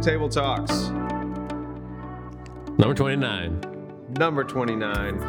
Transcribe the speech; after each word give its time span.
Table 0.00 0.28
Talks, 0.30 0.88
Number 2.78 2.94
29. 2.94 3.60
number 4.18 4.44
29. 4.44 5.22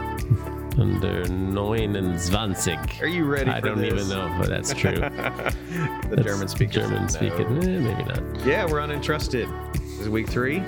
Under 0.79 1.25
29. 1.25 2.89
Are 3.01 3.07
you 3.07 3.25
ready 3.25 3.51
I 3.51 3.59
don't 3.59 3.79
this? 3.79 3.93
even 3.93 4.07
know 4.07 4.39
if 4.39 4.47
that's 4.47 4.73
true. 4.73 4.91
the 4.95 6.07
That's 6.09 6.23
German 6.23 6.47
speakers. 6.47 6.75
German 6.75 7.09
speaking. 7.09 7.61
Eh, 7.61 7.79
maybe 7.79 8.03
not. 8.05 8.45
Yeah, 8.45 8.65
we're 8.65 8.79
unentrusted. 8.79 9.73
This 9.73 9.99
is 9.99 10.09
week 10.09 10.29
three. 10.29 10.63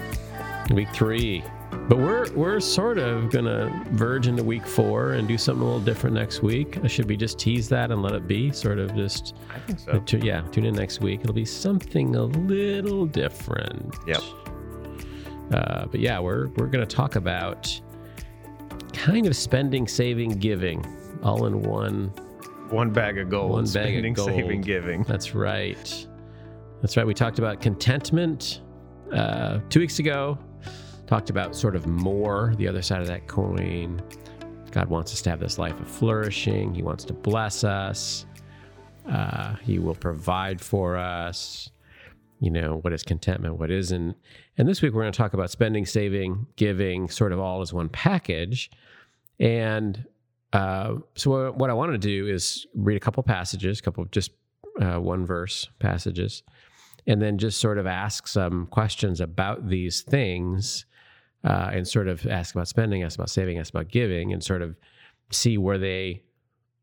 Week 0.74 0.90
three. 0.94 1.42
But 1.90 1.98
we're 1.98 2.32
we're 2.34 2.60
sort 2.60 2.98
of 2.98 3.30
gonna 3.30 3.84
verge 3.92 4.28
into 4.28 4.44
week 4.44 4.66
four 4.66 5.14
and 5.14 5.28
do 5.28 5.38
something 5.38 5.62
a 5.62 5.66
little 5.66 5.82
different 5.82 6.16
next 6.16 6.42
week. 6.42 6.78
Should 6.88 7.06
we 7.10 7.18
just 7.18 7.38
tease 7.38 7.68
that 7.70 7.92
and 7.92 8.02
let 8.02 8.14
it 8.14 8.26
be? 8.28 8.52
Sort 8.52 8.80
of 8.80 8.96
just 8.96 9.36
I 9.54 9.60
think 9.60 9.80
so. 9.80 10.00
tu- 10.00 10.20
yeah, 10.24 10.42
tune 10.52 10.66
in 10.66 10.76
next 10.76 11.02
week. 11.02 11.20
It'll 11.22 11.34
be 11.34 11.46
something 11.46 12.16
a 12.16 12.24
little 12.24 13.06
different. 13.06 13.96
Yep. 14.08 14.22
Uh, 15.52 15.86
but 15.88 16.00
yeah, 16.00 16.20
we're 16.20 16.48
we're 16.58 16.68
gonna 16.68 16.86
talk 16.86 17.16
about 17.18 17.80
kind 18.94 19.28
of 19.28 19.36
spending, 19.36 19.88
saving, 19.88 20.32
giving, 20.40 20.86
all 21.22 21.46
in 21.48 21.62
one 21.64 22.08
One 22.70 22.92
bag 22.92 23.18
of 23.18 23.30
gold. 23.30 23.52
One 23.52 23.66
bag 23.66 24.06
of 24.06 24.14
gold. 24.16 24.30
saving, 24.30 24.62
giving. 24.62 25.04
That's 25.04 25.36
right. 25.36 26.08
That's 26.82 26.96
right. 26.96 27.06
We 27.06 27.14
talked 27.14 27.40
about 27.40 27.60
contentment 27.62 28.62
uh, 29.12 29.60
two 29.70 29.80
weeks 29.82 30.00
ago. 30.00 30.38
Talked 31.14 31.30
about 31.30 31.56
sort 31.56 31.76
of 31.76 31.86
more, 31.86 32.56
the 32.58 32.68
other 32.68 32.82
side 32.82 33.00
of 33.00 33.06
that 33.06 33.28
coin. 33.28 34.02
God 34.72 34.90
wants 34.90 35.14
us 35.14 35.22
to 35.22 35.30
have 35.30 35.40
this 35.40 35.60
life 35.60 35.80
of 35.80 35.88
flourishing. 35.88 36.74
He 36.74 36.82
wants 36.82 37.04
to 37.04 37.14
bless 37.14 37.64
us. 37.64 38.26
Uh, 39.08 39.54
he 39.58 39.78
will 39.78 39.94
provide 39.94 40.60
for 40.60 40.98
us. 40.98 41.70
You 42.40 42.50
know, 42.50 42.80
what 42.82 42.94
is 42.94 43.04
contentment? 43.04 43.60
What 43.60 43.70
isn't? 43.70 44.18
And 44.58 44.68
this 44.68 44.82
week 44.82 44.92
we're 44.92 45.04
going 45.04 45.14
to 45.14 45.16
talk 45.16 45.36
about 45.36 45.52
spending, 45.52 45.86
saving, 45.86 46.48
giving, 46.56 47.08
sort 47.10 47.32
of 47.32 47.40
all 47.40 47.62
as 47.62 47.72
one 47.72 47.90
package. 47.90 48.72
And 49.40 50.08
uh, 50.52 50.96
so, 51.14 51.52
what- 51.52 51.70
I 51.70 51.74
want 51.74 51.92
to 51.92 52.00
do 52.00 52.28
is 52.28 52.66
read 52.74 52.98
a 52.98 53.00
couple 53.00 53.22
passages, 53.22 53.78
a 53.78 53.84
couple 53.84 54.02
of 54.02 54.10
just 54.10 54.32
uh, 54.82 55.00
one 55.00 55.28
verse 55.28 55.70
passages, 55.78 56.42
and 57.06 57.22
then 57.22 57.38
just 57.38 57.62
sort 57.62 57.78
of 57.78 57.86
ask 57.86 58.28
some 58.28 58.66
questions 58.66 59.22
about 59.22 59.70
these 59.70 60.02
things, 60.02 60.88
uh, 61.44 61.70
and 61.74 61.88
sort 61.88 62.08
of 62.08 62.26
ask 62.28 62.56
about 62.56 62.68
spending, 62.68 63.04
ask 63.04 63.18
about 63.18 63.30
saving, 63.30 63.58
ask 63.60 63.74
about 63.74 63.90
giving, 63.90 64.32
and 64.34 64.44
sort 64.44 64.62
of 64.62 64.76
see 65.32 65.58
where 65.58 65.78
they 65.78 66.24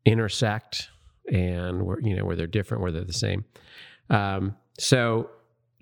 intersect 0.05 0.89
and 1.31 1.83
where 1.83 1.99
you 2.01 2.15
know 2.15 2.25
where 2.25 2.35
they're 2.35 2.47
different, 2.47 2.81
where 2.81 2.91
they're 2.91 3.03
the 3.03 3.13
same. 3.13 3.45
Um, 4.09 4.55
so, 4.77 5.29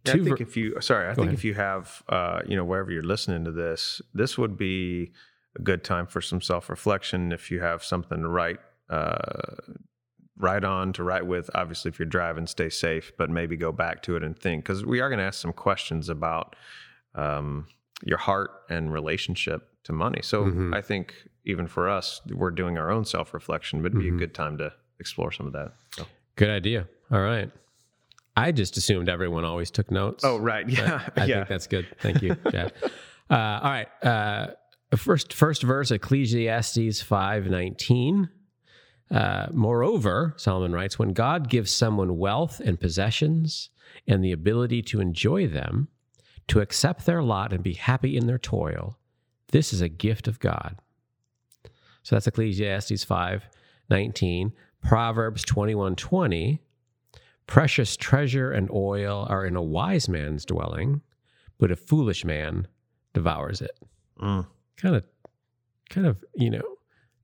Yeah, 0.05 0.13
I 0.13 0.15
think 0.17 0.37
ver- 0.37 0.43
if 0.43 0.55
you 0.57 0.79
sorry, 0.81 1.07
I 1.09 1.13
think 1.13 1.27
ahead. 1.27 1.33
if 1.33 1.43
you 1.43 1.53
have 1.55 2.03
uh, 2.09 2.41
you 2.47 2.55
know 2.55 2.63
wherever 2.65 2.91
you're 2.91 3.03
listening 3.03 3.45
to 3.45 3.51
this, 3.51 4.01
this 4.13 4.37
would 4.37 4.57
be 4.57 5.11
a 5.57 5.61
good 5.61 5.83
time 5.83 6.05
for 6.07 6.21
some 6.21 6.41
self 6.41 6.69
reflection. 6.69 7.31
If 7.31 7.49
you 7.51 7.59
have 7.61 7.83
something 7.83 8.21
to 8.21 8.27
write, 8.27 8.59
uh, 8.89 9.17
write 10.37 10.63
on 10.63 10.93
to 10.93 11.03
write 11.03 11.25
with. 11.25 11.49
Obviously, 11.55 11.89
if 11.89 11.99
you're 11.99 12.05
driving, 12.05 12.47
stay 12.47 12.69
safe, 12.69 13.11
but 13.17 13.29
maybe 13.29 13.57
go 13.57 13.71
back 13.71 14.03
to 14.03 14.15
it 14.15 14.23
and 14.23 14.37
think 14.37 14.63
because 14.63 14.85
we 14.85 14.99
are 14.99 15.09
going 15.09 15.19
to 15.19 15.25
ask 15.25 15.41
some 15.41 15.53
questions 15.53 16.09
about 16.09 16.55
um, 17.15 17.65
your 18.03 18.17
heart 18.17 18.51
and 18.69 18.91
relationship 18.93 19.67
to 19.83 19.93
money. 19.93 20.21
So 20.21 20.45
Mhm. 20.45 20.75
I 20.75 20.81
think 20.81 21.13
even 21.45 21.67
for 21.67 21.89
us, 21.89 22.21
we're 22.29 22.51
doing 22.51 22.77
our 22.77 22.89
own 22.91 23.05
self 23.05 23.33
reflection, 23.33 23.81
but 23.81 23.91
it'd 23.91 23.99
be 24.01 24.11
Mhm. 24.11 24.15
a 24.15 24.19
good 24.19 24.33
time 24.33 24.57
to 24.57 24.73
explore 24.99 25.31
some 25.31 25.47
of 25.47 25.53
that. 25.53 25.73
So. 25.95 26.05
good 26.35 26.49
idea. 26.49 26.87
All 27.11 27.19
right. 27.21 27.51
I 28.37 28.51
just 28.53 28.77
assumed 28.77 29.09
everyone 29.09 29.43
always 29.43 29.69
took 29.71 29.91
notes. 29.91 30.23
Oh 30.23 30.37
right, 30.37 30.67
yeah, 30.69 31.09
I 31.17 31.25
yeah. 31.25 31.35
think 31.37 31.47
that's 31.49 31.67
good. 31.67 31.87
Thank 31.99 32.21
you, 32.21 32.35
Chad. 32.51 32.71
uh, 33.29 33.33
all 33.35 33.69
right. 33.71 33.87
Uh, 34.03 34.47
first, 34.95 35.33
first 35.33 35.63
verse, 35.63 35.91
Ecclesiastes 35.91 37.01
five 37.01 37.47
nineteen. 37.47 38.29
Uh, 39.11 39.47
Moreover, 39.51 40.33
Solomon 40.37 40.71
writes, 40.71 40.99
when 40.99 41.13
God 41.13 41.49
gives 41.49 41.71
someone 41.71 42.17
wealth 42.17 42.59
and 42.63 42.79
possessions 42.79 43.71
and 44.07 44.23
the 44.23 44.31
ability 44.31 44.83
to 44.83 45.01
enjoy 45.01 45.47
them, 45.47 45.87
to 46.49 46.59
accept 46.61 47.05
their 47.05 47.23
lot 47.23 47.51
and 47.53 47.63
be 47.63 47.73
happy 47.73 48.15
in 48.17 48.27
their 48.27 48.37
toil, 48.37 48.97
this 49.51 49.73
is 49.73 49.81
a 49.81 49.89
gift 49.89 50.27
of 50.27 50.39
God. 50.39 50.77
So 52.03 52.15
that's 52.15 52.27
Ecclesiastes 52.27 53.03
five 53.03 53.43
nineteen. 53.89 54.53
Proverbs 54.83 55.43
twenty 55.43 55.75
one 55.75 55.95
twenty. 55.95 56.61
Precious 57.47 57.97
treasure 57.97 58.51
and 58.51 58.69
oil 58.71 59.25
are 59.29 59.45
in 59.45 59.55
a 59.55 59.61
wise 59.61 60.07
man's 60.07 60.45
dwelling, 60.45 61.01
but 61.57 61.71
a 61.71 61.75
foolish 61.75 62.23
man 62.23 62.67
devours 63.13 63.59
it. 63.61 63.71
Mm. 64.21 64.45
Kind 64.77 64.95
of, 64.95 65.03
kind 65.89 66.05
of, 66.05 66.23
you 66.35 66.51
know, 66.51 66.61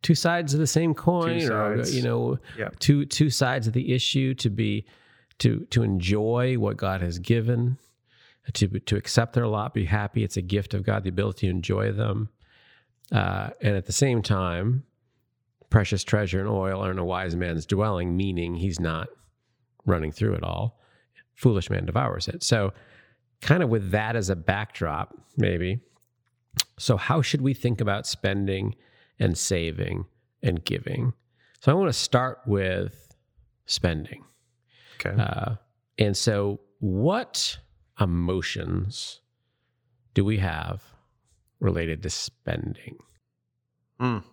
two 0.01 0.15
sides 0.15 0.53
of 0.55 0.59
the 0.59 0.65
same 0.67 0.95
coin, 0.95 1.41
Two 1.41 1.53
or 1.53 1.83
you 1.85 2.01
know, 2.01 2.39
Yeah. 2.57 2.69
two 2.79 3.05
two 3.05 3.29
sides 3.29 3.67
of 3.67 3.73
the 3.73 3.93
issue. 3.93 4.33
To 4.35 4.49
be, 4.49 4.85
to 5.39 5.65
to 5.69 5.83
enjoy 5.83 6.57
what 6.57 6.75
God 6.75 7.01
has 7.01 7.19
given, 7.19 7.77
to 8.53 8.67
to 8.67 8.95
accept 8.95 9.33
their 9.33 9.47
lot, 9.47 9.73
be 9.73 9.85
happy. 9.85 10.23
It's 10.23 10.37
a 10.37 10.41
gift 10.41 10.73
of 10.73 10.83
God, 10.83 11.03
the 11.03 11.09
ability 11.09 11.47
to 11.47 11.51
enjoy 11.51 11.91
them, 11.91 12.29
uh, 13.11 13.49
and 13.61 13.75
at 13.75 13.85
the 13.85 13.93
same 13.93 14.21
time, 14.21 14.83
precious 15.69 16.03
treasure 16.03 16.39
and 16.39 16.49
oil 16.49 16.81
are 16.81 16.91
in 16.91 16.99
a 16.99 17.05
wise 17.05 17.35
man's 17.35 17.65
dwelling, 17.65 18.15
meaning 18.15 18.55
he's 18.55 18.79
not 18.79 19.09
running 19.85 20.11
through 20.11 20.33
it 20.33 20.43
all. 20.43 20.79
Foolish 21.33 21.69
man 21.69 21.85
devours 21.85 22.27
it. 22.27 22.43
So, 22.43 22.73
kind 23.41 23.61
of 23.61 23.69
with 23.69 23.91
that 23.91 24.15
as 24.15 24.29
a 24.29 24.35
backdrop, 24.35 25.15
maybe. 25.37 25.79
So, 26.79 26.97
how 26.97 27.21
should 27.21 27.41
we 27.41 27.53
think 27.53 27.81
about 27.81 28.07
spending 28.07 28.75
and 29.19 29.37
saving 29.37 30.05
and 30.41 30.63
giving? 30.63 31.13
So, 31.59 31.71
I 31.71 31.75
want 31.75 31.89
to 31.89 31.93
start 31.93 32.39
with 32.45 33.13
spending. 33.65 34.23
Okay. 34.99 35.21
Uh, 35.21 35.55
and 35.97 36.15
so, 36.15 36.61
what 36.79 37.57
emotions 37.99 39.21
do 40.13 40.23
we 40.25 40.37
have 40.37 40.83
related 41.59 42.03
to 42.03 42.09
spending? 42.09 42.97
Mm. 43.99 44.23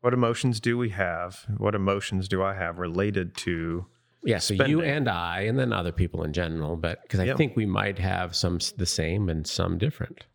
What 0.00 0.14
emotions 0.14 0.60
do 0.60 0.78
we 0.78 0.90
have? 0.90 1.44
What 1.56 1.74
emotions 1.74 2.28
do 2.28 2.42
I 2.42 2.54
have 2.54 2.78
related 2.78 3.36
to? 3.38 3.86
Yeah, 4.24 4.38
so 4.38 4.54
you 4.54 4.82
and 4.82 5.08
I, 5.08 5.42
and 5.42 5.58
then 5.58 5.72
other 5.72 5.92
people 5.92 6.22
in 6.24 6.32
general, 6.32 6.76
but 6.76 7.02
because 7.02 7.20
I 7.20 7.24
Yeah. 7.24 7.36
think 7.36 7.56
we 7.56 7.66
might 7.66 7.98
have 7.98 8.34
some 8.34 8.58
the 8.76 8.86
same 8.86 9.28
and 9.28 9.46
some 9.46 9.78
different. 9.78 10.26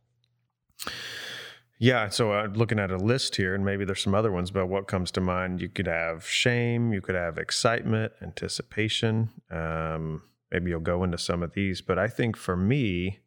Yeah, 1.80 2.10
so 2.10 2.32
I'm 2.32 2.54
looking 2.54 2.80
at 2.80 2.92
a 2.92 2.98
list 2.98 3.36
here, 3.36 3.54
and 3.54 3.66
maybe 3.66 3.84
there's 3.84 4.02
some 4.02 4.16
other 4.16 4.32
ones, 4.32 4.52
but 4.52 4.68
what 4.68 4.88
comes 4.88 5.12
to 5.12 5.22
mind? 5.22 5.62
You 5.62 5.68
could 5.70 5.88
have 5.88 6.26
shame, 6.26 6.94
you 6.94 7.02
could 7.02 7.16
have 7.16 7.38
excitement, 7.38 8.14
anticipation. 8.22 9.30
Um, 9.52 10.24
maybe 10.54 10.70
you'll 10.70 10.80
go 10.80 11.04
into 11.04 11.18
some 11.18 11.44
of 11.44 11.54
these, 11.54 11.82
but 11.82 11.98
I 12.00 12.08
think 12.08 12.38
for 12.38 12.56
me, 12.56 13.20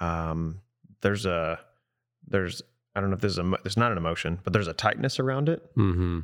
um, 0.00 0.60
there's 1.00 1.26
a 1.26 1.58
there's 2.28 2.62
I 2.94 3.00
don't 3.00 3.10
know 3.10 3.16
if 3.16 3.22
this 3.22 3.32
is 3.32 3.38
a 3.38 3.52
there's 3.64 3.76
not 3.76 3.90
an 3.90 3.98
emotion, 3.98 4.38
but 4.44 4.52
there's 4.52 4.68
a 4.68 4.72
tightness 4.74 5.18
around 5.18 5.48
it. 5.48 5.74
Mm-hmm. 5.76 6.20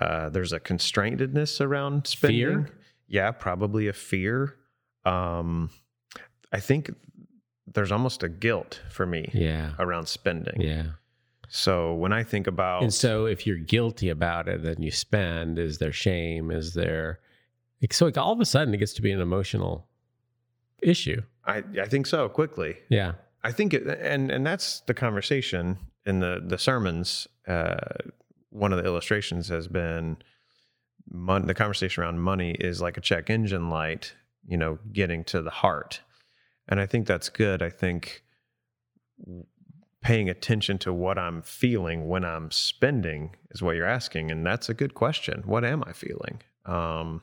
Uh, 0.00 0.28
there's 0.30 0.52
a 0.52 0.60
constrainedness 0.60 1.60
around 1.60 2.06
spending. 2.06 2.38
Fear? 2.64 2.68
Yeah, 3.08 3.30
probably 3.32 3.88
a 3.88 3.92
fear. 3.92 4.54
Um, 5.04 5.68
I 6.52 6.60
think 6.60 6.90
there's 7.66 7.92
almost 7.92 8.22
a 8.22 8.28
guilt 8.28 8.80
for 8.90 9.04
me 9.04 9.28
Yeah, 9.34 9.72
around 9.78 10.06
spending. 10.06 10.60
yeah. 10.60 10.84
So 11.48 11.92
when 11.94 12.12
I 12.14 12.22
think 12.22 12.46
about 12.46 12.82
And 12.82 12.94
so, 12.94 13.26
if 13.26 13.46
you're 13.46 13.58
guilty 13.58 14.08
about 14.08 14.48
it, 14.48 14.62
then 14.62 14.76
you 14.80 14.90
spend. 14.90 15.58
Is 15.58 15.76
there 15.78 15.92
shame? 15.92 16.50
Is 16.50 16.72
there? 16.72 17.18
So 17.90 18.04
like, 18.04 18.16
all 18.16 18.32
of 18.32 18.40
a 18.40 18.44
sudden, 18.44 18.72
it 18.74 18.78
gets 18.78 18.92
to 18.94 19.02
be 19.02 19.10
an 19.10 19.20
emotional 19.20 19.88
issue. 20.82 21.22
I, 21.44 21.64
I 21.80 21.86
think 21.86 22.06
so 22.06 22.28
quickly. 22.28 22.76
Yeah. 22.88 23.14
I 23.44 23.50
think 23.50 23.74
it, 23.74 23.86
and 23.86 24.30
and 24.30 24.46
that's 24.46 24.80
the 24.80 24.94
conversation 24.94 25.78
in 26.06 26.20
the 26.20 26.40
the 26.44 26.58
sermons. 26.58 27.26
Uh, 27.46 27.74
one 28.50 28.72
of 28.72 28.78
the 28.78 28.84
illustrations 28.84 29.48
has 29.48 29.66
been 29.66 30.18
mon- 31.10 31.46
the 31.46 31.54
conversation 31.54 32.02
around 32.02 32.20
money 32.20 32.52
is 32.52 32.80
like 32.80 32.96
a 32.96 33.00
check 33.00 33.30
engine 33.30 33.68
light, 33.68 34.14
you 34.46 34.56
know, 34.56 34.78
getting 34.92 35.24
to 35.24 35.42
the 35.42 35.50
heart, 35.50 36.02
and 36.68 36.78
I 36.78 36.86
think 36.86 37.06
that's 37.06 37.28
good. 37.28 37.62
I 37.62 37.70
think 37.70 38.22
paying 40.02 40.28
attention 40.28 40.78
to 40.78 40.92
what 40.92 41.18
I'm 41.18 41.42
feeling 41.42 42.08
when 42.08 42.24
I'm 42.24 42.50
spending 42.50 43.34
is 43.50 43.62
what 43.62 43.74
you're 43.74 43.86
asking, 43.86 44.30
and 44.30 44.46
that's 44.46 44.68
a 44.68 44.74
good 44.74 44.94
question. 44.94 45.42
What 45.46 45.64
am 45.64 45.82
I 45.84 45.92
feeling? 45.92 46.42
Um, 46.64 47.22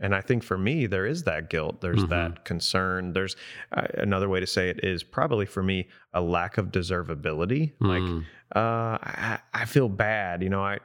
and 0.00 0.14
I 0.14 0.20
think 0.20 0.42
for 0.44 0.56
me, 0.58 0.86
there 0.86 1.06
is 1.06 1.24
that 1.24 1.50
guilt. 1.50 1.80
There's 1.80 2.04
Mhm. 2.04 2.08
that 2.10 2.44
concern. 2.44 3.12
There's 3.12 3.34
uh, 3.72 3.86
another 3.94 4.28
way 4.28 4.40
to 4.40 4.46
say 4.46 4.68
it 4.70 4.80
is 4.84 5.02
probably 5.02 5.46
for 5.46 5.62
me 5.62 5.88
a 6.12 6.20
lack 6.20 6.58
of 6.58 6.66
deservability. 6.72 7.72
Like 7.80 8.02
Mm. 8.02 8.24
uh, 8.54 8.98
I, 9.02 9.38
I 9.54 9.64
feel 9.64 9.88
bad. 9.88 10.42
You 10.42 10.50
know, 10.50 10.62
I 10.62 10.78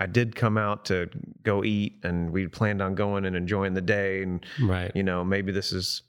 I 0.00 0.06
did 0.06 0.36
come 0.36 0.56
out 0.56 0.84
to 0.86 1.08
go 1.42 1.64
eat, 1.64 1.98
and 2.04 2.30
we 2.30 2.46
planned 2.46 2.80
on 2.80 2.94
going 2.94 3.24
and 3.24 3.34
enjoying 3.34 3.74
the 3.74 3.80
day, 3.80 4.22
and 4.22 4.44
right. 4.62 4.92
you 4.94 5.02
know 5.02 5.24
maybe 5.24 5.50
this 5.50 5.72
is 5.72 6.02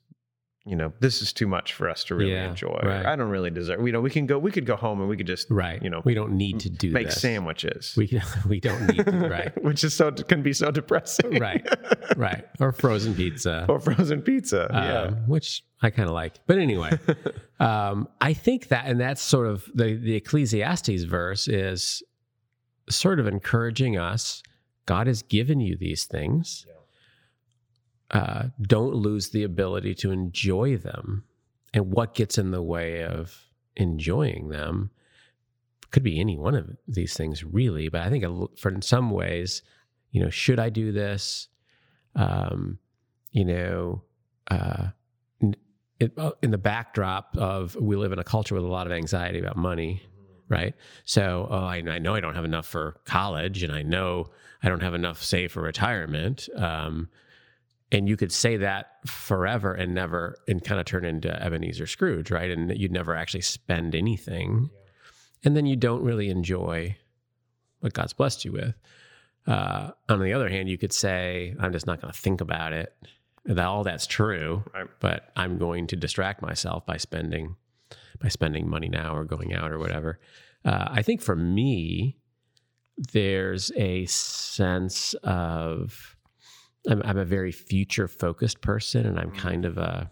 you 0.66 0.76
know, 0.76 0.92
this 1.00 1.22
is 1.22 1.32
too 1.34 1.48
much 1.48 1.74
for 1.74 1.90
us 1.90 2.04
to 2.04 2.16
really 2.16 2.34
Yeah, 2.34 2.50
enjoy. 2.50 2.80
right. 2.84 3.06
I 3.06 3.16
don't 3.16 3.30
really 3.30 3.50
deserve. 3.50 3.84
You 3.86 3.92
know, 3.94 4.02
we 4.02 4.10
can 4.10 4.26
go. 4.28 4.38
We 4.38 4.52
could 4.52 4.66
go 4.66 4.76
home 4.76 5.00
and 5.00 5.10
we 5.10 5.18
could 5.18 5.26
just 5.26 5.50
Right. 5.50 5.82
You 5.82 5.90
know, 5.90 6.02
we 6.06 6.14
don't 6.14 6.34
need 6.34 6.60
to 6.62 6.70
do 6.70 6.92
make 6.92 7.08
this. 7.08 7.22
sandwiches. 7.22 7.94
We 7.98 8.08
can, 8.08 8.22
we 8.48 8.60
don't 8.60 8.86
need 8.88 9.06
to, 9.06 9.12
right. 9.30 9.64
which 9.64 9.84
is 9.84 9.94
so 9.96 10.12
can 10.12 10.44
be 10.44 10.54
so 10.54 10.70
depressing. 10.70 11.40
Right. 11.40 11.66
Right. 12.18 12.46
Or 12.60 12.72
frozen 12.72 13.16
pizza. 13.16 13.66
or 13.70 13.80
frozen 13.80 14.22
pizza. 14.22 14.68
yeah. 14.72 15.02
um, 15.04 15.16
which 15.28 15.64
I 15.82 15.90
kind 15.92 16.10
of 16.10 16.14
like. 16.14 16.36
But 16.46 16.58
anyway, 16.60 16.92
um, 17.60 18.08
I 18.22 18.34
think 18.34 18.68
that, 18.68 18.86
and 18.86 19.00
that's 19.00 19.22
sort 19.22 19.48
of 19.48 19.66
the 19.74 19.96
the 19.96 20.16
Ecclesiastes 20.16 21.04
verse 21.04 21.48
is 21.48 22.04
sort 22.90 23.20
of 23.20 23.28
encouraging 23.28 23.98
us. 23.98 24.44
God 24.86 25.08
has 25.08 25.22
given 25.22 25.60
you 25.62 25.78
these 25.78 26.06
things. 26.06 26.66
Uh, 28.12 28.46
don't 28.62 28.96
lose 28.96 29.30
the 29.30 29.44
ability 29.44 29.94
to 29.96 30.12
enjoy 30.12 30.78
them. 30.78 31.24
And 31.74 31.92
what 31.92 32.16
gets 32.16 32.38
in 32.38 32.52
the 32.52 32.64
way 32.64 33.04
of 33.04 33.46
enjoying 33.76 34.50
them 34.50 34.90
could 35.92 36.04
be 36.04 36.20
any 36.20 36.38
one 36.38 36.56
of 36.56 36.70
these 36.88 37.16
things, 37.16 37.44
really. 37.44 37.90
But 37.90 38.02
I 38.02 38.10
think 38.10 38.26
for 38.58 38.70
in 38.70 38.82
some 38.82 39.12
ways, 39.12 39.62
you 40.12 40.22
know, 40.22 40.30
should 40.30 40.60
I 40.60 40.70
do 40.70 40.92
this? 40.92 41.48
Um, 42.16 42.80
you 43.32 43.46
know, 43.46 44.04
uh, 44.50 44.88
in 46.42 46.52
the 46.52 46.58
backdrop 46.58 47.36
of 47.38 47.76
we 47.76 47.96
live 47.96 48.12
in 48.12 48.20
a 48.20 48.24
culture 48.24 48.56
with 48.56 48.64
a 48.64 48.68
lot 48.68 48.88
of 48.88 48.94
anxiety 48.94 49.40
about 49.40 49.58
money, 49.58 50.02
right? 50.48 50.74
So, 51.06 51.48
oh, 51.50 51.66
I, 51.66 51.84
I 51.88 52.00
know 52.00 52.16
I 52.16 52.22
don't 52.22 52.36
have 52.36 52.46
enough 52.46 52.66
for 52.66 53.00
college, 53.06 53.64
and 53.64 53.74
I 53.74 53.84
know 53.84 54.30
I 54.64 54.70
don't 54.70 54.82
have 54.82 54.94
enough 54.94 55.22
saved 55.22 55.52
for 55.52 55.62
retirement. 55.62 56.48
Um, 56.56 57.10
and 57.92 58.08
you 58.08 58.16
could 58.18 58.32
say 58.32 58.58
that 58.58 58.88
forever 59.08 59.74
and 59.74 59.94
never, 59.94 60.38
and 60.48 60.64
kind 60.64 60.80
of 60.80 60.86
turn 60.86 61.06
into 61.06 61.32
Ebenezer 61.44 61.88
Scrooge, 61.88 62.30
right? 62.32 62.52
And 62.52 62.78
you'd 62.78 62.92
never 62.92 63.16
actually 63.16 63.42
spend 63.42 63.96
anything, 63.96 64.70
and 65.44 65.56
then 65.56 65.66
you 65.66 65.76
don't 65.76 66.04
really 66.04 66.30
enjoy 66.30 66.96
what 67.80 67.94
God's 67.94 68.14
blessed 68.14 68.46
you 68.46 68.52
with. 68.52 68.76
Uh, 69.48 69.92
on 70.10 70.22
the 70.22 70.34
other 70.34 70.50
hand, 70.50 70.70
you 70.70 70.78
could 70.78 70.94
say, 70.94 71.56
I'm 71.60 71.72
just 71.72 71.88
not 71.88 72.02
going 72.02 72.14
to 72.14 72.20
think 72.20 72.42
about 72.42 72.74
it. 72.74 72.94
That 73.46 73.66
all 73.66 73.84
that's 73.84 74.06
true, 74.06 74.64
Right. 74.74 74.88
but 75.00 75.32
I'm 75.36 75.58
going 75.58 75.88
to 75.88 75.96
distract 75.96 76.42
myself 76.42 76.86
by 76.86 76.98
spending 76.98 77.56
by 78.22 78.28
spending 78.28 78.70
money 78.70 78.90
now 78.90 79.16
or 79.16 79.24
going 79.24 79.54
out 79.54 79.72
or 79.72 79.80
whatever. 79.80 80.20
Uh, 80.66 80.90
I 80.92 81.02
think 81.02 81.22
for 81.22 81.38
me, 81.38 82.18
there's 83.14 83.72
a 83.78 84.06
sense 84.08 85.14
of 85.24 86.18
I'm, 86.88 87.02
I'm 87.04 87.18
a 87.18 87.26
very 87.26 87.52
future 87.52 88.08
focused 88.08 88.62
person, 88.62 89.06
and 89.06 89.20
I'm 89.20 89.32
kind 89.32 89.66
of 89.66 89.78
a 89.78 90.10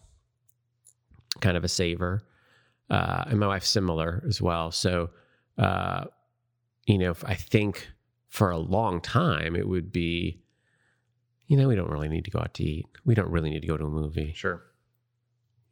kind 1.42 1.56
of 1.58 1.64
a 1.64 1.68
saver. 1.68 2.24
Uh, 2.90 3.26
and 3.28 3.40
my 3.40 3.48
wife's 3.48 3.70
similar 3.70 4.24
as 4.28 4.42
well. 4.42 4.72
So, 4.72 5.10
uh, 5.58 6.06
you 6.86 6.98
know, 6.98 7.16
I 7.24 7.36
think 7.36 7.88
for 8.30 8.50
a 8.50 8.58
long 8.58 9.02
time 9.02 9.56
it 9.56 9.68
would 9.68 9.92
be, 9.92 10.42
you 11.48 11.58
know, 11.58 11.68
we 11.68 11.76
don't 11.76 11.90
really 11.90 12.08
need 12.08 12.26
to 12.26 12.32
go 12.32 12.40
out 12.40 12.54
to 12.56 12.64
eat. 12.64 12.86
We 13.06 13.14
don't 13.14 13.30
really 13.30 13.50
need 13.50 13.62
to 13.62 13.68
go 13.68 13.78
to 13.78 13.86
a 13.86 13.90
movie 13.90 14.32
Sure. 14.36 14.64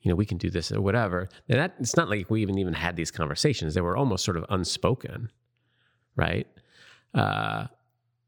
you 0.02 0.10
know, 0.10 0.16
we 0.16 0.26
can 0.26 0.38
do 0.38 0.50
this 0.50 0.72
or 0.72 0.82
whatever. 0.82 1.28
And 1.50 1.60
that 1.60 1.76
it's 1.80 1.96
not 1.96 2.10
like 2.10 2.30
we 2.30 2.42
even 2.42 2.58
even 2.58 2.74
had 2.74 2.96
these 2.96 3.12
conversations. 3.12 3.74
They 3.74 3.82
were 3.82 3.98
almost 3.98 4.24
sort 4.26 4.38
of 4.38 4.46
unspoken, 4.50 5.32
right? 6.16 6.48
Uh, 7.14 7.68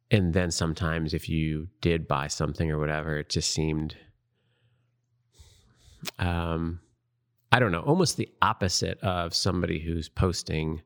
and 0.09 0.33
then 0.33 0.51
sometimes 0.51 1.13
if 1.13 1.27
you 1.27 1.68
did 1.81 2.07
buy 2.07 2.27
something 2.27 2.71
or 2.71 2.80
whatever, 2.80 3.18
it 3.18 3.30
just 3.30 3.51
seemed, 3.51 3.95
um, 6.19 6.80
I 7.51 7.59
don't 7.59 7.71
know, 7.71 7.81
almost 7.81 8.18
the 8.18 8.30
opposite 8.42 9.00
of 9.01 9.33
somebody 9.33 9.80
who's 9.80 10.07
posting 10.07 10.81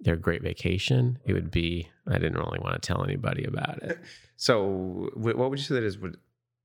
their 0.00 0.16
great 0.16 0.42
vacation. 0.42 1.18
It 1.26 1.34
would 1.34 1.50
be, 1.50 1.88
I 2.08 2.14
didn't 2.14 2.38
really 2.38 2.60
want 2.60 2.80
to 2.80 2.86
tell 2.86 3.04
anybody 3.04 3.44
about 3.44 3.82
it. 3.82 3.98
So, 4.36 5.10
what 5.12 5.36
would 5.36 5.58
you 5.58 5.64
say 5.66 5.74
that 5.74 5.84
is? 5.84 5.98
Would 5.98 6.16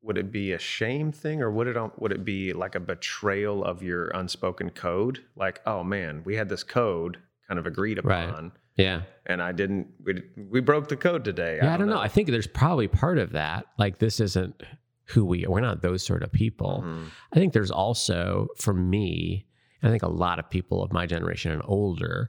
would 0.01 0.17
it 0.17 0.31
be 0.31 0.53
a 0.53 0.57
shame 0.57 1.11
thing, 1.11 1.41
or 1.41 1.51
would 1.51 1.67
it 1.67 1.75
would 1.99 2.13
it 2.13 2.23
be 2.23 2.53
like 2.53 2.73
a 2.73 2.79
betrayal 2.79 3.65
of 3.65 3.83
your 3.83 4.07
unspoken 4.11 4.69
code? 4.69 5.25
Like, 5.35 5.59
oh 5.65 5.83
man, 5.83 6.21
we 6.23 6.37
had 6.37 6.47
this 6.47 6.63
code 6.63 7.17
kind 7.47 7.59
of 7.59 7.65
agreed 7.67 7.99
Right. 8.03 8.29
upon, 8.29 8.51
Yeah. 8.75 9.01
and 9.25 9.41
I 9.41 9.51
didn't. 9.51 9.87
We 10.03 10.23
we 10.49 10.61
broke 10.61 10.87
the 10.87 10.97
code 10.97 11.23
today. 11.23 11.57
Yeah, 11.61 11.73
I 11.73 11.77
don't 11.77 11.87
know. 11.89 11.99
I 11.99 12.07
think 12.07 12.29
there's 12.29 12.47
probably 12.47 12.87
part 12.87 13.17
of 13.19 13.31
that. 13.33 13.65
Like 13.77 13.99
this 13.99 14.19
isn't 14.19 14.63
who 15.05 15.23
we 15.25 15.45
are. 15.45 15.51
we're 15.51 15.59
not 15.61 15.81
those 15.81 16.03
sort 16.03 16.23
of 16.23 16.31
people. 16.31 16.83
Mhm. 16.85 17.05
I 17.31 17.35
think 17.35 17.53
there's 17.53 17.69
also 17.71 18.47
for 18.57 18.73
me, 18.73 19.45
and 19.81 19.89
I 19.89 19.91
think 19.93 20.01
a 20.03 20.09
lot 20.09 20.39
of 20.39 20.49
people 20.49 20.81
of 20.83 20.91
my 20.91 21.05
generation 21.05 21.51
and 21.51 21.61
older, 21.65 22.27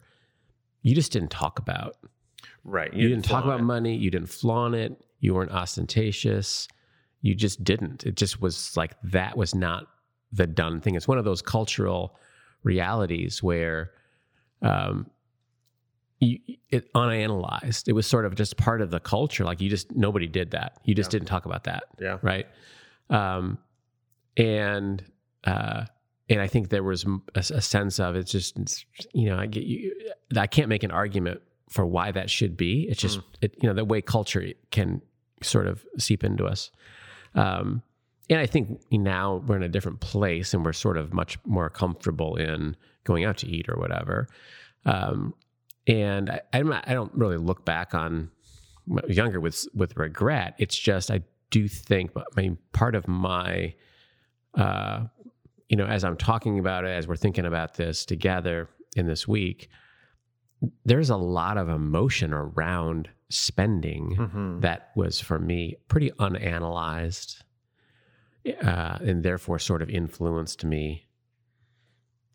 you 0.82 0.94
just 0.94 1.12
didn't 1.12 1.30
talk 1.30 1.58
about. 1.58 1.96
Right. 2.64 2.92
You, 2.92 3.08
didn't 3.08 3.24
talk 3.24 3.44
about 3.44 3.60
it. 3.60 3.64
money, 3.64 3.96
you 3.96 4.10
didn't 4.10 4.28
flaunt 4.28 4.74
it, 4.74 5.00
you 5.20 5.34
weren't 5.34 5.52
ostentatious. 5.52 6.68
You 7.22 7.34
just 7.34 7.64
didn't. 7.64 8.04
It 8.04 8.16
just 8.16 8.40
was 8.42 8.76
like 8.76 8.94
that 9.02 9.36
was 9.36 9.54
not 9.54 9.86
the 10.32 10.46
done 10.46 10.80
thing. 10.80 10.94
It's 10.96 11.08
one 11.08 11.16
of 11.18 11.24
those 11.24 11.40
cultural 11.42 12.16
realities 12.62 13.42
where 13.42 13.92
um 14.62 15.10
you, 16.18 16.38
it 16.70 16.90
unanalyzed. 16.94 17.88
It 17.88 17.92
was 17.92 18.06
sort 18.06 18.24
of 18.24 18.34
just 18.36 18.56
part 18.56 18.80
of 18.80 18.90
the 18.90 18.98
culture. 19.00 19.44
Like 19.44 19.60
you 19.60 19.68
just 19.68 19.94
nobody 19.94 20.26
did 20.26 20.52
that. 20.52 20.78
You 20.84 20.94
just 20.94 21.08
Yeah. 21.12 21.18
didn't 21.18 21.28
talk 21.28 21.44
about 21.44 21.64
that 21.64 21.84
Yeah. 22.00 22.18
right? 22.22 22.46
Um, 23.10 23.58
and 24.36 25.04
uh, 25.44 25.84
and 26.28 26.40
I 26.40 26.46
think 26.48 26.70
there 26.70 26.82
was 26.82 27.04
a 27.34 27.60
sense 27.60 28.00
of 28.00 28.16
it's 28.16 28.32
just 28.32 28.58
it's, 28.58 28.84
you 29.12 29.28
know 29.28 29.38
I 29.38 29.46
get 29.46 29.64
you 29.64 29.94
I 30.36 30.46
can't 30.46 30.68
make 30.68 30.82
an 30.82 30.90
argument 30.90 31.40
for 31.68 31.84
why 31.86 32.12
that 32.12 32.30
should 32.30 32.56
be. 32.56 32.86
It's 32.88 33.00
just 33.00 33.20
it, 33.42 33.54
you 33.62 33.68
know 33.68 33.74
the 33.74 33.84
way 33.84 34.00
culture 34.00 34.52
can 34.70 35.02
sort 35.42 35.66
of 35.66 35.84
seep 35.98 36.24
into 36.24 36.46
us. 36.46 36.70
Um, 37.34 37.82
and 38.30 38.40
I 38.40 38.46
think 38.46 38.80
now 38.90 39.36
we're 39.46 39.56
in 39.56 39.62
a 39.62 39.68
different 39.68 40.00
place 40.00 40.52
and 40.54 40.64
we're 40.64 40.72
sort 40.72 40.96
of 40.96 41.12
much 41.12 41.38
more 41.44 41.68
comfortable 41.70 42.36
in 42.36 42.74
going 43.06 43.24
out 43.24 43.38
to 43.38 43.48
eat 43.48 43.66
or 43.68 43.76
whatever. 43.78 44.28
Um, 44.84 45.34
and 45.86 46.28
I, 46.30 46.40
I'm 46.52 46.68
not, 46.68 46.86
I 46.88 46.92
don't 46.92 47.14
really 47.14 47.38
look 47.38 47.64
back 47.64 47.94
on 47.94 48.30
when 48.86 49.02
I 49.04 49.06
was 49.06 49.16
younger 49.16 49.40
with 49.40 49.66
with 49.74 49.96
regret. 49.96 50.54
It's 50.58 50.76
just 50.76 51.10
I 51.10 51.22
do 51.50 51.66
think, 51.68 52.12
but 52.12 52.26
I 52.36 52.40
mean, 52.40 52.58
part 52.72 52.94
of 52.94 53.08
my, 53.08 53.74
uh, 54.54 55.04
you 55.68 55.76
know, 55.76 55.86
as 55.86 56.04
I'm 56.04 56.16
talking 56.16 56.58
about 56.58 56.84
it, 56.84 56.88
as 56.88 57.06
we're 57.08 57.16
thinking 57.16 57.46
about 57.46 57.74
this 57.74 58.04
together 58.04 58.68
in 58.96 59.06
this 59.06 59.26
week, 59.28 59.68
there's 60.84 61.10
a 61.10 61.16
lot 61.16 61.56
of 61.58 61.68
emotion 61.68 62.32
around 62.32 63.08
spending 63.28 64.14
Mhm. 64.16 64.60
that 64.60 64.90
was 64.96 65.20
for 65.20 65.38
me 65.38 65.76
pretty 65.88 66.10
unanalyzed, 66.12 67.42
uh, 68.62 68.98
and 69.00 69.22
therefore 69.24 69.58
sort 69.58 69.82
of 69.82 69.90
influenced 69.90 70.64
me. 70.64 71.06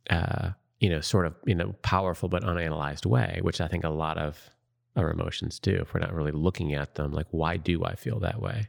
Uh, 0.10 0.52
you 0.82 0.90
know, 0.90 1.00
sort 1.00 1.28
of 1.28 1.36
in 1.46 1.62
a 1.62 1.68
powerful 1.74 2.28
but 2.28 2.44
unanalyzed 2.44 3.06
way, 3.06 3.40
which 3.44 3.62
I 3.62 3.68
think 3.68 3.84
a 3.84 3.90
lot 3.90 4.18
of 4.18 4.50
our 4.96 5.12
emotions 5.12 5.60
do. 5.60 5.76
If 5.76 5.94
we're 5.94 6.00
not 6.00 6.12
really 6.12 6.32
looking 6.32 6.74
at 6.74 6.96
them, 6.96 7.14
like 7.14 7.28
why 7.30 7.58
do 7.58 7.86
I 7.86 7.96
feel 7.96 8.20
that 8.22 8.42
way? 8.42 8.68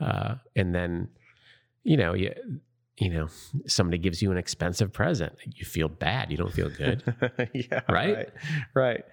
Uh, 0.00 0.36
and 0.56 0.74
then, 0.74 1.08
you 1.84 1.98
know, 1.98 2.14
you, 2.14 2.32
you 2.96 3.10
know, 3.10 3.28
somebody 3.66 3.98
gives 3.98 4.22
you 4.22 4.30
an 4.30 4.38
expensive 4.38 4.94
present, 4.94 5.34
you 5.44 5.66
feel 5.66 5.88
bad, 5.88 6.30
you 6.30 6.38
don't 6.38 6.54
feel 6.54 6.70
good. 6.70 7.02
yeah. 7.52 7.82
Right? 7.86 8.16
right. 8.16 8.28
Right. 8.74 9.04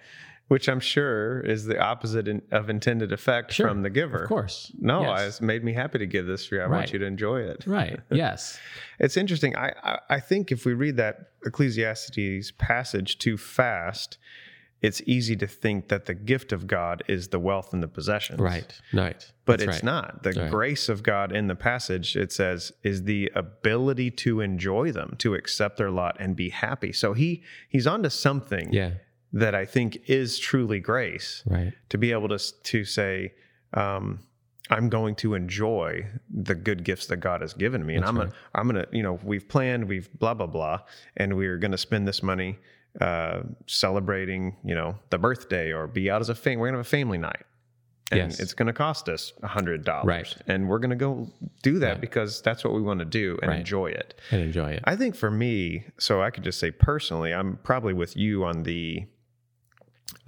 Which 0.48 0.66
I'm 0.68 0.80
sure 0.80 1.40
is 1.40 1.66
the 1.66 1.78
opposite 1.78 2.26
in, 2.26 2.40
of 2.50 2.70
intended 2.70 3.12
effect 3.12 3.52
Sure. 3.52 3.68
from 3.68 3.82
the 3.82 3.90
giver. 3.90 4.22
Of 4.22 4.28
course. 4.28 4.72
No, 4.80 5.02
Yes. 5.02 5.40
Made 5.42 5.62
me 5.62 5.74
happy 5.74 5.98
to 5.98 6.06
give 6.06 6.26
this 6.26 6.48
to 6.48 6.56
you. 6.56 6.60
I 6.62 6.64
Right. 6.64 6.76
want 6.78 6.92
you 6.92 6.98
to 7.00 7.04
enjoy 7.06 7.40
it. 7.42 7.64
Right. 7.66 8.00
Yes. 8.10 8.58
It's 8.98 9.16
interesting. 9.16 9.54
I, 9.56 9.72
I 9.82 9.98
I 10.10 10.20
think 10.20 10.50
if 10.50 10.64
we 10.64 10.72
read 10.72 10.96
that 10.96 11.32
Ecclesiastes 11.44 12.52
passage 12.58 13.18
too 13.18 13.36
fast, 13.36 14.16
it's 14.80 15.02
easy 15.06 15.34
to 15.36 15.46
think 15.46 15.88
that 15.88 16.06
the 16.06 16.14
gift 16.14 16.52
of 16.52 16.66
God 16.68 17.02
is 17.08 17.28
the 17.28 17.38
wealth 17.40 17.72
and 17.72 17.82
the 17.82 17.88
possessions. 17.88 18.38
Right. 18.38 18.80
Right. 18.94 19.30
But 19.44 19.58
That's 19.58 19.76
it's 19.76 19.76
right. 19.78 19.84
not. 19.84 20.22
The 20.22 20.32
Right. 20.32 20.50
grace 20.50 20.88
of 20.88 21.02
God 21.02 21.32
in 21.32 21.48
the 21.48 21.56
passage, 21.56 22.16
it 22.16 22.30
says, 22.32 22.72
is 22.84 23.02
the 23.04 23.30
ability 23.34 24.12
to 24.12 24.40
enjoy 24.40 24.92
them, 24.92 25.16
to 25.18 25.34
accept 25.34 25.76
their 25.78 25.90
lot 25.90 26.16
and 26.20 26.36
be 26.36 26.50
happy. 26.50 26.92
So 26.92 27.12
he 27.12 27.42
he's 27.68 27.86
onto 27.86 28.08
something 28.08 28.72
Yeah. 28.72 28.92
That 29.32 29.54
I 29.54 29.64
think 29.66 29.98
is 30.08 30.38
truly 30.38 30.80
grace 30.80 31.42
Right. 31.46 31.72
to 31.90 31.98
be 31.98 32.12
able 32.12 32.28
to 32.28 32.38
to 32.64 32.84
say, 32.84 33.32
um, 33.74 34.20
I'm 34.70 34.88
going 34.90 35.14
to 35.16 35.34
enjoy 35.34 36.06
the 36.30 36.54
good 36.54 36.84
gifts 36.84 37.06
that 37.06 37.18
God 37.18 37.40
has 37.40 37.54
given 37.54 37.84
me, 37.86 37.94
and 37.94 38.02
That's 38.02 38.10
I'm 38.10 38.18
right. 38.18 38.24
gonna 38.28 38.34
I'm 38.54 38.66
gonna 38.66 38.86
you 38.92 39.02
know 39.02 39.18
we've 39.22 39.48
planned 39.48 39.88
we've 39.88 40.08
blah 40.18 40.34
blah 40.34 40.46
blah, 40.46 40.80
and 41.16 41.36
we're 41.36 41.56
gonna 41.58 41.78
spend 41.78 42.06
this 42.08 42.22
money 42.22 42.58
uh, 43.00 43.40
celebrating 43.66 44.56
you 44.64 44.74
know 44.74 44.96
the 45.10 45.18
birthday 45.18 45.72
or 45.72 45.86
be 45.86 46.10
out 46.10 46.20
as 46.20 46.28
a 46.28 46.34
family. 46.34 46.56
We're 46.60 46.68
gonna 46.68 46.78
have 46.78 46.86
a 46.86 46.88
family 46.88 47.18
night. 47.18 47.44
and 48.10 48.30
Yes. 48.30 48.40
it's 48.40 48.54
going 48.54 48.68
to 48.68 48.72
cost 48.72 49.06
us 49.10 49.34
a 49.42 49.46
hundred 49.46 49.84
dollars, 49.84 50.06
Right. 50.06 50.34
and 50.46 50.66
we're 50.66 50.78
going 50.78 50.96
to 50.96 50.96
go 50.96 51.28
do 51.62 51.78
that 51.80 52.00
because 52.00 52.40
that's 52.40 52.64
what 52.64 52.72
we 52.72 52.80
want 52.80 53.00
to 53.00 53.04
do 53.04 53.38
and 53.42 53.50
Right. 53.50 53.58
enjoy 53.58 53.88
it. 53.90 54.18
and 54.30 54.40
enjoy 54.40 54.70
it. 54.70 54.80
I 54.84 54.96
think 54.96 55.14
for 55.14 55.30
me, 55.30 55.84
so 55.98 56.22
I 56.22 56.30
could 56.30 56.42
just 56.42 56.58
say 56.58 56.70
personally, 56.70 57.34
I'm 57.34 57.58
probably 57.58 57.92
with 57.92 58.16
you 58.16 58.44
on 58.46 58.62
the. 58.62 59.04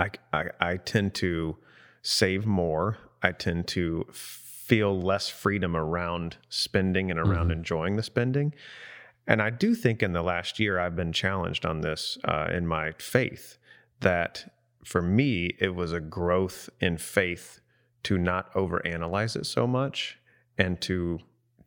I, 0.00 0.11
I, 0.33 0.45
I 0.61 0.76
tend 0.78 1.14
to 1.16 1.57
save 2.02 2.47
more. 2.47 2.99
I 3.23 3.33
tend 3.33 3.69
to 3.69 4.07
feel 4.12 5.00
less 5.00 5.28
freedom 5.28 5.76
around 5.76 6.37
spending 6.49 7.11
and 7.11 7.19
around 7.19 7.50
enjoying 7.50 7.97
the 7.97 8.02
spending. 8.02 8.54
And 9.26 9.42
I 9.42 9.50
do 9.50 9.75
think 9.75 10.02
in 10.02 10.12
the 10.12 10.23
last 10.23 10.59
year, 10.59 10.78
I've 10.78 10.97
been 10.97 11.12
challenged 11.12 11.66
on 11.66 11.83
this 11.83 12.19
uh, 12.25 12.49
in 12.52 12.66
my 12.66 12.92
faith 12.92 13.59
that 14.00 14.52
for 14.85 15.02
me, 15.02 15.57
it 15.59 15.75
was 15.75 15.92
a 15.92 16.00
growth 16.00 16.71
in 16.80 16.97
faith 16.99 17.61
to 18.04 18.16
not 18.16 18.52
overanalyze 18.54 19.37
it 19.37 19.47
so 19.47 19.66
much 19.66 20.19
and 20.57 20.80
to 20.80 21.19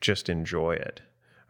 just 0.02 0.30
enjoy 0.30 0.74
it. 0.74 1.02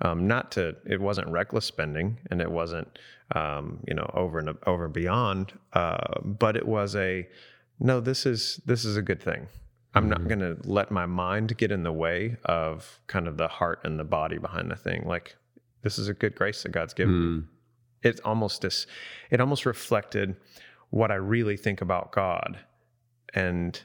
Um, 0.04 0.28
not 0.28 0.52
to, 0.52 0.76
it 0.86 1.00
wasn't 1.02 1.30
reckless 1.30 1.66
spending 1.66 2.20
and 2.30 2.42
it 2.42 2.52
wasn't, 2.52 3.00
um, 3.36 3.80
you 3.88 3.94
know, 3.94 4.10
over 4.14 4.38
and 4.38 4.50
over 4.68 4.86
and 4.86 4.94
beyond, 4.94 5.54
uh, 5.74 6.20
but 6.24 6.56
it 6.58 6.68
was 6.68 6.96
a, 6.96 7.28
no, 7.80 8.00
this 8.02 8.26
is, 8.26 8.60
this 8.66 8.84
is 8.86 8.98
a 8.98 9.02
good 9.02 9.22
thing. 9.22 9.48
I'm 9.96 10.10
not 10.10 10.28
going 10.28 10.40
to 10.40 10.58
let 10.64 10.90
my 10.92 11.06
mind 11.06 11.56
get 11.58 11.72
in 11.72 11.84
the 11.84 11.92
way 11.94 12.36
of 12.46 13.00
kind 13.08 13.28
of 13.28 13.38
the 13.38 13.48
heart 13.48 13.80
and 13.84 14.00
the 14.00 14.04
body 14.04 14.40
behind 14.40 14.70
the 14.72 14.76
thing. 14.76 15.04
Like, 15.06 15.36
this 15.84 15.98
is 16.00 16.08
a 16.10 16.14
good 16.14 16.36
grace 16.36 16.64
that 16.64 16.72
God's 16.72 16.94
given 16.94 17.14
Mm, 17.14 17.46
it 18.02 18.20
almost 18.26 18.62
this 18.64 18.88
it 19.30 19.40
almost 19.40 19.66
reflected 19.66 20.36
what 20.90 21.12
I 21.12 21.16
really 21.16 21.56
think 21.58 21.80
about 21.82 22.12
God. 22.12 22.58
And 23.34 23.80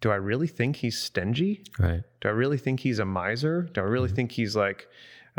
do 0.00 0.10
I 0.10 0.16
really 0.16 0.48
think 0.48 0.76
he's 0.76 0.98
stingy? 0.98 1.62
right. 1.78 2.02
Do 2.20 2.28
I 2.28 2.32
really 2.32 2.58
think 2.58 2.80
he's 2.80 2.98
a 2.98 3.04
miser? 3.04 3.62
Do 3.72 3.80
I 3.80 3.84
really 3.84 4.08
Mm-hmm. 4.08 4.16
think 4.16 4.32
he's 4.32 4.56
like, 4.56 4.88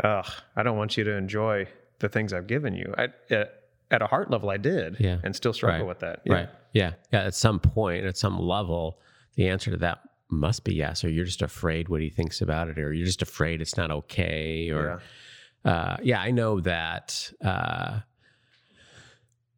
ugh, 0.02 0.26
I 0.56 0.62
don't 0.62 0.76
want 0.76 0.96
you 0.96 1.04
to 1.04 1.12
enjoy 1.12 1.68
the 2.00 2.08
things 2.08 2.32
I've 2.32 2.46
given 2.46 2.74
you? 2.74 2.92
I, 2.98 3.08
at, 3.30 3.60
at 3.90 4.02
a 4.02 4.06
heart 4.06 4.30
level, 4.30 4.50
I 4.50 4.56
did, 4.56 4.96
Yeah. 4.98 5.18
and 5.22 5.34
still 5.36 5.52
struggle 5.52 5.80
Right. 5.80 5.86
with 5.88 6.00
that. 6.00 6.22
Right. 6.26 6.48
Yeah. 6.72 6.94
Yeah. 7.12 7.22
At 7.22 7.34
some 7.34 7.60
point, 7.60 8.04
at 8.04 8.16
some 8.16 8.38
level, 8.38 8.98
the 9.36 9.48
answer 9.48 9.70
to 9.70 9.76
that 9.78 10.00
must 10.30 10.64
be 10.64 10.74
yes. 10.74 11.04
Or 11.04 11.10
you're 11.10 11.24
just 11.24 11.42
afraid 11.42 11.88
what 11.88 12.00
he 12.00 12.10
thinks 12.10 12.40
about 12.40 12.68
it, 12.68 12.78
or 12.78 12.92
you're 12.92 13.06
just 13.06 13.22
afraid 13.22 13.60
it's 13.60 13.76
not 13.76 13.90
okay. 13.90 14.70
Or, 14.70 15.00
uh, 15.64 15.96
yeah, 16.02 16.20
I 16.20 16.30
know 16.32 16.60
that, 16.60 17.30
uh, 17.44 18.00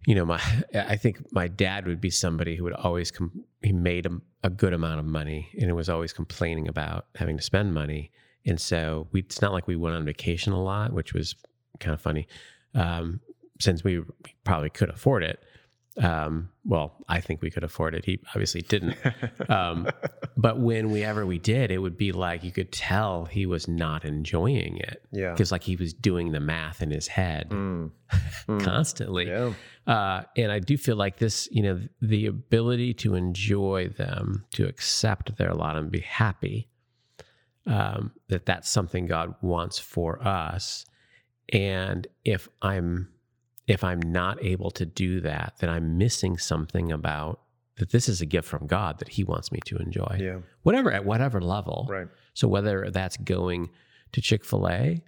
you 0.07 0.15
know, 0.15 0.25
my, 0.27 0.41
I 0.75 0.97
think 0.97 1.33
my 1.33 1.49
dad 1.49 1.87
would 1.87 2.01
be 2.01 2.11
somebody 2.11 2.57
who 2.57 2.65
would 2.65 2.73
always, 2.75 3.11
com- 3.11 3.45
he 3.63 3.73
made 3.73 4.07
a, 4.07 4.11
a 4.45 4.51
good 4.51 4.73
amount 4.73 5.01
of 5.01 5.07
money 5.07 5.49
and 5.59 5.69
it 5.71 5.73
was 5.75 5.89
always 5.89 6.13
complaining 6.13 6.69
about 6.69 7.07
having 7.15 7.37
to 7.37 7.43
spend 7.43 7.73
money. 7.75 8.11
And 8.47 8.61
so 8.61 9.09
we, 9.13 9.21
it's 9.21 9.43
not 9.43 9.53
like 9.53 9.67
we 9.67 9.77
went 9.77 9.97
on 9.97 10.05
vacation 10.05 10.53
a 10.53 10.63
lot, 10.63 10.93
which 10.93 11.13
was 11.15 11.35
kind 11.81 11.93
of 11.95 12.01
funny. 12.01 12.27
Um, 12.75 13.21
since 13.61 13.83
we, 13.83 14.03
probably 14.45 14.71
could 14.71 14.91
afford 14.91 15.25
it. 15.25 15.41
Um, 15.99 16.51
well, 16.67 16.95
I 17.09 17.21
think 17.23 17.41
we 17.41 17.51
could 17.51 17.65
afford 17.65 17.95
it. 17.95 18.05
He 18.05 18.21
obviously 18.29 18.61
didn't. 18.63 18.97
Um, 19.49 19.89
but 20.37 20.59
when 20.61 20.91
we 20.91 21.03
ever 21.05 21.25
we 21.25 21.39
did, 21.39 21.71
it 21.71 21.79
would 21.79 21.97
be 21.97 22.11
like 22.13 22.43
you 22.45 22.51
could 22.51 22.71
tell 22.73 23.25
he 23.27 23.47
was 23.47 23.67
not 23.69 24.05
enjoying 24.05 24.77
it 24.79 25.03
Yeah. 25.13 25.31
because 25.31 25.51
like 25.53 25.63
he 25.63 25.77
was 25.77 25.95
doing 25.95 26.33
the 26.33 26.41
math 26.41 26.83
in 26.83 26.91
his 26.91 27.07
head 27.07 27.49
Mm. 27.51 27.93
Mm. 28.49 28.63
constantly. 28.63 29.29
Yeah. 29.29 29.53
Uh, 29.87 30.23
and 30.37 30.53
I 30.53 30.59
do 30.59 30.77
feel 30.77 30.97
like 30.97 31.19
this, 31.19 31.49
you 31.51 31.63
know, 31.63 31.81
the 32.03 32.27
ability 32.27 32.93
to 32.95 33.15
enjoy 33.15 33.89
them, 33.89 34.45
to 34.53 34.67
accept 34.67 35.37
their 35.39 35.55
lot 35.55 35.77
and 35.77 35.91
be 35.91 36.01
happy, 36.01 36.69
um, 37.67 38.13
that 38.29 38.47
that's 38.47 38.71
something 38.71 39.07
God 39.07 39.35
wants 39.43 39.79
for 39.79 40.23
us. 40.27 40.85
And 41.53 42.07
if 42.25 42.49
I'm 42.63 43.09
if 43.67 43.83
I'm 43.83 44.01
not 44.01 44.43
able 44.45 44.71
to 44.73 44.87
do 44.87 45.21
that, 45.23 45.55
then 45.59 45.69
I'm 45.69 45.99
missing 45.99 46.39
something 46.39 46.93
about 46.93 47.41
that 47.79 47.91
this 47.91 48.09
is 48.09 48.21
a 48.21 48.27
gift 48.27 48.49
from 48.49 48.67
God 48.67 48.99
that 49.01 49.09
He 49.09 49.25
wants 49.25 49.51
me 49.53 49.61
to 49.67 49.77
enjoy. 49.77 50.19
Yeah. 50.21 50.39
Whatever 50.63 50.93
at 50.93 51.05
whatever 51.05 51.41
level. 51.41 51.87
Right. 51.91 52.09
So 52.35 52.49
whether 52.49 52.91
that's 52.91 53.17
going 53.17 53.71
to 54.13 54.21
Chick 54.21 54.45
Fil 54.45 54.69
A, 54.69 55.03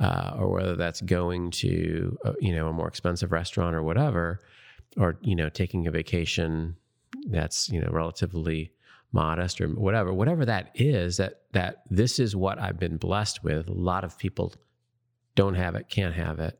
uh, 0.00 0.32
or 0.38 0.48
whether 0.48 0.76
that's 0.76 1.02
going 1.02 1.50
to 1.50 2.18
uh, 2.24 2.32
you 2.40 2.54
know 2.54 2.68
a 2.68 2.72
more 2.72 2.88
expensive 2.88 3.32
restaurant 3.32 3.76
or 3.76 3.82
whatever, 3.82 4.40
or 4.96 5.18
you 5.22 5.36
know 5.36 5.48
taking 5.48 5.86
a 5.86 5.90
vacation 5.90 6.76
that's 7.26 7.68
you 7.68 7.80
know 7.80 7.88
relatively 7.90 8.72
modest 9.12 9.60
or 9.60 9.68
whatever, 9.68 10.12
whatever 10.12 10.44
that 10.44 10.70
is, 10.74 11.16
that 11.16 11.42
that 11.52 11.82
this 11.90 12.18
is 12.18 12.36
what 12.36 12.60
I've 12.60 12.78
been 12.78 12.96
blessed 12.96 13.42
with. 13.42 13.68
A 13.68 13.72
lot 13.72 14.04
of 14.04 14.18
people 14.18 14.54
don't 15.34 15.54
have 15.54 15.74
it, 15.74 15.88
can't 15.88 16.14
have 16.14 16.40
it. 16.40 16.58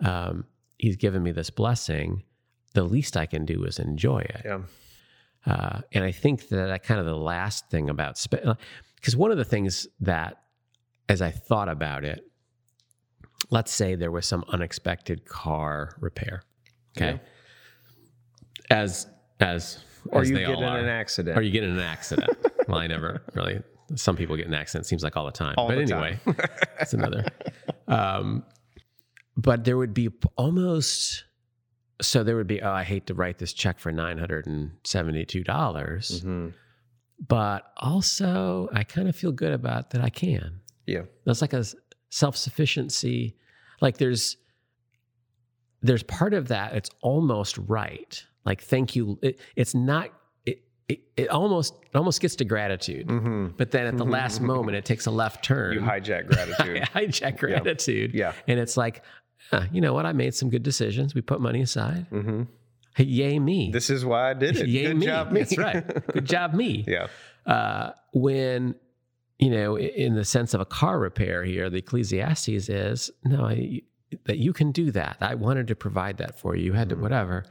Um, 0.00 0.44
he's 0.78 0.96
given 0.96 1.22
me 1.22 1.32
this 1.32 1.50
blessing. 1.50 2.22
The 2.74 2.84
least 2.84 3.16
I 3.16 3.26
can 3.26 3.44
do 3.44 3.64
is 3.64 3.78
enjoy 3.78 4.20
it. 4.20 4.42
Yeah. 4.44 4.60
Uh, 5.44 5.80
and 5.92 6.04
I 6.04 6.12
think 6.12 6.48
that 6.48 6.66
that 6.68 6.84
kind 6.84 7.00
of 7.00 7.06
the 7.06 7.16
last 7.16 7.68
thing 7.68 7.90
about 7.90 8.24
because 8.96 9.16
one 9.16 9.32
of 9.32 9.38
the 9.38 9.44
things 9.44 9.88
that, 10.00 10.36
as 11.08 11.20
I 11.20 11.30
thought 11.30 11.68
about 11.68 12.04
it, 12.04 12.24
let's 13.50 13.72
say 13.72 13.96
there 13.96 14.12
was 14.12 14.24
some 14.24 14.44
unexpected 14.48 15.24
car 15.24 15.96
repair, 15.98 16.42
okay, 16.96 17.20
as 18.70 19.08
as 19.40 19.78
Or 20.10 20.24
you 20.24 20.34
they 20.34 20.40
get 20.44 20.58
in 20.58 20.64
are. 20.64 20.78
an 20.78 20.88
accident. 20.88 21.38
or 21.38 21.42
you 21.42 21.50
get 21.50 21.64
in 21.64 21.70
an 21.70 21.80
accident. 21.80 22.30
well, 22.68 22.78
I 22.78 22.86
never 22.86 23.22
really. 23.34 23.60
Some 23.94 24.16
people 24.16 24.36
get 24.36 24.46
in 24.46 24.54
accidents. 24.54 24.88
Seems 24.88 25.02
like 25.02 25.16
all 25.16 25.26
the 25.26 25.32
time. 25.32 25.54
All 25.58 25.68
but 25.68 25.74
the 25.76 25.82
anyway, 25.82 26.18
time. 26.24 26.36
that's 26.78 26.94
another. 26.94 27.26
Um, 27.88 28.44
but 29.36 29.64
there 29.64 29.76
would 29.76 29.92
be 29.94 30.08
almost 30.36 31.24
so 32.00 32.24
there 32.24 32.36
would 32.36 32.46
be 32.46 32.60
oh 32.62 32.70
I 32.72 32.84
hate 32.84 33.06
to 33.08 33.14
write 33.14 33.38
this 33.38 33.52
check 33.52 33.78
for 33.78 33.92
nine 33.92 34.18
hundred 34.18 34.46
and 34.46 34.72
seventy 34.84 35.24
two 35.24 35.44
dollars, 35.44 36.22
Mhm. 36.24 36.52
but 37.28 37.70
also 37.76 38.68
I 38.72 38.82
kind 38.84 39.08
of 39.08 39.16
feel 39.16 39.32
good 39.32 39.52
about 39.52 39.90
that 39.90 40.02
I 40.02 40.08
can. 40.08 40.60
Yeah. 40.86 41.02
That's 41.26 41.40
like 41.42 41.52
a 41.52 41.64
self 42.10 42.36
sufficiency. 42.36 43.36
Like 43.80 43.98
there's 43.98 44.36
there's 45.82 46.02
part 46.02 46.32
of 46.34 46.48
that. 46.48 46.74
It's 46.74 46.90
almost 47.02 47.58
right. 47.58 48.24
Like 48.44 48.62
thank 48.62 48.96
you. 48.96 49.18
It, 49.22 49.40
it's 49.56 49.74
not. 49.74 50.10
It, 50.44 50.62
it 50.88 51.00
it 51.16 51.28
almost 51.28 51.74
it 51.84 51.96
almost 51.96 52.20
gets 52.20 52.36
to 52.36 52.44
gratitude, 52.44 53.06
hmm 53.08 53.48
but 53.56 53.70
then 53.70 53.86
at 53.86 53.96
the 53.96 54.04
last 54.04 54.40
moment 54.40 54.76
it 54.76 54.84
takes 54.84 55.06
a 55.06 55.10
left 55.10 55.44
turn. 55.44 55.74
You 55.74 55.80
hijack 55.80 56.26
gratitude. 56.26 56.82
Hijack 56.94 57.38
gratitude. 57.38 58.14
yeah. 58.14 58.32
And 58.48 58.58
it's 58.58 58.76
like, 58.76 59.02
huh, 59.50 59.64
you 59.72 59.80
know 59.80 59.94
what? 59.94 60.06
I 60.06 60.12
made 60.12 60.34
some 60.34 60.50
good 60.50 60.62
decisions. 60.62 61.14
We 61.14 61.20
put 61.20 61.40
money 61.40 61.62
aside. 61.62 62.06
hmm 62.10 62.42
Hey, 62.94 63.04
yay 63.04 63.38
me. 63.38 63.70
This 63.72 63.88
is 63.88 64.04
why 64.04 64.30
I 64.30 64.34
did 64.34 64.56
it. 64.58 64.68
yay 64.68 64.82
Good 64.88 64.96
me. 64.98 65.06
job, 65.06 65.32
me. 65.32 65.40
That's 65.40 65.56
right. 65.56 66.06
Good 66.12 66.26
job 66.26 66.52
me. 66.52 66.84
yeah. 66.88 67.06
Uh, 67.46 67.92
when, 68.12 68.74
you 69.38 69.48
know, 69.50 69.78
in 69.78 70.14
the 70.14 70.26
sense 70.26 70.52
of 70.52 70.60
a 70.60 70.66
car 70.66 70.98
repair 70.98 71.42
here, 71.42 71.70
the 71.70 71.78
Ecclesiastes 71.78 72.68
is 72.68 73.10
no, 73.24 73.46
I, 73.46 73.80
that 74.26 74.36
you 74.36 74.52
can 74.52 74.72
do 74.72 74.90
that. 74.90 75.16
I 75.22 75.36
wanted 75.36 75.68
to 75.68 75.74
provide 75.74 76.18
that 76.18 76.38
for 76.38 76.54
you. 76.54 76.66
You 76.66 76.72
had 76.74 76.90
to, 76.90 76.96
Mhm. 76.96 77.00
whatever. 77.00 77.44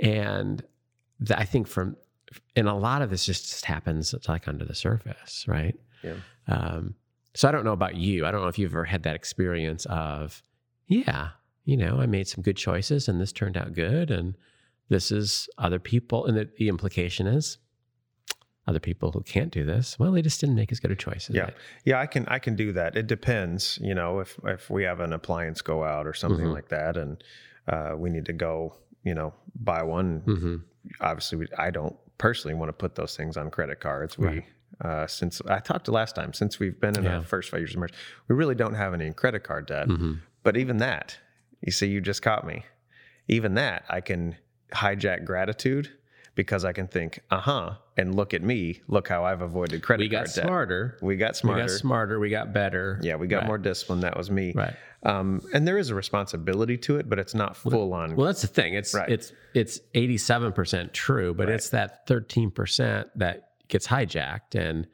And 0.00 0.62
th- 1.24 1.38
I 1.38 1.44
think 1.44 1.66
from, 1.66 1.96
and 2.54 2.68
a 2.68 2.74
lot 2.74 3.02
of 3.02 3.10
this 3.10 3.24
just 3.24 3.64
happens 3.64 4.12
it's 4.12 4.28
like 4.28 4.48
under 4.48 4.64
the 4.64 4.74
surface, 4.74 5.44
right? 5.48 5.78
Yeah. 6.02 6.14
Um, 6.48 6.94
so 7.34 7.48
I 7.48 7.52
don't 7.52 7.64
know 7.64 7.72
about 7.72 7.96
you. 7.96 8.26
I 8.26 8.30
don't 8.30 8.40
know 8.42 8.48
if 8.48 8.58
you've 8.58 8.72
ever 8.72 8.84
had 8.84 9.02
that 9.04 9.14
experience 9.14 9.86
of, 9.86 10.42
yeah, 10.86 11.30
you 11.64 11.76
know, 11.76 11.98
I 12.00 12.06
made 12.06 12.28
some 12.28 12.42
good 12.42 12.56
choices 12.56 13.08
and 13.08 13.20
this 13.20 13.32
turned 13.32 13.56
out 13.56 13.72
good. 13.74 14.10
And 14.10 14.34
this 14.88 15.10
is 15.10 15.48
other 15.58 15.78
people. 15.78 16.26
And 16.26 16.36
the, 16.36 16.48
the 16.58 16.68
implication 16.68 17.26
is 17.26 17.58
other 18.68 18.80
people 18.80 19.12
who 19.12 19.22
can't 19.22 19.52
do 19.52 19.64
this, 19.64 19.96
well, 19.98 20.10
they 20.12 20.22
just 20.22 20.40
didn't 20.40 20.56
make 20.56 20.72
as 20.72 20.80
good 20.80 20.90
a 20.90 20.96
choice. 20.96 21.30
Yeah. 21.32 21.46
I- 21.46 21.52
Yeah, 21.84 22.00
I 22.00 22.06
can 22.06 22.26
I 22.26 22.38
can 22.40 22.56
do 22.56 22.72
that. 22.72 22.96
It 22.96 23.06
depends, 23.06 23.78
you 23.80 23.94
know, 23.94 24.18
if 24.20 24.38
if 24.44 24.68
we 24.70 24.82
have 24.84 24.98
an 25.00 25.12
appliance 25.12 25.62
go 25.62 25.84
out 25.84 26.06
or 26.06 26.12
something 26.14 26.46
Mhm. 26.46 26.52
like 26.54 26.68
that 26.68 26.96
and 26.96 27.22
uh, 27.68 27.94
we 27.96 28.10
need 28.10 28.26
to 28.26 28.32
go, 28.32 28.76
you 29.06 29.14
know, 29.14 29.32
buy 29.54 29.82
one. 29.84 30.20
Mhm. 30.26 30.62
Obviously, 31.00 31.38
we, 31.38 31.46
I 31.56 31.70
don't 31.70 31.96
personally 32.18 32.54
want 32.54 32.68
to 32.70 32.72
put 32.72 32.96
those 32.96 33.16
things 33.16 33.36
on 33.36 33.50
credit 33.50 33.78
cards. 33.80 34.18
We 34.18 34.26
Right. 34.26 34.44
uh, 34.80 35.06
since 35.06 35.40
I 35.48 35.60
talked 35.60 35.84
to 35.86 35.92
last 35.92 36.16
time, 36.16 36.32
since 36.34 36.58
we've 36.58 36.78
been 36.80 36.96
in 36.98 37.04
Yeah. 37.04 37.16
our 37.18 37.22
first 37.22 37.50
five 37.50 37.60
years 37.60 37.70
of 37.74 37.78
marriage, 37.78 37.94
we 38.28 38.34
really 38.34 38.54
don't 38.56 38.74
have 38.74 38.92
any 38.94 39.12
credit 39.12 39.44
card 39.44 39.66
debt. 39.66 39.88
Mhm. 39.88 40.18
But 40.42 40.56
even 40.56 40.78
that, 40.78 41.18
you 41.60 41.72
see, 41.72 41.86
you 41.86 42.00
just 42.00 42.20
caught 42.20 42.44
me. 42.46 42.64
Even 43.28 43.54
that, 43.54 43.84
I 43.88 44.00
can 44.00 44.36
hijack 44.72 45.24
gratitude 45.24 45.90
because 46.34 46.64
I 46.64 46.72
can 46.72 46.88
think, 46.88 47.20
uh 47.30 47.40
huh, 47.40 47.76
and 47.98 48.14
look 48.14 48.34
at 48.34 48.42
me, 48.42 48.80
look 48.88 49.08
how 49.08 49.24
I've 49.24 49.40
avoided 49.42 49.82
credit 49.82 50.02
We 50.04 50.08
got 50.08 50.26
card 50.26 50.34
debt. 50.34 50.44
smarter. 50.44 50.98
We 51.00 51.16
got 51.16 51.36
smarter. 51.36 51.62
We 51.62 51.68
got 51.68 51.70
smarter. 51.78 52.18
We 52.20 52.30
got 52.30 52.52
better. 52.52 52.98
Yeah, 53.02 53.16
we 53.16 53.26
got 53.26 53.38
Right. 53.38 53.46
more 53.46 53.58
discipline. 53.58 54.00
That 54.00 54.16
was 54.16 54.30
me. 54.30 54.52
Right. 54.54 54.74
Um, 55.02 55.40
and 55.54 55.66
there 55.66 55.78
is 55.78 55.90
a 55.90 55.94
responsibility 55.94 56.76
to 56.78 56.98
it, 56.98 57.08
but 57.08 57.18
it's 57.18 57.34
not 57.34 57.56
full 57.56 57.92
on. 57.94 58.16
Well, 58.16 58.26
that's 58.26 58.42
the 58.42 58.48
thing. 58.48 58.74
It's 58.74 58.92
Right. 58.94 59.08
it's 59.08 59.32
it's 59.54 59.80
eighty 59.94 60.18
seven 60.18 60.52
percent 60.52 60.92
true, 60.92 61.32
but 61.34 61.46
Right. 61.46 61.54
it's 61.54 61.70
that 61.70 62.06
thirteen 62.06 62.50
percent 62.50 63.08
that 63.16 63.50
gets 63.68 63.86
hijacked 63.86 64.54
and 64.54 64.86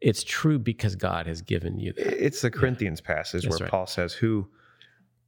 it's 0.00 0.22
true 0.22 0.58
because 0.58 0.96
God 0.96 1.26
has 1.26 1.40
given 1.42 1.78
you 1.78 1.92
that. 1.94 2.24
It's 2.24 2.42
the 2.42 2.50
Corinthians 2.50 3.00
passage 3.00 3.44
That's 3.44 3.58
where. 3.60 3.68
Paul 3.68 3.86
says, 3.86 4.12
"Who, 4.12 4.48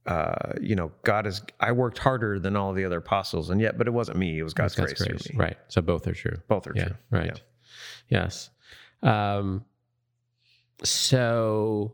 uh, 0.07 0.53
you 0.61 0.75
know, 0.75 0.91
God 1.03 1.27
is. 1.27 1.41
I 1.59 1.73
worked 1.73 1.97
harder 1.97 2.39
than 2.39 2.55
all 2.55 2.71
the 2.73 2.85
other 2.85 2.99
apostles, 2.99 3.49
and 3.49 3.59
yet, 3.59 3.77
but 3.77 3.87
it 3.87 3.91
wasn't 3.91 4.17
me. 4.17 4.39
It 4.39 4.43
was 4.43 4.53
God's, 4.53 4.73
God's 4.73 4.93
grace, 4.93 5.07
grace. 5.07 5.29
me. 5.29 5.35
Right. 5.37 5.57
So 5.67 5.81
both 5.81 6.07
are 6.07 6.13
true. 6.13 6.37
Both 6.47 6.65
are 6.67 6.73
yeah, 6.75 6.85
true. 6.85 6.95
Right. 7.11 7.41
Yes. 8.07 8.49
Um, 9.03 9.65
so, 10.83 11.93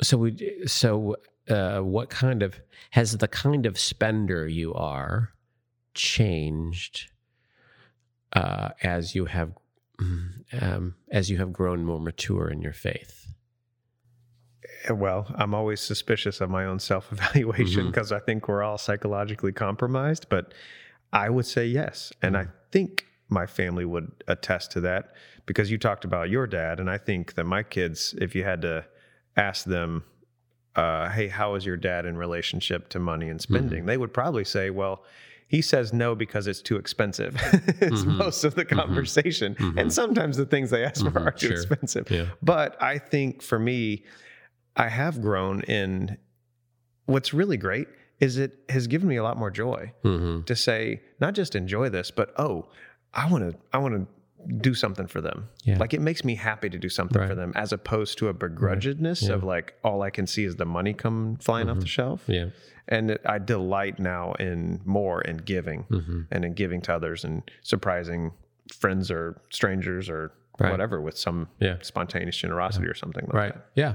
so 0.00 0.16
we, 0.16 0.62
so, 0.66 1.16
uh, 1.48 1.80
what 1.80 2.08
kind 2.08 2.42
of, 2.42 2.60
has 2.90 3.16
the 3.16 3.28
kind 3.28 3.66
of 3.66 3.78
spender 3.78 4.46
you 4.46 4.72
are 4.74 5.30
changed, 5.94 7.10
uh, 8.32 8.70
as 8.82 9.14
you 9.14 9.24
have, 9.24 9.52
um, 10.60 10.94
as 11.10 11.30
you 11.30 11.38
have 11.38 11.52
grown 11.52 11.84
more 11.84 12.00
mature 12.00 12.48
in 12.48 12.62
your 12.62 12.72
faith? 12.72 13.26
Yeah. 14.84 14.92
Well, 14.92 15.26
I'm 15.36 15.54
always 15.54 15.80
suspicious 15.80 16.40
of 16.40 16.50
my 16.50 16.64
own 16.64 16.78
self 16.78 17.12
evaluation 17.12 17.86
because 17.86 18.12
I 18.12 18.18
think 18.20 18.48
we're 18.48 18.62
all 18.62 18.78
psychologically 18.78 19.52
compromised. 19.52 20.26
But 20.28 20.54
I 21.12 21.28
would 21.30 21.46
say 21.46 21.66
yes, 21.66 22.12
and 22.22 22.36
I 22.36 22.46
think 22.70 23.06
my 23.28 23.46
family 23.46 23.84
would 23.84 24.10
attest 24.28 24.72
to 24.72 24.80
that 24.82 25.12
because 25.46 25.70
you 25.70 25.78
talked 25.78 26.04
about 26.04 26.30
your 26.30 26.46
dad, 26.46 26.80
and 26.80 26.88
I 26.90 26.98
think 26.98 27.34
that 27.34 27.44
my 27.44 27.62
kids, 27.62 28.14
if 28.20 28.34
you 28.34 28.44
had 28.44 28.62
to 28.62 28.84
ask 29.36 29.64
them 29.64 30.04
uh, 30.76 31.08
hey, 31.10 31.26
how 31.26 31.56
is 31.56 31.66
your 31.66 31.76
dad 31.76 32.06
in 32.06 32.16
relationship 32.16 32.88
to 32.88 33.00
money 33.00 33.28
and 33.28 33.40
spending? 33.40 33.86
They 33.86 33.96
would 33.96 34.14
probably 34.14 34.44
say, 34.44 34.70
well, 34.70 35.02
he 35.48 35.62
says 35.62 35.92
no 35.92 36.14
because 36.14 36.46
it's 36.46 36.62
too 36.62 36.76
expensive. 36.76 37.34
it's 37.80 38.02
Mhm. 38.04 38.16
most 38.18 38.44
of 38.44 38.54
the 38.54 38.64
conversation. 38.64 39.56
Mhm. 39.56 39.80
And 39.80 39.92
sometimes 39.92 40.36
the 40.36 40.46
things 40.46 40.70
they 40.70 40.84
ask 40.84 41.04
for 41.04 41.18
are 41.18 41.32
too 41.32 41.48
sure. 41.48 41.56
expensive. 41.56 42.08
Yeah. 42.08 42.26
But 42.40 42.80
I 42.80 42.98
think 42.98 43.42
for 43.42 43.58
me, 43.58 44.04
I 44.76 44.88
have 44.88 45.20
grown 45.20 45.62
in 45.62 46.16
what's 47.06 47.34
really 47.34 47.56
great 47.56 47.88
is 48.20 48.36
it 48.36 48.52
has 48.68 48.86
given 48.86 49.08
me 49.08 49.16
a 49.16 49.22
lot 49.22 49.36
more 49.36 49.50
joy 49.50 49.92
Mm-hmm. 50.04 50.42
to 50.44 50.56
say, 50.56 51.00
not 51.20 51.34
just 51.34 51.54
enjoy 51.54 51.88
this, 51.88 52.10
but 52.10 52.32
oh, 52.38 52.68
I 53.14 53.30
want 53.30 53.50
to, 53.50 53.58
I 53.72 53.78
want 53.78 53.94
to 53.94 54.52
do 54.58 54.74
something 54.74 55.06
for 55.06 55.20
them. 55.20 55.48
Yeah. 55.64 55.78
Like 55.78 55.92
it 55.94 56.00
makes 56.00 56.24
me 56.24 56.34
happy 56.34 56.70
to 56.70 56.78
do 56.78 56.88
something 56.88 57.26
for 57.26 57.34
them 57.34 57.52
as 57.56 57.72
opposed 57.72 58.18
to 58.18 58.28
a 58.28 58.34
begrudgedness 58.34 59.26
Yeah. 59.28 59.34
of 59.34 59.44
like, 59.44 59.74
all 59.84 60.02
I 60.02 60.10
can 60.10 60.26
see 60.26 60.44
is 60.44 60.56
the 60.56 60.64
money 60.64 60.92
come 60.94 61.36
flying 61.36 61.68
off 61.68 61.78
Mhm. 61.78 61.80
the 61.80 61.86
shelf. 61.86 62.24
Yeah. 62.26 62.46
And 62.88 63.10
it, 63.12 63.20
I 63.26 63.38
delight 63.38 63.98
now 63.98 64.32
in 64.34 64.80
more 64.84 65.20
in 65.22 65.38
giving 65.38 65.84
Mm-hmm. 65.90 66.20
and 66.30 66.44
in 66.44 66.54
giving 66.54 66.80
to 66.82 66.94
others 66.94 67.24
and 67.24 67.42
surprising 67.62 68.32
friends 68.72 69.10
or 69.10 69.40
strangers 69.50 70.08
or 70.08 70.32
Right. 70.58 70.70
whatever 70.72 71.00
with 71.00 71.16
some 71.16 71.48
Yeah. 71.58 71.76
spontaneous 71.80 72.36
generosity 72.36 72.86
or 72.86 72.94
something 72.94 73.24
like 73.26 73.34
right 73.34 73.54
that. 73.54 73.66
yeah 73.74 73.94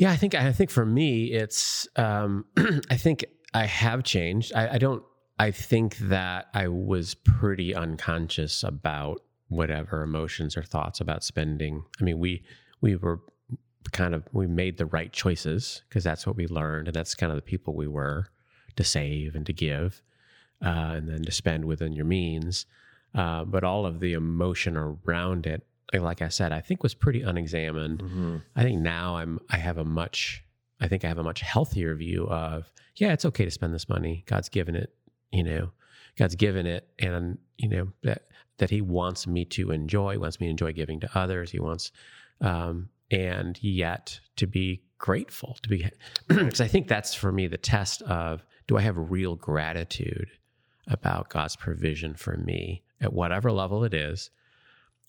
yeah 0.00 0.10
i 0.10 0.16
think 0.16 0.34
i 0.34 0.50
think 0.50 0.70
for 0.70 0.84
me 0.84 1.26
it's 1.26 1.86
um 1.96 2.44
i 2.90 2.96
think 2.96 3.24
i 3.54 3.66
have 3.66 4.02
changed. 4.02 4.52
I, 4.54 4.74
I 4.74 4.78
don't 4.78 5.04
i 5.38 5.50
think 5.50 5.96
that 5.98 6.46
i 6.54 6.66
was 6.66 7.14
pretty 7.14 7.74
unconscious 7.74 8.64
about 8.64 9.20
whatever 9.50 10.02
emotions 10.02 10.56
or 10.56 10.62
thoughts 10.62 11.00
about 11.00 11.22
spending. 11.22 11.84
I 12.00 12.04
mean 12.04 12.18
we 12.18 12.42
we 12.80 12.96
were 12.96 13.20
kind 13.92 14.14
of 14.14 14.26
we 14.32 14.46
made 14.46 14.78
the 14.78 14.86
right 14.86 15.12
choices 15.12 15.82
because 15.88 16.04
that's 16.04 16.26
what 16.26 16.36
we 16.36 16.46
learned 16.46 16.88
and 16.88 16.94
that's 16.94 17.14
kind 17.14 17.30
of 17.30 17.36
the 17.36 17.42
people 17.42 17.74
we 17.74 17.88
were 17.88 18.28
to 18.76 18.84
save 18.84 19.34
and 19.34 19.44
to 19.46 19.52
give 19.52 20.00
uh, 20.64 20.94
and 20.94 21.08
then 21.08 21.24
to 21.24 21.32
spend 21.32 21.64
within 21.64 21.92
your 21.92 22.04
means. 22.04 22.64
Uh, 23.14 23.44
but 23.44 23.64
all 23.64 23.84
of 23.84 23.98
the 23.98 24.12
emotion 24.12 24.76
around 24.76 25.46
it 25.46 25.66
like- 25.98 26.22
i 26.22 26.28
said 26.28 26.52
i 26.52 26.60
think 26.60 26.82
was 26.82 26.94
pretty 26.94 27.22
unexamined 27.22 28.00
Mm-hmm. 28.02 28.36
I 28.56 28.62
think 28.62 28.80
now 28.80 29.16
I'm 29.16 29.40
I 29.50 29.56
have 29.56 29.78
a 29.78 29.84
much 29.84 30.44
I 30.80 30.88
think 30.88 31.04
I 31.04 31.08
have 31.08 31.18
a 31.18 31.22
much 31.22 31.40
healthier 31.42 31.94
view 31.94 32.26
of 32.28 32.72
yeah, 32.96 33.12
it's 33.12 33.24
okay 33.24 33.44
to 33.44 33.50
spend 33.50 33.72
this 33.74 33.88
money. 33.88 34.24
God's 34.26 34.48
given 34.48 34.74
it, 34.74 34.94
you 35.30 35.42
know. 35.44 35.70
God's 36.18 36.34
given 36.34 36.66
it 36.66 36.88
and 36.98 37.38
you 37.58 37.68
know 37.68 37.88
that 38.02 38.22
that 38.58 38.70
he 38.70 38.80
wants 38.80 39.26
me 39.26 39.44
to 39.46 39.70
enjoy, 39.70 40.18
wants 40.18 40.38
me 40.40 40.46
to 40.46 40.50
enjoy 40.50 40.72
giving 40.72 41.00
to 41.00 41.18
others. 41.18 41.50
He 41.50 41.60
wants 41.60 41.92
um 42.40 42.88
and 43.10 43.58
yet 43.62 44.20
to 44.36 44.46
be 44.46 44.82
grateful, 44.98 45.56
to 45.62 45.68
be 45.68 45.88
because 46.28 46.60
I 46.60 46.68
think 46.68 46.88
that's 46.88 47.14
for 47.14 47.32
me 47.32 47.46
the 47.46 47.56
test 47.58 48.02
of 48.02 48.44
do 48.66 48.76
I 48.76 48.80
have 48.82 48.96
real 49.10 49.34
gratitude 49.36 50.28
about 50.86 51.28
God's 51.30 51.56
provision 51.56 52.14
for 52.14 52.36
me 52.36 52.82
at 53.00 53.12
whatever 53.12 53.50
level 53.52 53.84
it 53.84 53.94
is. 53.94 54.30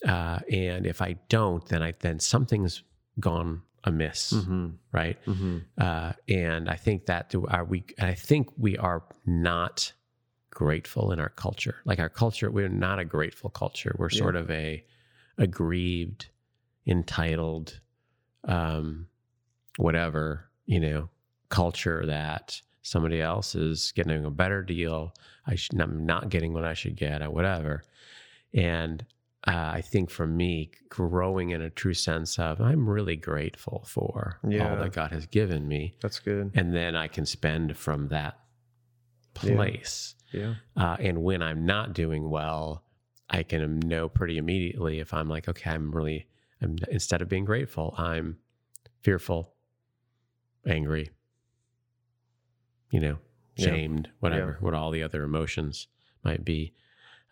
Uh, 0.07 0.39
and 0.51 0.85
if 0.85 1.01
I 1.01 1.15
don't, 1.29 1.65
then 1.67 1.83
I 1.83 1.93
then 1.99 2.19
something's 2.19 2.83
gone 3.19 3.61
amiss, 3.83 4.33
Mm-hmm. 4.33 4.69
right? 4.91 5.17
Mm-hmm. 5.25 5.57
Uh, 5.77 6.13
and 6.27 6.69
I 6.69 6.75
think 6.75 7.05
that 7.07 7.33
are 7.49 7.65
we? 7.65 7.83
I 7.99 8.13
think 8.13 8.49
we 8.57 8.77
are 8.77 9.03
not 9.25 9.93
grateful 10.49 11.11
in 11.11 11.19
our 11.19 11.29
culture. 11.29 11.77
Like 11.85 11.99
our 11.99 12.09
culture, 12.09 12.51
we're 12.51 12.69
not 12.69 12.99
a 12.99 13.05
grateful 13.05 13.49
culture. 13.49 13.95
We're 13.97 14.09
sort 14.09 14.35
of 14.35 14.49
a 14.51 14.83
aggrieved, 15.37 16.27
entitled, 16.85 17.79
um, 18.45 19.07
whatever 19.77 20.45
you 20.65 20.79
know, 20.79 21.09
culture 21.49 22.05
that 22.05 22.61
somebody 22.81 23.19
else 23.21 23.55
is 23.55 23.91
getting 23.93 24.25
a 24.25 24.29
better 24.31 24.61
deal. 24.63 25.13
I 25.45 25.55
should, 25.55 25.79
I'm 25.81 26.05
not 26.05 26.29
getting 26.29 26.53
what 26.53 26.63
I 26.65 26.73
should 26.73 26.95
get, 26.95 27.21
or 27.21 27.29
whatever. 27.29 27.83
And 28.53 29.05
uh, 29.47 29.71
I 29.73 29.81
think 29.81 30.09
for 30.11 30.27
me, 30.27 30.71
growing 30.89 31.49
in 31.49 31.61
a 31.61 31.69
true 31.69 31.93
sense 31.95 32.37
of 32.37 32.61
I'm 32.61 32.87
really 32.89 33.15
grateful 33.15 33.83
for 33.87 34.39
Yeah. 34.47 34.69
all 34.69 34.77
that 34.77 34.93
God 34.93 35.11
has 35.11 35.25
given 35.25 35.67
me, 35.67 35.95
That's 36.01 36.19
good. 36.19 36.51
and 36.53 36.73
then 36.75 36.95
I 36.95 37.07
can 37.07 37.25
spend 37.25 37.75
from 37.77 38.09
that 38.09 38.39
place. 39.33 40.15
Yeah. 40.31 40.55
Uh, 40.75 40.97
and 40.99 41.23
when 41.23 41.41
I'm 41.41 41.65
not 41.65 41.93
doing 41.93 42.29
well, 42.29 42.83
I 43.29 43.43
can 43.43 43.79
know 43.79 44.09
pretty 44.09 44.37
immediately 44.37 44.99
if 44.99 45.13
I'm 45.13 45.27
like, 45.27 45.47
okay, 45.49 45.71
I'm 45.71 45.91
really, 45.91 46.27
I'm 46.61 46.77
instead 46.89 47.21
of 47.21 47.29
being 47.29 47.45
grateful, 47.45 47.95
I'm 47.97 48.37
fearful, 49.01 49.53
angry, 50.67 51.09
you 52.91 52.99
know, 52.99 53.17
Yeah. 53.55 53.67
shamed, 53.67 54.09
whatever, 54.19 54.57
what 54.59 54.73
all 54.73 54.91
the 54.91 55.01
other 55.03 55.23
emotions 55.23 55.87
might 56.23 56.43
be, 56.45 56.73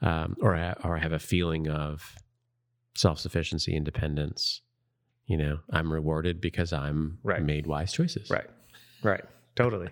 um, 0.02 0.36
or 0.42 0.56
I, 0.56 0.74
or 0.84 0.96
I 0.98 1.00
have 1.00 1.12
a 1.12 1.20
feeling 1.20 1.68
of 1.70 2.16
self 2.96 3.20
sufficiency, 3.20 3.76
independence. 3.76 4.62
You 5.28 5.38
know, 5.38 5.60
I'm 5.72 5.92
rewarded 5.94 6.42
because 6.42 6.74
I'm 6.74 7.20
Right. 7.24 7.44
made 7.44 7.68
wise 7.68 7.94
choices. 7.94 8.30
Right. 8.30 8.50
Right. 9.04 9.24
Totally. 9.56 9.90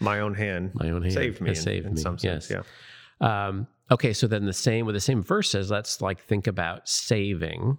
My 0.00 0.20
own 0.20 0.34
hand 0.34 0.72
My 0.74 0.90
own 0.90 1.00
hand 1.02 1.14
saved 1.14 1.40
me 1.40 1.50
in, 1.50 1.54
saved 1.56 1.86
in 1.86 1.94
me. 1.94 2.00
some 2.00 2.18
sense. 2.18 2.50
Yes. 2.50 2.62
Yeah. 3.20 3.46
Um, 3.48 3.66
okay, 3.90 4.12
so 4.12 4.26
then 4.26 4.44
the 4.44 4.52
same 4.52 4.84
with 4.84 4.94
the 4.94 5.00
same 5.00 5.22
verse 5.22 5.50
says, 5.50 5.70
let's 5.70 6.02
like 6.02 6.20
think 6.20 6.46
about 6.46 6.86
saving. 6.88 7.78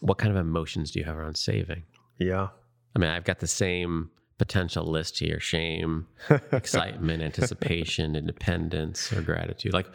What 0.00 0.18
kind 0.18 0.30
of 0.30 0.36
emotions 0.36 0.90
do 0.92 1.00
you 1.00 1.04
have 1.06 1.16
around 1.16 1.36
saving? 1.36 1.82
Yeah. 2.18 2.48
I 2.94 2.98
mean, 3.00 3.10
I've 3.10 3.24
got 3.24 3.40
the 3.40 3.46
same 3.48 4.10
potential 4.38 4.84
list 4.84 5.18
here: 5.18 5.40
shame, 5.40 6.06
excitement, 6.52 7.22
anticipation, 7.22 8.16
independence, 8.16 9.12
or 9.12 9.22
gratitude. 9.22 9.72
Like, 9.72 9.88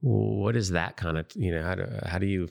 what 0.00 0.56
is 0.56 0.70
that 0.70 0.96
kind 0.96 1.18
of? 1.18 1.26
You 1.34 1.52
know, 1.52 1.62
how 1.62 1.74
do 1.74 1.86
how 2.04 2.18
do 2.18 2.26
you? 2.26 2.48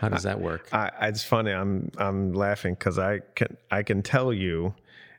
How 0.00 0.08
does 0.08 0.24
that 0.24 0.40
work? 0.40 0.68
I, 0.72 0.90
it's 1.02 1.24
funny. 1.24 1.52
I'm 1.52 1.90
I'm 1.98 2.32
laughing 2.32 2.74
because 2.74 2.98
I 2.98 3.20
can 3.34 3.56
I 3.70 3.82
can 3.82 4.02
tell 4.02 4.32
you, 4.32 4.74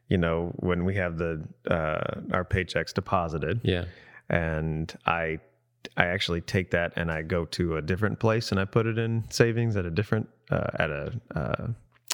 you 0.08 0.18
know, 0.18 0.54
when 0.58 0.86
we 0.86 0.96
have 0.96 1.18
the 1.18 1.44
uh, 1.70 2.22
our 2.32 2.46
paychecks 2.46 2.94
deposited, 2.94 3.62
Yeah, 3.64 3.86
and 4.30 4.94
I 5.06 5.40
I 5.98 6.06
actually 6.06 6.42
take 6.42 6.72
that 6.72 6.94
and 6.96 7.12
I 7.12 7.22
go 7.22 7.46
to 7.46 7.78
a 7.78 7.82
different 7.82 8.20
place 8.20 8.52
and 8.52 8.60
I 8.60 8.66
put 8.66 8.86
it 8.86 8.98
in 8.98 9.24
savings 9.30 9.76
at 9.76 9.86
a 9.86 9.90
different 9.90 10.30
uh, 10.52 10.68
at 10.76 10.90
a 10.90 11.14
uh, 11.36 11.68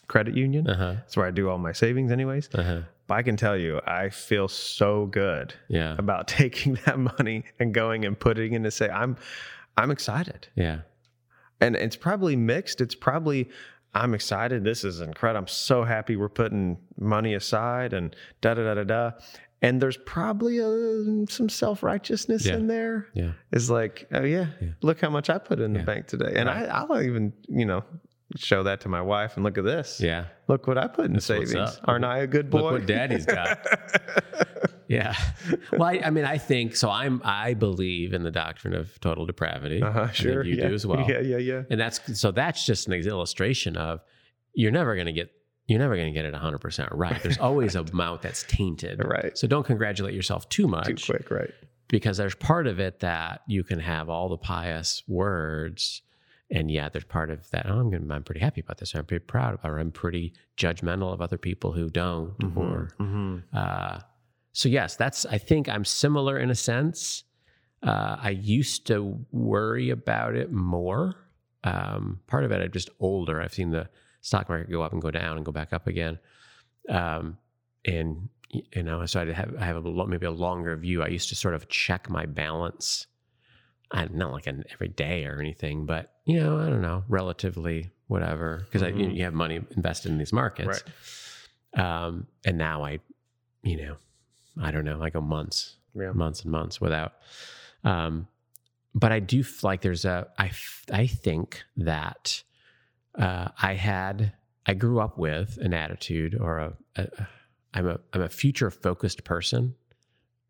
credit 0.08 0.36
union. 0.36 0.68
uh 0.70 0.76
huh, 0.78 0.94
That's 0.96 1.18
where 1.18 1.26
I 1.28 1.32
do 1.32 1.50
all 1.50 1.58
my 1.58 1.72
savings, 1.72 2.12
anyways. 2.12 2.50
uh 2.54 2.64
huh, 2.64 2.82
But 3.08 3.16
I 3.16 3.22
can 3.24 3.38
tell 3.38 3.58
you, 3.58 3.82
I 3.86 4.10
feel 4.10 4.48
so 4.48 5.06
good 5.08 5.54
yeah, 5.68 5.96
about 5.98 6.28
taking 6.40 6.76
that 6.86 6.98
money 7.00 7.44
and 7.60 7.74
going 7.74 8.06
and 8.06 8.20
putting 8.20 8.54
it 8.54 8.56
in 8.58 8.64
to 8.64 8.72
say 8.72 8.90
I'm 8.90 9.18
I'm 9.78 9.92
excited. 9.92 10.48
yeah, 10.56 10.80
and 11.62 11.76
it's 11.76 11.96
probably 11.96 12.36
mixed. 12.36 12.82
It's 12.82 12.96
probably 12.96 13.50
I'm 13.94 14.14
excited. 14.14 14.64
This 14.64 14.84
is 14.84 15.00
incredible. 15.02 15.40
I'm 15.44 15.48
so 15.48 15.84
happy 15.84 16.16
we're 16.18 16.30
putting 16.30 16.78
money 17.00 17.34
aside 17.34 17.94
and 17.94 18.16
da 18.42 18.54
da 18.54 18.64
da 18.64 18.74
da 18.76 18.84
da. 18.84 19.12
And 19.62 19.82
there's 19.82 19.98
probably 20.06 20.60
a, 20.60 21.26
some 21.30 21.48
self 21.50 21.82
righteousness 21.82 22.46
Yeah. 22.46 22.56
in 22.56 22.68
there. 22.68 23.08
yeah, 23.14 23.32
It's 23.52 23.70
like, 23.70 24.06
oh 24.14 24.24
yeah, 24.24 24.48
Yeah. 24.62 24.70
look 24.82 25.00
how 25.00 25.10
much 25.10 25.30
I 25.30 25.38
put 25.40 25.60
in 25.60 25.74
Yeah. 25.74 25.80
the 25.80 25.86
bank 25.86 26.08
today, 26.08 26.34
and 26.36 26.48
Right. 26.50 26.70
I, 26.70 26.84
I'll 26.84 27.02
even 27.02 27.34
you 27.48 27.66
know 27.66 27.84
show 28.36 28.64
that 28.64 28.82
to 28.82 28.90
my 28.90 29.02
wife 29.02 29.36
and 29.36 29.44
look 29.44 29.58
at 29.58 29.64
this. 29.64 30.00
yeah. 30.02 30.26
Look 30.48 30.68
what 30.68 30.78
I 30.78 30.88
put 30.88 31.06
in 31.06 31.14
That's 31.14 31.26
savings. 31.26 31.80
Aren't 31.86 32.06
I 32.06 32.20
a 32.20 32.28
good 32.28 32.50
boy? 32.50 32.62
Look 32.62 32.72
what 32.72 32.86
Daddy's 32.86 33.26
got. 33.26 33.66
Yeah. 34.88 35.16
Well, 35.72 35.84
I, 35.84 36.02
I 36.06 36.10
mean, 36.10 36.26
I 36.26 36.38
think 36.38 36.76
so. 36.76 36.90
I'm 36.90 37.22
I 37.24 37.54
believe 37.54 38.14
in 38.14 38.24
the 38.24 38.32
doctrine 38.32 38.76
of 38.76 39.00
total 39.02 39.26
depravity. 39.26 39.82
Uh-huh, 39.82 40.12
sure. 40.12 40.44
you 40.44 40.56
yeah. 40.56 40.68
do 40.68 40.74
as 40.74 40.86
well. 40.86 41.06
Yeah, 41.10 41.20
yeah, 41.20 41.38
yeah. 41.38 41.64
And 41.70 41.80
that's 41.80 42.20
so 42.20 42.32
that's 42.32 42.66
just 42.66 42.88
an 42.88 42.94
illustration 42.94 43.78
of 43.78 44.02
you're 44.54 44.72
never 44.72 44.96
going 44.96 45.08
to 45.08 45.14
get 45.14 45.32
you're 45.68 45.80
never 45.80 45.96
going 45.96 46.14
to 46.14 46.14
get 46.14 46.26
it 46.26 46.34
100% 46.36 46.90
right. 46.92 47.22
There's 47.24 47.40
always 47.40 47.76
a 47.76 47.80
amount 47.94 48.22
that's 48.22 48.44
tainted. 48.44 49.04
Right. 49.04 49.36
So 49.36 49.48
don't 49.48 49.66
congratulate 49.66 50.14
yourself 50.14 50.48
too 50.50 50.68
much 50.68 50.86
Too 50.86 51.14
quick, 51.14 51.32
right? 51.32 51.50
because 51.88 52.18
there's 52.18 52.36
part 52.36 52.68
of 52.68 52.80
it 52.80 53.00
that 53.00 53.42
you 53.48 53.64
can 53.64 53.80
have 53.80 54.10
all 54.10 54.30
the 54.30 54.38
pious 54.38 55.02
words 55.08 56.04
and 56.52 56.70
yeah, 56.70 56.90
there's 56.90 57.06
part 57.06 57.30
of 57.30 57.50
that 57.52 57.66
oh, 57.68 57.80
I'm 57.80 57.90
gonna, 57.90 58.14
I'm 58.14 58.24
pretty 58.24 58.42
happy 58.42 58.62
about 58.62 58.78
this 58.78 58.94
I'm 58.96 59.06
pretty 59.06 59.26
proud 59.26 59.56
of 59.56 59.66
it 59.66 59.68
or 59.68 59.80
I'm 59.80 59.92
pretty 59.92 60.34
judgmental 60.58 61.14
of 61.14 61.22
other 61.22 61.38
people 61.38 61.72
who 61.72 61.90
don't 61.90 62.36
or 62.56 62.90
hmm 62.98 63.38
uh, 63.54 64.00
so 64.56 64.70
yes, 64.70 64.96
that's. 64.96 65.26
I 65.26 65.38
think 65.38 65.68
I'm 65.68 65.84
similar 65.84 66.40
in 66.40 66.50
a 66.50 66.56
sense. 66.56 67.26
Uh, 67.84 68.16
I 68.18 68.30
used 68.30 68.88
to 68.88 69.20
worry 69.34 69.90
about 69.90 70.34
it 70.36 70.50
more. 70.50 71.14
Um, 71.66 72.22
part 72.28 72.46
of 72.46 72.54
it, 72.54 72.62
I'm 72.62 72.72
just 72.72 72.90
older. 73.02 73.42
I've 73.42 73.54
seen 73.54 73.72
the 73.72 73.90
stock 74.22 74.48
market 74.48 74.72
go 74.72 74.82
up 74.82 74.94
and 74.94 75.02
go 75.02 75.12
down 75.12 75.36
and 75.36 75.46
go 75.46 75.52
back 75.52 75.74
up 75.74 75.88
again. 75.88 76.20
Um, 76.88 77.38
and 77.84 78.30
you 78.50 78.82
know, 78.82 79.06
so 79.06 79.20
I 79.20 79.34
have 79.34 79.56
I 79.60 79.66
have 79.66 79.76
a 79.76 79.90
lo- 79.90 80.06
maybe 80.06 80.26
a 80.26 80.32
longer 80.32 80.74
view. 80.78 81.04
I 81.04 81.08
used 81.08 81.28
to 81.30 81.36
sort 81.36 81.54
of 81.54 81.68
check 81.68 82.10
my 82.10 82.26
balance. 82.26 83.08
I 83.92 84.08
not 84.10 84.32
like 84.32 84.48
an 84.48 84.64
every 84.72 84.88
day 84.88 85.26
or 85.26 85.42
anything, 85.42 85.86
but 85.86 86.14
you 86.26 86.40
know, 86.40 86.58
I 86.60 86.70
don't 86.70 86.82
know, 86.82 87.04
relatively 87.08 87.92
whatever, 88.08 88.62
because 88.66 88.84
I 88.84 88.90
you, 88.90 89.10
you 89.10 89.24
have 89.24 89.34
money 89.34 89.62
invested 89.76 90.12
in 90.12 90.18
these 90.18 90.34
markets. 90.34 90.84
Um, 91.76 92.28
and 92.46 92.58
now 92.58 92.84
I, 92.84 93.00
you 93.64 93.78
know, 93.78 93.96
I 94.62 94.72
don't 94.72 94.86
know, 94.86 95.02
I 95.02 95.10
go 95.10 95.22
months, 95.22 95.76
Yeah. 95.94 96.12
months 96.12 96.42
and 96.44 96.52
months 96.52 96.80
without. 96.80 97.14
Um, 97.84 98.28
but 98.94 99.12
I 99.12 99.20
do 99.20 99.42
f- 99.42 99.64
like 99.64 99.82
there's 99.82 100.06
a 100.06 100.28
I 100.38 100.48
f- 100.48 100.86
I 100.92 101.06
think 101.08 101.64
that 101.78 102.44
uh, 103.16 103.50
I 103.62 103.74
had 103.74 104.34
I 104.66 104.74
grew 104.74 105.00
up 105.00 105.18
with 105.18 105.58
an 105.62 105.74
attitude 105.74 106.36
or 106.40 106.58
a, 106.60 106.74
a 106.96 107.08
I'm 107.74 107.88
a 107.88 108.00
I'm 108.14 108.22
a 108.22 108.30
future 108.30 108.72
focused 108.72 109.24
person. 109.26 109.76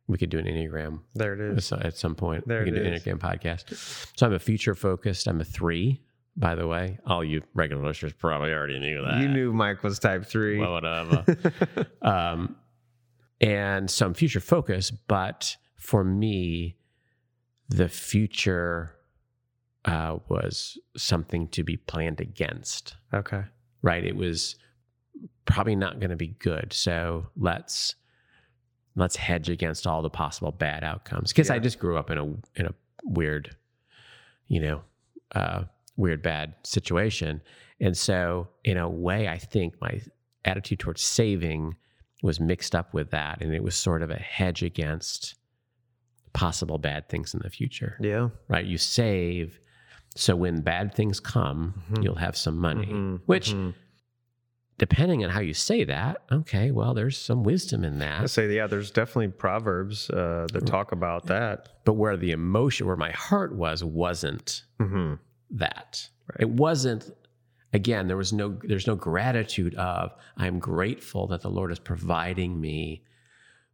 We 0.08 0.18
could 0.18 0.30
do 0.30 0.38
an 0.38 0.46
enneagram 0.46 1.00
There 1.16 1.34
it 1.34 1.58
is. 1.58 1.72
at 1.72 1.98
some- 1.98 2.16
point. 2.16 2.48
There 2.48 2.60
we 2.60 2.66
can 2.66 2.76
do 2.76 2.84
an 2.84 2.94
enneagram 2.94 3.18
podcast. 3.18 3.74
So 4.18 4.28
I'm 4.28 4.34
a 4.34 4.40
future 4.40 4.76
focused. 4.76 5.28
I'm 5.28 5.42
a 5.42 5.46
three, 5.46 6.02
by 6.38 6.56
the 6.56 6.68
way. 6.68 7.00
All 7.06 7.24
you 7.24 7.42
regular 7.54 7.84
listeners 7.84 8.14
probably 8.14 8.52
already 8.52 8.80
knew 8.80 9.02
that. 9.04 9.22
You 9.22 9.28
knew 9.28 9.52
Mike 9.52 9.84
was 9.84 9.98
type 9.98 10.26
three. 10.26 10.60
Well, 10.60 10.74
whatever. 10.74 11.26
um, 12.02 12.56
and 13.42 13.90
so 13.90 14.06
I'm 14.06 14.14
future 14.14 14.40
focused, 14.40 15.08
but 15.08 15.58
for 15.76 16.04
me, 16.04 16.78
the 17.70 17.90
future 17.90 18.96
uh, 19.86 20.18
was 20.30 20.78
something 20.96 21.48
to 21.50 21.64
be 21.64 21.78
planned 21.78 22.22
against, 22.22 22.96
okay. 23.14 23.44
right? 23.82 24.04
It 24.04 24.16
was 24.16 24.56
probably 25.46 25.76
not 25.76 26.00
going 26.00 26.10
to 26.10 26.16
be 26.16 26.36
good. 26.40 26.74
So 26.74 27.28
let's 27.38 27.96
let's 28.96 29.16
hedge 29.16 29.50
against 29.50 29.86
all 29.88 30.02
the 30.02 30.10
possible 30.10 30.52
bad 30.52 30.84
outcomes 30.84 31.32
because 31.32 31.50
I 31.50 31.60
just 31.60 31.80
grew 31.80 31.98
up 31.98 32.10
in 32.10 32.18
a 32.18 32.26
in 32.60 32.66
a 32.68 32.74
weird, 33.04 33.56
you 34.48 34.60
know, 34.62 34.82
uh, 35.34 35.64
weird 35.98 36.22
bad 36.22 36.56
situation, 36.64 37.42
and 37.80 37.98
so 37.98 38.48
in 38.64 38.78
a 38.78 38.90
way, 38.90 39.28
I 39.28 39.38
think 39.38 39.76
my 39.82 40.02
attitude 40.46 40.80
towards 40.80 41.02
saving 41.02 41.76
was 42.24 42.40
mixed 42.40 42.74
up 42.76 42.94
with 42.94 43.12
that, 43.12 43.42
and 43.42 43.54
it 43.54 43.64
was 43.64 43.76
sort 43.76 44.02
of 44.02 44.10
a 44.10 44.16
hedge 44.18 44.64
against 44.64 45.36
possible 46.34 46.78
bad 46.78 47.08
things 47.10 47.34
in 47.34 47.40
the 47.44 47.50
future. 47.50 47.98
Yeah. 48.02 48.30
Right? 48.48 48.66
You 48.66 48.78
save. 48.78 49.60
So 50.16 50.36
when 50.36 50.62
bad 50.62 50.94
things 50.94 51.20
come, 51.20 51.84
Mhm. 51.92 52.04
you'll 52.04 52.16
have 52.16 52.36
some 52.38 52.58
money. 52.58 52.88
Mhm, 52.88 53.22
Which, 53.26 53.52
mhm. 53.54 53.74
Depending 54.78 55.24
on 55.24 55.30
how 55.30 55.40
you 55.40 55.54
say 55.54 55.84
that, 55.86 56.24
okay, 56.32 56.72
well, 56.72 56.94
there's 56.94 57.18
some 57.18 57.44
wisdom 57.44 57.84
in 57.84 58.00
that. 58.00 58.22
I 58.22 58.26
say, 58.26 58.54
yeah, 58.54 58.68
there's 58.68 58.92
definitely 58.92 59.30
proverbs 59.30 60.10
uh, 60.10 60.48
that 60.52 60.66
talk 60.66 60.92
about 60.92 61.28
that. 61.28 61.70
But 61.86 61.94
where 61.94 62.18
the 62.18 62.32
emotion, 62.32 62.88
where 62.88 62.96
my 62.96 63.12
heart 63.12 63.56
was, 63.56 63.84
wasn't 63.84 64.64
hmm 64.80 65.16
that. 65.52 66.10
Right. 66.30 66.42
It 66.42 66.50
wasn't. 66.50 67.12
Again, 67.72 68.08
there 68.08 68.18
was 68.18 68.34
no. 68.34 68.58
There's 68.64 68.88
no 68.88 68.96
gratitude 68.96 69.76
of. 69.76 70.14
I'm 70.38 70.60
grateful 70.60 71.28
that 71.28 71.42
the 71.42 71.50
Lord 71.50 71.72
is 71.72 71.80
providing 71.80 72.60
me 72.60 73.04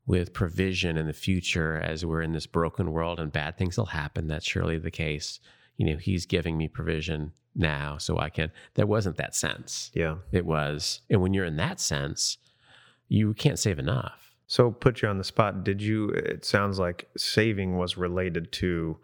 with 0.06 0.34
provision 0.34 0.98
in 0.98 1.08
the 1.08 1.14
future 1.14 1.78
as 1.78 2.06
we're 2.06 2.22
in 2.22 2.34
this 2.34 2.48
broken 2.48 2.92
world 2.92 3.20
and 3.20 3.32
bad 3.32 3.58
things 3.58 3.78
will 3.78 3.86
happen. 3.86 4.28
That's 4.28 4.46
surely 4.46 4.78
the 4.78 4.92
case. 4.92 5.40
You 5.82 5.88
know, 5.94 5.98
He's 5.98 6.28
giving 6.28 6.60
me 6.60 6.68
provision 6.68 7.32
now, 7.56 7.98
so 7.98 8.20
I 8.20 8.30
can. 8.30 8.52
There 8.76 8.86
wasn't 8.86 9.18
that 9.18 9.34
sense. 9.36 9.90
Yeah. 9.96 10.18
It 10.32 10.46
was, 10.46 11.02
and 11.10 11.22
when 11.24 11.34
you're 11.34 11.46
in 11.46 11.58
that 11.58 11.80
sense, 11.80 12.38
you 13.08 13.34
can't 13.34 13.58
save 13.58 13.80
enough. 13.80 14.36
So 14.46 14.70
put 14.70 15.02
you 15.02 15.08
on 15.10 15.18
the 15.18 15.24
spot. 15.24 15.64
Did 15.64 15.82
you? 15.82 16.10
It 16.10 16.46
sounds 16.46 16.78
like 16.78 17.10
saving 17.18 17.78
was 17.78 17.98
related 17.98 18.52
to 18.54 18.98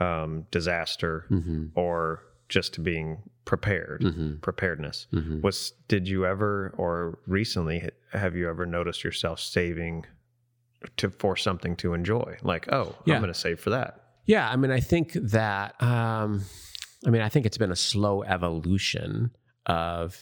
um, 0.00 0.46
disaster 0.50 1.26
hmm 1.28 1.66
or 1.74 2.22
just 2.48 2.72
to 2.74 2.80
being 2.80 3.18
prepared, 3.44 4.02
hmm 4.02 4.36
preparedness. 4.36 5.06
hmm 5.10 5.42
Was 5.42 5.72
did 5.88 6.08
you 6.08 6.24
ever 6.24 6.72
or 6.78 7.18
recently 7.26 7.90
have 8.12 8.34
you 8.36 8.48
ever 8.48 8.64
noticed 8.64 9.04
yourself 9.04 9.38
saving 9.38 10.06
to 10.96 11.10
for 11.10 11.36
something 11.36 11.76
to 11.76 11.92
enjoy? 11.94 12.38
Like, 12.42 12.72
oh, 12.72 12.96
Yeah. 13.04 13.16
I'm 13.16 13.20
going 13.22 13.32
to 13.32 13.38
save 13.38 13.60
for 13.60 13.70
that. 13.70 14.01
Yeah, 14.24 14.48
I 14.48 14.56
mean, 14.56 14.70
I 14.70 14.80
think 14.80 15.12
that. 15.14 15.80
Um, 15.82 16.42
I 17.06 17.10
mean, 17.10 17.22
I 17.22 17.28
think 17.28 17.46
it's 17.46 17.58
been 17.58 17.72
a 17.72 17.76
slow 17.76 18.22
evolution 18.22 19.30
of. 19.66 20.18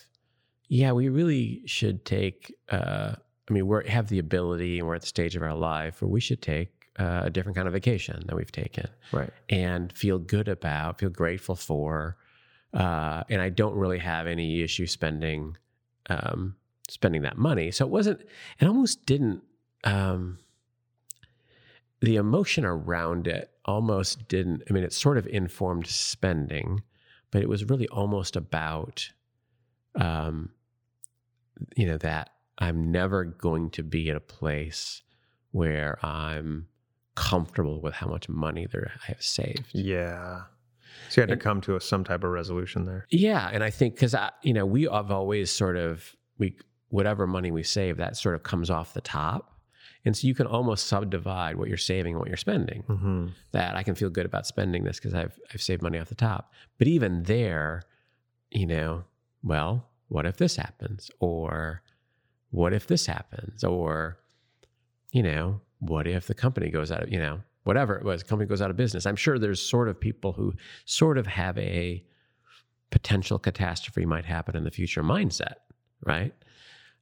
Yeah, 0.68 0.92
we 0.92 1.08
really 1.08 1.62
should 1.66 2.04
take. 2.04 2.54
Uh, 2.68 3.14
I 3.48 3.52
mean, 3.52 3.66
we 3.66 3.88
have 3.88 4.08
the 4.08 4.18
ability, 4.20 4.78
and 4.78 4.86
we're 4.86 4.94
at 4.94 5.00
the 5.00 5.06
stage 5.08 5.34
of 5.36 5.42
our 5.42 5.54
life 5.54 6.00
where 6.00 6.08
we 6.08 6.20
should 6.20 6.40
take 6.40 6.70
uh, 6.98 7.22
a 7.24 7.30
different 7.30 7.56
kind 7.56 7.66
of 7.66 7.74
vacation 7.74 8.22
than 8.26 8.36
we've 8.36 8.52
taken, 8.52 8.86
Right. 9.10 9.30
and 9.48 9.92
feel 9.92 10.18
good 10.18 10.46
about, 10.48 11.00
feel 11.00 11.10
grateful 11.10 11.56
for. 11.56 12.16
Uh, 12.72 13.24
and 13.28 13.42
I 13.42 13.48
don't 13.48 13.74
really 13.74 13.98
have 13.98 14.28
any 14.28 14.62
issue 14.62 14.86
spending, 14.86 15.56
um, 16.08 16.54
spending 16.88 17.22
that 17.22 17.36
money. 17.36 17.72
So 17.72 17.84
it 17.84 17.90
wasn't. 17.90 18.20
It 18.60 18.66
almost 18.66 19.04
didn't. 19.06 19.42
Um, 19.82 20.38
the 22.00 22.16
emotion 22.16 22.64
around 22.64 23.26
it 23.26 23.50
almost 23.70 24.26
didn't 24.28 24.62
i 24.68 24.72
mean 24.72 24.84
it 24.84 24.92
sort 24.92 25.16
of 25.16 25.26
informed 25.28 25.86
spending 25.86 26.82
but 27.30 27.40
it 27.42 27.48
was 27.48 27.64
really 27.70 27.88
almost 27.88 28.36
about 28.36 29.08
um 29.94 30.50
you 31.76 31.86
know 31.86 31.96
that 31.98 32.30
i'm 32.58 32.90
never 32.90 33.24
going 33.24 33.70
to 33.70 33.82
be 33.82 34.10
at 34.10 34.16
a 34.16 34.20
place 34.20 35.02
where 35.52 35.98
i'm 36.04 36.66
comfortable 37.14 37.80
with 37.80 37.94
how 37.94 38.06
much 38.06 38.28
money 38.28 38.66
there 38.72 38.90
i 39.02 39.06
have 39.06 39.22
saved 39.22 39.66
Yeah. 39.72 40.42
So 41.08 41.20
you 41.20 41.22
had 41.22 41.28
to 41.30 41.36
come 41.36 41.60
to 41.62 41.76
a, 41.76 41.80
some 41.80 42.02
type 42.04 42.24
of 42.24 42.30
resolution 42.30 42.84
there. 42.84 43.06
yeah 43.10 43.48
and 43.52 43.62
i 43.62 43.70
think 43.70 43.94
because 43.94 44.14
i 44.14 44.30
you 44.42 44.52
know 44.52 44.66
we 44.66 44.82
have 44.84 45.10
always 45.10 45.50
sort 45.50 45.76
of 45.76 46.14
we 46.38 46.56
whatever 46.88 47.26
money 47.26 47.50
we 47.50 47.62
save 47.62 47.96
that 47.98 48.16
sort 48.16 48.34
of 48.34 48.42
comes 48.42 48.70
off 48.70 48.94
the 48.94 49.00
top 49.00 49.49
and 50.04 50.16
so 50.16 50.26
you 50.26 50.34
can 50.34 50.46
almost 50.46 50.86
subdivide 50.86 51.56
what 51.56 51.68
you're 51.68 51.76
saving 51.76 52.14
and 52.14 52.20
what 52.20 52.28
you're 52.28 52.36
spending 52.36 52.82
Mm-hmm. 52.88 53.26
that 53.52 53.76
I 53.76 53.82
can 53.82 53.94
feel 53.94 54.10
good 54.10 54.26
about 54.26 54.46
spending 54.46 54.84
this 54.84 54.98
because 54.98 55.14
I've 55.14 55.38
I've 55.52 55.62
saved 55.62 55.82
money 55.82 55.98
off 55.98 56.08
the 56.08 56.14
top. 56.14 56.52
But 56.78 56.88
even 56.88 57.24
there, 57.24 57.82
you 58.50 58.66
know, 58.66 59.04
well, 59.42 59.88
what 60.08 60.26
if 60.26 60.36
this 60.36 60.56
happens? 60.56 61.10
Or 61.20 61.82
what 62.50 62.72
if 62.72 62.86
this 62.86 63.06
happens? 63.06 63.62
Or, 63.62 64.18
you 65.12 65.22
know, 65.22 65.60
what 65.78 66.06
if 66.06 66.26
the 66.26 66.34
company 66.34 66.68
goes 66.70 66.90
out 66.90 67.02
of, 67.04 67.12
you 67.12 67.18
know, 67.20 67.40
whatever 67.64 67.94
it 67.96 68.04
was, 68.04 68.22
company 68.22 68.48
goes 68.48 68.60
out 68.62 68.70
of 68.70 68.76
business. 68.76 69.06
I'm 69.06 69.16
sure 69.16 69.38
there's 69.38 69.62
sort 69.62 69.88
of 69.88 70.00
people 70.00 70.32
who 70.32 70.54
sort 70.84 71.16
of 71.18 71.26
have 71.26 71.56
a 71.58 72.02
potential 72.90 73.38
catastrophe 73.38 74.04
might 74.04 74.24
happen 74.24 74.56
in 74.56 74.64
the 74.64 74.70
future 74.70 75.02
mindset, 75.02 75.54
right? 76.04 76.34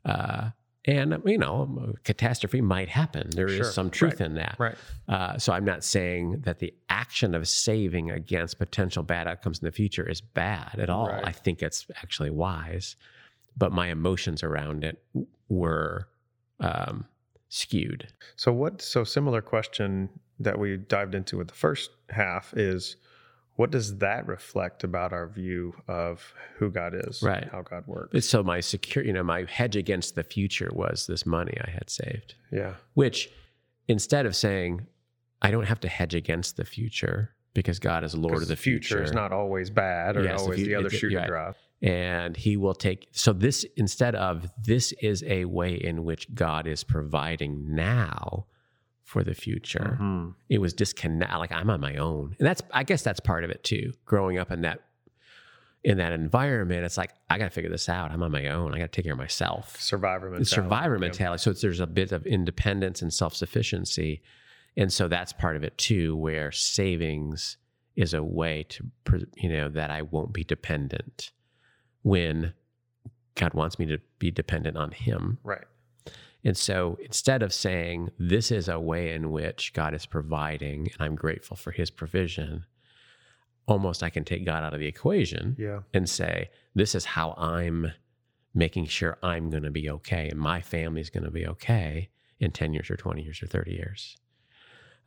Uh, 0.04 0.50
and 0.88 1.22
you 1.26 1.36
know, 1.36 1.92
a 1.94 1.98
catastrophe 2.00 2.62
might 2.62 2.88
happen. 2.88 3.28
There 3.30 3.46
is 3.46 3.56
Sure, 3.56 3.64
some 3.64 3.90
truth 3.90 4.20
right, 4.20 4.26
in 4.26 4.34
that. 4.36 4.56
Right. 4.58 4.74
Uh, 5.06 5.36
so 5.36 5.52
I'm 5.52 5.64
not 5.64 5.84
saying 5.84 6.40
that 6.44 6.60
the 6.60 6.72
action 6.88 7.34
of 7.34 7.46
saving 7.46 8.10
against 8.10 8.58
potential 8.58 9.02
bad 9.02 9.28
outcomes 9.28 9.58
in 9.58 9.66
the 9.66 9.72
future 9.72 10.08
is 10.08 10.22
bad 10.22 10.78
at 10.78 10.88
all. 10.88 11.08
Right. 11.08 11.26
I 11.26 11.32
think 11.32 11.62
it's 11.62 11.86
actually 12.02 12.30
wise, 12.30 12.96
but 13.56 13.70
my 13.70 13.88
emotions 13.88 14.42
around 14.42 14.82
it 14.82 15.02
were 15.50 16.08
um, 16.60 17.04
skewed. 17.50 18.08
So 18.36 18.52
what? 18.52 18.80
So 18.80 19.04
similar 19.04 19.42
question 19.42 20.08
that 20.40 20.58
we 20.58 20.78
dived 20.78 21.14
into 21.14 21.36
with 21.36 21.48
the 21.48 21.54
first 21.54 21.90
half 22.08 22.54
is, 22.56 22.96
what 23.58 23.72
does 23.72 23.98
that 23.98 24.24
reflect 24.28 24.84
about 24.84 25.12
our 25.12 25.26
view 25.26 25.74
of 25.88 26.32
who 26.58 26.70
God 26.70 26.92
is, 26.94 27.22
Right. 27.22 27.48
How 27.50 27.62
God 27.62 27.84
works? 27.88 28.24
So 28.26 28.42
my 28.44 28.60
secure, 28.60 29.04
you 29.04 29.12
know, 29.12 29.24
my 29.24 29.44
hedge 29.48 29.74
against 29.74 30.14
the 30.14 30.22
future 30.22 30.70
was 30.72 31.06
this 31.08 31.26
money 31.26 31.56
I 31.66 31.70
had 31.70 31.90
saved, 31.90 32.34
yeah. 32.52 32.74
which 32.94 33.28
instead 33.88 34.26
of 34.26 34.36
saying, 34.36 34.86
I 35.42 35.50
don't 35.50 35.64
have 35.66 35.80
to 35.80 35.88
hedge 35.88 36.14
against 36.14 36.56
the 36.56 36.64
future 36.64 37.34
because 37.52 37.80
God 37.80 38.04
is 38.04 38.14
Lord 38.14 38.42
of 38.42 38.48
the 38.48 38.54
future. 38.54 39.02
is 39.02 39.12
not 39.12 39.32
always 39.32 39.70
bad 39.70 40.16
or 40.16 40.22
Yes, 40.22 40.40
always 40.40 40.60
you- 40.60 40.66
the 40.66 40.74
other 40.76 40.90
shoe 40.90 41.10
to 41.10 41.26
drop. 41.26 41.56
and 41.82 42.36
he 42.36 42.56
will 42.56 42.74
take 42.74 43.08
so 43.12 43.32
this 43.32 43.64
instead 43.76 44.14
of 44.14 44.48
this 44.62 44.92
is 45.02 45.24
a 45.24 45.44
way 45.46 45.74
in 45.74 46.04
which 46.04 46.32
god 46.34 46.66
is 46.66 46.82
providing 46.84 47.74
now 47.74 48.46
for 49.08 49.24
the 49.24 49.34
future 49.34 49.96
Mhm. 50.00 50.34
it 50.50 50.58
was 50.60 50.72
disconnect 50.74 51.32
like 51.38 51.50
i'm 51.52 51.70
on 51.70 51.80
my 51.80 51.96
own 51.96 52.36
and 52.38 52.46
that's 52.46 52.60
i 52.72 52.82
guess 52.84 53.02
that's 53.02 53.20
part 53.20 53.42
of 53.42 53.50
it 53.50 53.64
too 53.64 53.92
growing 54.04 54.36
up 54.38 54.50
in 54.52 54.60
that 54.62 54.80
in 55.82 55.96
that 55.96 56.12
environment 56.12 56.84
it's 56.84 56.98
like 56.98 57.12
i 57.30 57.38
gotta 57.38 57.48
figure 57.50 57.70
this 57.70 57.88
out 57.88 58.10
i'm 58.10 58.22
on 58.22 58.30
my 58.30 58.48
own 58.48 58.74
i 58.74 58.76
gotta 58.78 58.88
take 58.88 59.04
care 59.06 59.14
of 59.14 59.18
myself 59.18 59.80
Survivor 59.80 60.26
mentality. 60.26 60.42
it's 60.42 60.50
survivor 60.50 60.98
mentality. 60.98 61.40
So 61.42 61.50
it's, 61.52 61.62
there's 61.62 61.80
a 61.80 61.86
bit 61.86 62.12
of 62.12 62.26
independence 62.26 63.00
and 63.00 63.10
self 63.12 63.34
sufficiency. 63.34 64.20
And 64.76 64.92
so 64.92 65.08
that's 65.08 65.32
part 65.32 65.56
of 65.56 65.64
it 65.64 65.76
too, 65.78 66.14
where 66.16 66.52
savings 66.52 67.56
is 67.96 68.12
a 68.14 68.22
way 68.22 68.64
to, 68.68 68.84
you 69.36 69.48
know, 69.48 69.68
that 69.70 69.90
I 69.90 70.02
won't 70.02 70.32
be 70.32 70.44
dependent 70.44 71.32
when 72.02 72.52
God 73.34 73.54
wants 73.54 73.78
me 73.78 73.86
to 73.86 73.98
be 74.18 74.30
dependent 74.30 74.76
on 74.76 74.90
Him. 74.92 75.38
Right. 75.42 75.64
And 76.44 76.56
so 76.56 76.96
instead 77.00 77.42
of 77.42 77.52
saying, 77.52 78.10
this 78.18 78.50
is 78.50 78.68
a 78.68 78.78
way 78.78 79.12
in 79.12 79.30
which 79.30 79.72
God 79.72 79.92
is 79.94 80.06
providing 80.06 80.88
and 80.92 80.96
I'm 81.00 81.14
grateful 81.16 81.56
for 81.56 81.72
His 81.72 81.90
provision, 81.90 82.64
almost 83.66 84.02
I 84.02 84.10
can 84.10 84.24
take 84.24 84.46
God 84.46 84.62
out 84.62 84.72
of 84.72 84.80
the 84.80 84.86
equation 84.86 85.56
Yeah. 85.58 85.80
and 85.92 86.08
say, 86.08 86.50
this 86.74 86.94
is 86.94 87.04
how 87.04 87.32
I'm 87.32 87.92
making 88.54 88.86
sure 88.86 89.18
I'm 89.22 89.50
going 89.50 89.64
to 89.64 89.70
be 89.70 89.90
okay 89.90 90.28
and 90.28 90.38
my 90.40 90.60
family's 90.60 91.10
going 91.10 91.24
to 91.24 91.30
be 91.30 91.46
okay 91.46 92.08
in 92.40 92.50
10 92.52 92.72
years 92.72 92.90
or 92.90 92.96
20 92.96 93.22
years 93.22 93.42
or 93.42 93.46
30 93.46 93.72
years. 93.72 94.16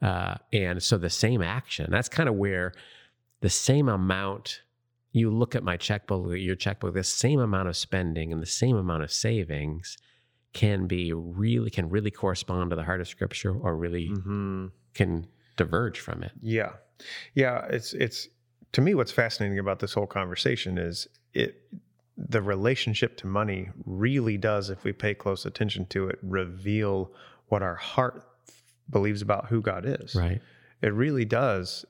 Uh, 0.02 0.36
and 0.52 0.82
so 0.84 0.98
the 0.98 1.10
same 1.10 1.42
action, 1.42 1.90
that's 1.92 2.10
kind 2.10 2.28
of 2.28 2.36
where 2.36 2.74
the 3.42 3.50
same 3.50 3.88
amount, 3.88 4.62
you 5.12 5.30
look 5.32 5.56
at 5.56 5.64
my 5.64 5.78
checkbook, 5.78 6.38
your 6.38 6.56
checkbook, 6.56 6.94
the 6.94 7.04
same 7.04 7.40
amount 7.40 7.68
of 7.68 7.76
spending 7.78 8.32
and 8.32 8.42
the 8.42 8.46
same 8.48 8.76
amount 8.76 9.04
of 9.04 9.12
savings 9.12 9.98
can 10.54 10.88
be 10.88 11.14
really, 11.14 11.70
can 11.70 11.90
really 11.90 12.12
correspond 12.12 12.70
to 12.70 12.76
the 12.76 12.84
heart 12.84 13.02
of 13.02 13.08
scripture 13.08 13.56
or 13.56 13.76
really 13.76 14.08
hmm 14.08 14.68
can 14.94 15.26
diverge 15.56 16.00
from 16.00 16.24
it. 16.24 16.32
Yeah. 16.42 16.74
Yeah. 17.34 17.66
It's, 17.70 17.94
it's, 17.94 18.28
to 18.74 18.82
me, 18.82 18.94
what's 18.94 19.12
fascinating 19.12 19.60
about 19.60 19.80
this 19.80 19.94
whole 19.94 20.08
conversation 20.08 20.78
is 20.78 21.08
it, 21.34 21.64
the 22.18 22.42
relationship 22.42 23.18
to 23.18 23.28
money 23.28 23.70
really 23.86 24.38
does, 24.38 24.70
if 24.70 24.84
we 24.84 24.92
pay 24.92 25.14
close 25.14 25.46
attention 25.46 25.86
to 25.88 26.08
it, 26.08 26.20
reveal 26.22 27.12
what 27.48 27.64
our 27.64 27.76
heart 27.76 28.28
believes 28.90 29.22
about 29.22 29.48
who 29.48 29.62
God 29.62 29.86
is. 29.86 30.16
Right. 30.16 30.42
It 30.82 30.94
really 30.94 31.26
does 31.26 31.86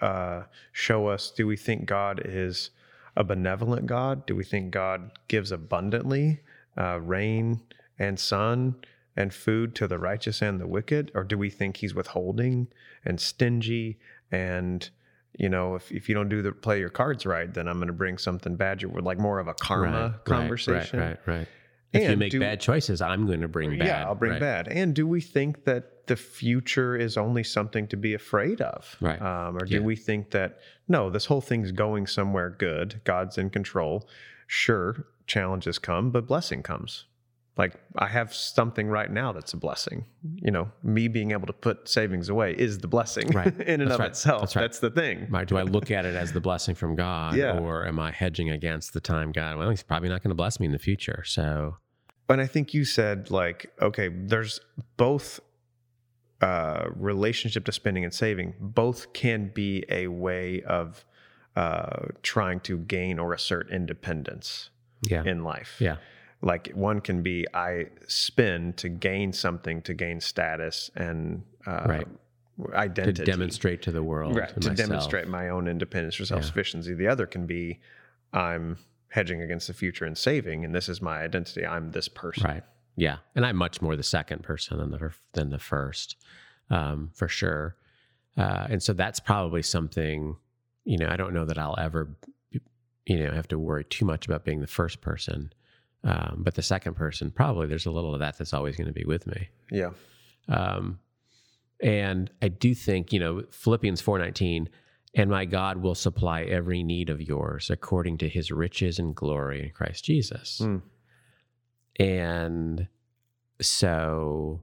uh, 0.00 0.42
show 0.72 1.06
us 1.06 1.30
do 1.30 1.46
we 1.46 1.56
think 1.56 1.86
God 1.86 2.20
is 2.24 2.70
a 3.16 3.24
benevolent 3.24 3.86
God? 3.86 4.26
Do 4.26 4.34
we 4.34 4.44
think 4.44 4.70
God 4.70 5.12
gives 5.28 5.52
abundantly 5.52 6.40
uh, 6.76 7.00
rain 7.00 7.62
and 7.98 8.18
sun 8.18 8.76
and 9.16 9.32
food 9.32 9.74
to 9.76 9.86
the 9.86 9.98
righteous 9.98 10.42
and 10.42 10.60
the 10.60 10.66
wicked? 10.66 11.10
Or 11.14 11.24
do 11.24 11.38
we 11.38 11.50
think 11.50 11.76
he's 11.78 11.94
withholding 11.94 12.68
and 13.04 13.20
stingy 13.20 13.98
and 14.32 14.88
you 15.36 15.48
know, 15.48 15.74
if, 15.74 15.90
if 15.90 16.08
you 16.08 16.14
don't 16.14 16.28
do 16.28 16.42
the 16.42 16.52
play 16.52 16.78
your 16.78 16.88
cards 16.88 17.26
right, 17.26 17.52
then 17.52 17.66
I'm 17.66 17.78
going 17.78 17.88
to 17.88 17.92
bring 17.92 18.18
something 18.18 18.54
bad. 18.54 18.80
You're 18.80 18.92
like 19.00 19.18
more 19.18 19.40
of 19.40 19.48
a 19.48 19.54
karma 19.54 19.90
Right, 19.90 20.02
right, 20.12 20.24
conversation. 20.24 21.00
Right, 21.00 21.18
right, 21.26 21.38
right. 21.38 21.48
If 21.92 22.08
you 22.08 22.16
make 22.16 22.30
do- 22.30 22.38
bad 22.38 22.60
choices, 22.60 23.00
I'm 23.02 23.26
going 23.26 23.40
to 23.40 23.48
bring 23.48 23.76
bad. 23.78 23.86
Yeah, 23.88 24.04
I'll 24.04 24.14
bring 24.14 24.32
right? 24.32 24.40
bad. 24.40 24.68
And 24.68 24.94
do 24.94 25.08
we 25.08 25.20
think 25.20 25.64
that 25.64 26.06
the 26.06 26.14
future 26.16 26.96
is 26.96 27.16
only 27.16 27.42
something 27.42 27.88
to 27.88 27.96
be 27.96 28.14
afraid 28.14 28.60
of? 28.60 28.96
Right. 29.00 29.20
Um, 29.20 29.56
or 29.56 29.64
do 29.64 29.74
Yeah. 29.74 29.80
we 29.80 29.96
think 29.96 30.30
that, 30.30 30.58
no, 30.86 31.10
this 31.10 31.26
whole 31.26 31.40
thing's 31.40 31.72
going 31.72 32.06
somewhere 32.06 32.50
good? 32.50 33.00
God's 33.04 33.36
in 33.36 33.50
control. 33.50 34.08
Sure, 34.46 35.04
challenges 35.26 35.78
come, 35.80 36.10
but 36.12 36.26
blessing 36.28 36.62
comes. 36.62 37.06
Like 37.56 37.74
I 37.96 38.08
have 38.08 38.34
something 38.34 38.88
right 38.88 39.10
now 39.10 39.30
that's 39.32 39.52
a 39.52 39.56
blessing. 39.56 40.06
You 40.42 40.50
know, 40.50 40.72
me 40.82 41.06
being 41.06 41.30
able 41.30 41.46
to 41.46 41.52
put 41.52 41.88
savings 41.88 42.28
away 42.28 42.52
is 42.52 42.78
the 42.78 42.88
blessing 42.88 43.28
Right. 43.30 43.46
in 43.60 43.80
and 43.80 43.82
That's 43.82 43.94
of 43.94 44.00
right. 44.00 44.10
itself. 44.10 44.40
That's 44.40 44.56
right. 44.56 44.62
That's 44.62 44.80
the 44.80 44.90
thing. 44.90 45.28
Right. 45.30 45.46
Do 45.46 45.56
I 45.56 45.62
look 45.62 45.90
at 45.92 46.04
it 46.04 46.16
as 46.16 46.32
the 46.32 46.40
blessing 46.40 46.74
from 46.74 46.96
God, 46.96 47.36
Yeah. 47.36 47.58
or 47.60 47.86
am 47.86 48.00
I 48.00 48.10
hedging 48.10 48.50
against 48.50 48.92
the 48.92 49.00
time 49.00 49.30
God? 49.30 49.56
Well, 49.56 49.70
He's 49.70 49.84
probably 49.84 50.08
not 50.08 50.22
going 50.22 50.30
to 50.30 50.34
bless 50.34 50.58
me 50.58 50.66
in 50.66 50.72
the 50.72 50.78
future. 50.80 51.22
So, 51.24 51.76
And 52.28 52.40
I 52.40 52.46
think 52.46 52.74
you 52.74 52.84
said 52.84 53.30
like, 53.30 53.70
okay, 53.80 54.08
there's 54.08 54.58
both 54.96 55.38
uh, 56.40 56.86
relationship 56.96 57.64
to 57.66 57.72
spending 57.72 58.04
and 58.04 58.12
saving. 58.12 58.54
Both 58.58 59.12
can 59.12 59.50
be 59.54 59.84
a 59.88 60.08
way 60.08 60.62
of 60.62 61.04
uh, 61.56 62.06
trying 62.22 62.60
to 62.60 62.78
gain 62.78 63.18
or 63.20 63.32
assert 63.32 63.70
independence 63.70 64.70
yeah, 65.02 65.22
in 65.24 65.44
life. 65.44 65.76
yeah, 65.78 65.96
Like 66.42 66.70
one 66.74 67.00
can 67.00 67.22
be 67.22 67.46
I 67.54 67.86
spend 68.06 68.76
to 68.78 68.88
gain 68.88 69.32
something, 69.32 69.82
to 69.82 69.94
gain 69.94 70.20
status 70.20 70.90
and 70.94 71.42
uh, 71.66 71.84
Right. 71.86 72.06
Identity, 72.72 73.24
to 73.24 73.24
demonstrate 73.24 73.82
to 73.82 73.90
the 73.90 74.04
world, 74.04 74.36
right, 74.36 74.52
and 74.52 74.62
to 74.62 74.74
demonstrate 74.74 75.26
my 75.26 75.48
own 75.48 75.66
independence 75.66 76.20
or 76.20 76.24
self 76.24 76.44
sufficiency. 76.44 76.94
The 76.94 77.08
other 77.08 77.26
can 77.26 77.46
be 77.46 77.80
I'm 78.32 78.78
hedging 79.08 79.42
against 79.42 79.66
the 79.66 79.74
future 79.74 80.04
and 80.04 80.16
saving, 80.16 80.64
and 80.64 80.72
this 80.72 80.88
is 80.88 81.02
my 81.02 81.22
identity. 81.22 81.66
I'm 81.66 81.90
this 81.90 82.06
person. 82.06 82.44
Right. 82.44 82.62
Yeah, 82.96 83.16
and 83.34 83.44
I'm 83.44 83.56
much 83.56 83.82
more 83.82 83.96
the 83.96 84.04
second 84.04 84.44
person 84.44 84.78
than 84.78 84.90
the 84.92 85.10
than 85.32 85.50
the 85.50 85.58
first, 85.58 86.16
um, 86.70 87.10
for 87.14 87.26
sure. 87.26 87.76
Uh, 88.36 88.66
and 88.70 88.82
so 88.82 88.92
that's 88.92 89.18
probably 89.18 89.62
something. 89.62 90.36
You 90.84 90.98
know, 90.98 91.08
I 91.08 91.16
don't 91.16 91.34
know 91.34 91.44
that 91.46 91.58
I'll 91.58 91.78
ever, 91.78 92.16
you 92.50 93.18
know, 93.18 93.32
have 93.32 93.48
to 93.48 93.58
worry 93.58 93.84
too 93.84 94.04
much 94.04 94.26
about 94.26 94.44
being 94.44 94.60
the 94.60 94.66
first 94.66 95.00
person. 95.00 95.52
Um, 96.04 96.42
but 96.44 96.54
the 96.54 96.62
second 96.62 96.94
person, 96.94 97.30
probably 97.30 97.66
there's 97.66 97.86
a 97.86 97.90
little 97.90 98.12
of 98.12 98.20
that 98.20 98.36
that's 98.36 98.52
always 98.52 98.76
going 98.76 98.88
to 98.88 98.92
be 98.92 99.04
with 99.04 99.26
me. 99.26 99.48
Yeah. 99.70 99.90
Um, 100.48 100.98
and 101.80 102.30
I 102.42 102.48
do 102.48 102.74
think, 102.74 103.12
you 103.12 103.18
know, 103.18 103.42
Philippians 103.50 104.02
4:19, 104.02 104.68
and 105.14 105.30
my 105.30 105.44
God 105.44 105.78
will 105.78 105.94
supply 105.94 106.42
every 106.42 106.82
need 106.82 107.08
of 107.08 107.20
yours 107.20 107.70
according 107.70 108.18
to 108.18 108.28
his 108.28 108.50
riches 108.50 108.98
and 108.98 109.14
glory 109.14 109.64
in 109.64 109.70
Christ 109.70 110.04
Jesus. 110.04 110.60
Mm. 110.62 110.82
And 111.98 112.88
so 113.60 114.60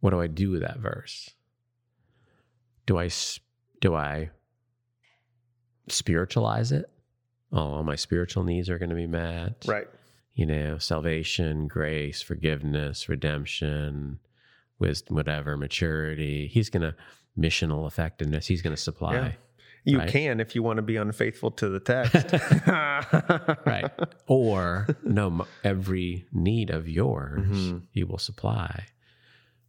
what 0.00 0.10
do 0.10 0.20
I 0.20 0.26
do 0.26 0.50
with 0.50 0.62
that 0.62 0.78
verse? 0.78 1.30
Do 2.86 2.98
I 2.98 3.10
do 3.80 3.94
I 3.94 4.30
spiritualize 5.88 6.72
it? 6.72 6.86
Oh, 7.52 7.58
all 7.58 7.82
my 7.82 7.96
spiritual 7.96 8.44
needs 8.44 8.70
are 8.70 8.78
going 8.78 8.90
to 8.90 8.96
be 8.96 9.06
met 9.06 9.64
Right. 9.66 9.88
You 10.40 10.46
know, 10.46 10.78
salvation, 10.78 11.68
grace, 11.68 12.22
forgiveness, 12.22 13.10
redemption, 13.10 14.18
wisdom, 14.78 15.14
whatever, 15.16 15.54
maturity. 15.56 16.46
He's 16.46 16.70
going 16.70 16.80
to 16.82 16.94
missional 17.38 17.86
effectiveness. 17.86 18.46
He's 18.46 18.62
going 18.62 18.74
to 18.74 18.80
supply. 18.80 19.14
Yeah. 19.14 19.32
You 19.84 19.98
Right. 19.98 20.08
can 20.08 20.40
if 20.40 20.54
you 20.54 20.62
want 20.62 20.78
to 20.78 20.82
be 20.82 20.96
unfaithful 20.96 21.50
to 21.52 21.68
the 21.68 21.80
text. 21.80 22.14
Right. 23.66 23.90
Or 24.26 24.86
no, 25.04 25.46
every 25.62 26.24
need 26.32 26.70
of 26.70 26.88
yours 26.88 27.46
Mhm. 27.46 27.82
he 27.90 28.02
will 28.04 28.18
supply. 28.18 28.86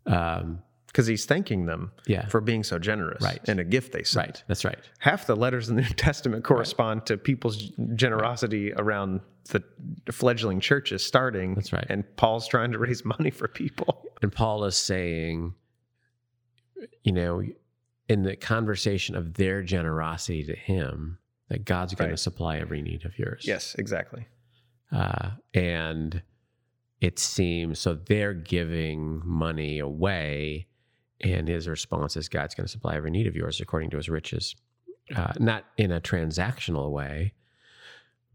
Um, 0.06 0.64
Because 0.92 1.08
he's 1.08 1.24
thanking 1.26 1.66
them 1.68 1.92
yeah. 2.06 2.28
for 2.28 2.42
being 2.42 2.64
so 2.64 2.78
generous 2.78 3.24
Right. 3.24 3.40
and 3.48 3.60
a 3.62 3.64
gift 3.64 3.94
they 3.94 4.04
sent. 4.04 4.28
right. 4.28 4.44
That's 4.48 4.66
right. 4.66 4.78
Half 5.00 5.26
the 5.26 5.36
letters 5.38 5.70
in 5.70 5.76
the 5.78 5.82
New 5.84 5.88
Testament 5.90 6.44
correspond 6.44 7.06
to 7.06 7.18
people's 7.18 7.72
generosity 7.96 8.74
around 8.74 9.22
the 9.52 9.64
fledgling 10.12 10.60
churches 10.60 11.02
starting. 11.04 11.56
That's 11.56 11.72
right. 11.72 11.86
And 11.90 12.04
Paul's 12.18 12.48
trying 12.48 12.74
to 12.74 12.78
raise 12.78 13.06
money 13.18 13.32
for 13.32 13.48
people. 13.48 14.06
And 14.22 14.32
Paul 14.34 14.66
is 14.66 14.76
saying, 14.76 15.54
you 17.04 17.12
know, 17.14 17.42
in 18.10 18.24
the 18.24 18.36
conversation 18.36 19.16
of 19.16 19.36
their 19.36 19.64
generosity 19.64 20.44
to 20.44 20.56
him, 20.56 21.18
that 21.48 21.64
God's 21.66 21.94
going 21.96 22.10
Right. 22.10 22.18
to 22.18 22.22
supply 22.22 22.58
every 22.58 22.82
need 22.82 23.06
of 23.06 23.18
yours. 23.18 23.46
Yes, 23.48 23.76
exactly. 23.76 24.28
Uh, 24.92 25.32
and 25.54 26.22
it 27.00 27.18
seems 27.18 27.80
so 27.80 27.94
they're 27.96 28.34
giving 28.34 29.22
money 29.26 29.80
away, 29.80 30.68
and 31.24 31.48
his 31.48 31.68
response 31.68 32.18
is 32.18 32.30
God's 32.30 32.56
going 32.56 32.66
to 32.66 32.72
supply 32.72 32.96
every 32.96 33.12
need 33.12 33.28
of 33.28 33.36
yours 33.36 33.62
according 33.62 33.90
to 33.92 33.98
his 33.98 34.10
riches. 34.10 34.56
Uh, 35.16 35.34
not 35.40 35.66
in 35.78 35.92
a 35.92 36.00
transactional 36.00 36.90
way, 36.92 37.34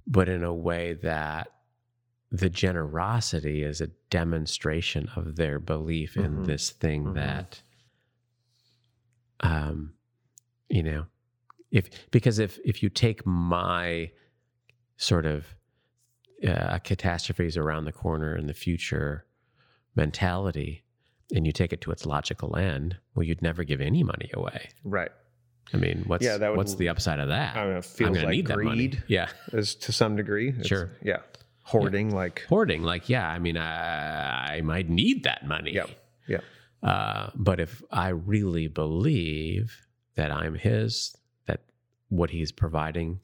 but 0.07 0.29
in 0.29 0.44
a 0.44 0.53
way 0.55 0.92
that 0.94 1.49
the 2.31 2.51
generosity 2.51 3.62
is 3.62 3.81
a 3.81 3.87
demonstration 4.11 5.09
of 5.16 5.37
their 5.37 5.59
belief 5.59 6.16
in 6.16 6.38
Mhm. 6.40 6.46
this 6.46 6.70
thing 6.70 7.05
Mhm. 7.07 7.14
that, 7.14 7.62
um, 9.40 9.94
you 10.68 10.83
know, 10.83 11.07
if 11.70 12.11
because 12.11 12.38
if 12.38 12.59
if 12.64 12.83
you 12.83 12.88
take 12.88 13.25
my 13.27 14.11
sort 14.96 15.27
of 15.27 15.55
uh, 16.46 16.79
catastrophes 16.81 17.57
around 17.57 17.85
the 17.87 17.92
corner 17.92 18.37
in 18.37 18.46
the 18.46 18.55
future 18.55 19.25
mentality, 19.94 20.85
and 21.34 21.46
you 21.46 21.52
take 21.52 21.72
it 21.72 21.80
to 21.82 21.90
its 21.90 22.06
logical 22.06 22.56
end, 22.56 22.96
well, 23.14 23.24
you'd 23.24 23.42
never 23.42 23.64
give 23.64 23.80
any 23.80 24.02
money 24.02 24.30
away. 24.34 24.68
Right. 24.84 25.10
I 25.74 25.78
mean, 25.78 26.04
what's 26.06 26.24
Yeah, 26.24 26.38
that 26.38 26.50
would- 26.50 26.56
what's 26.58 26.74
the 26.76 26.88
upside 26.88 27.18
of 27.18 27.28
that? 27.28 27.56
I 27.56 27.60
don't 27.60 27.70
know. 27.70 27.72
It 27.74 27.76
I'm 27.78 27.82
feels 27.82 28.10
gonna 28.16 28.26
like 28.26 28.30
need 28.36 28.46
that 28.46 28.58
money. 28.58 28.88
greed 28.88 29.02
Yeah, 29.08 29.28
is 29.52 29.74
to 29.76 29.92
some 29.92 30.14
degree. 30.16 30.48
It's- 30.50 30.66
Sure. 30.66 30.90
Yeah. 31.02 31.18
Hoarding, 31.64 32.14
like, 32.14 32.44
hoarding. 32.48 32.82
Like, 32.84 33.08
yeah, 33.08 33.28
I 33.28 33.40
mean, 33.40 33.56
I, 33.56 34.58
I 34.58 34.60
might 34.60 34.88
need 34.88 35.24
that 35.24 35.46
money. 35.48 35.72
yeah. 35.74 35.86
Yeah. 36.28 36.38
Uh, 36.82 37.30
but 37.34 37.58
if 37.58 37.82
I 37.90 38.08
really 38.10 38.68
believe 38.68 39.86
that 40.14 40.30
I'm 40.30 40.54
His, 40.54 41.16
that 41.46 41.62
what 42.08 42.30
He's 42.30 42.52
providing 42.52 43.18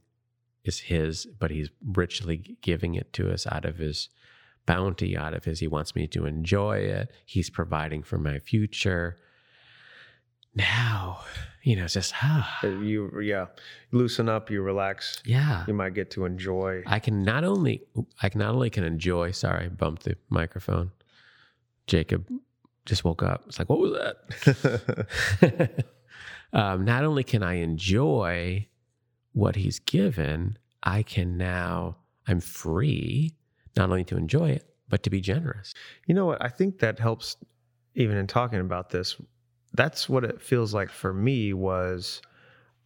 is 0.64 0.80
His, 0.80 1.26
but 1.38 1.52
He's 1.52 1.70
richly 1.86 2.56
giving 2.62 2.96
it 2.96 3.12
to 3.12 3.32
us 3.32 3.46
out 3.46 3.64
of 3.64 3.78
His 3.78 4.08
bounty, 4.66 5.16
out 5.16 5.34
of 5.34 5.44
His, 5.44 5.60
He 5.60 5.66
wants 5.68 5.94
me 5.94 6.06
to 6.08 6.26
enjoy 6.26 6.78
it. 6.78 7.10
He's 7.26 7.50
providing 7.50 8.02
for 8.02 8.18
my 8.18 8.38
future. 8.38 9.16
Now, 10.54 11.20
you 11.62 11.76
know, 11.76 11.84
it's 11.84 11.94
just, 11.94 12.12
ah, 12.22 12.58
Uh, 12.62 12.68
You, 12.68 13.20
yeah. 13.20 13.46
Loosen 13.90 14.28
up, 14.28 14.50
you 14.50 14.60
relax. 14.62 15.22
yeah. 15.24 15.64
You 15.66 15.74
might 15.74 15.94
get 15.94 16.10
to 16.12 16.24
enjoy. 16.24 16.82
I 16.86 16.98
can 16.98 17.22
not 17.22 17.44
only 17.44 17.82
I 18.22 18.28
can 18.28 18.40
not 18.40 18.54
only 18.54 18.68
can 18.70 18.84
enjoy. 18.84 19.30
Sorry, 19.30 19.66
I 19.66 19.68
bumped 19.68 20.04
the 20.04 20.16
microphone. 20.28 20.90
Jacob 21.86 22.28
just 22.84 23.04
woke 23.04 23.22
up. 23.22 23.44
It's 23.46 23.58
like, 23.58 23.68
what 23.68 23.78
was 23.78 23.92
that? 23.92 25.84
um, 26.52 26.84
not 26.84 27.04
only 27.04 27.24
can 27.24 27.42
I 27.42 27.54
enjoy 27.54 28.66
what 29.32 29.56
he's 29.56 29.78
given, 29.78 30.58
I 30.82 31.02
can 31.02 31.36
now 31.38 31.96
I'm 32.26 32.40
free 32.40 33.34
not 33.76 33.90
only 33.90 34.04
to 34.04 34.16
enjoy 34.16 34.50
it 34.50 34.66
but 34.88 35.02
to 35.02 35.10
be 35.10 35.20
generous. 35.22 35.72
You 36.06 36.14
know 36.14 36.26
what? 36.26 36.44
I 36.44 36.48
think 36.48 36.78
that 36.80 36.98
helps 36.98 37.36
even 37.94 38.16
in 38.18 38.26
talking 38.26 38.60
about 38.60 38.90
this. 38.90 39.16
That's 39.72 40.06
what 40.08 40.22
it 40.24 40.42
feels 40.42 40.74
like 40.74 40.90
for 40.90 41.14
me 41.14 41.54
was, 41.54 42.20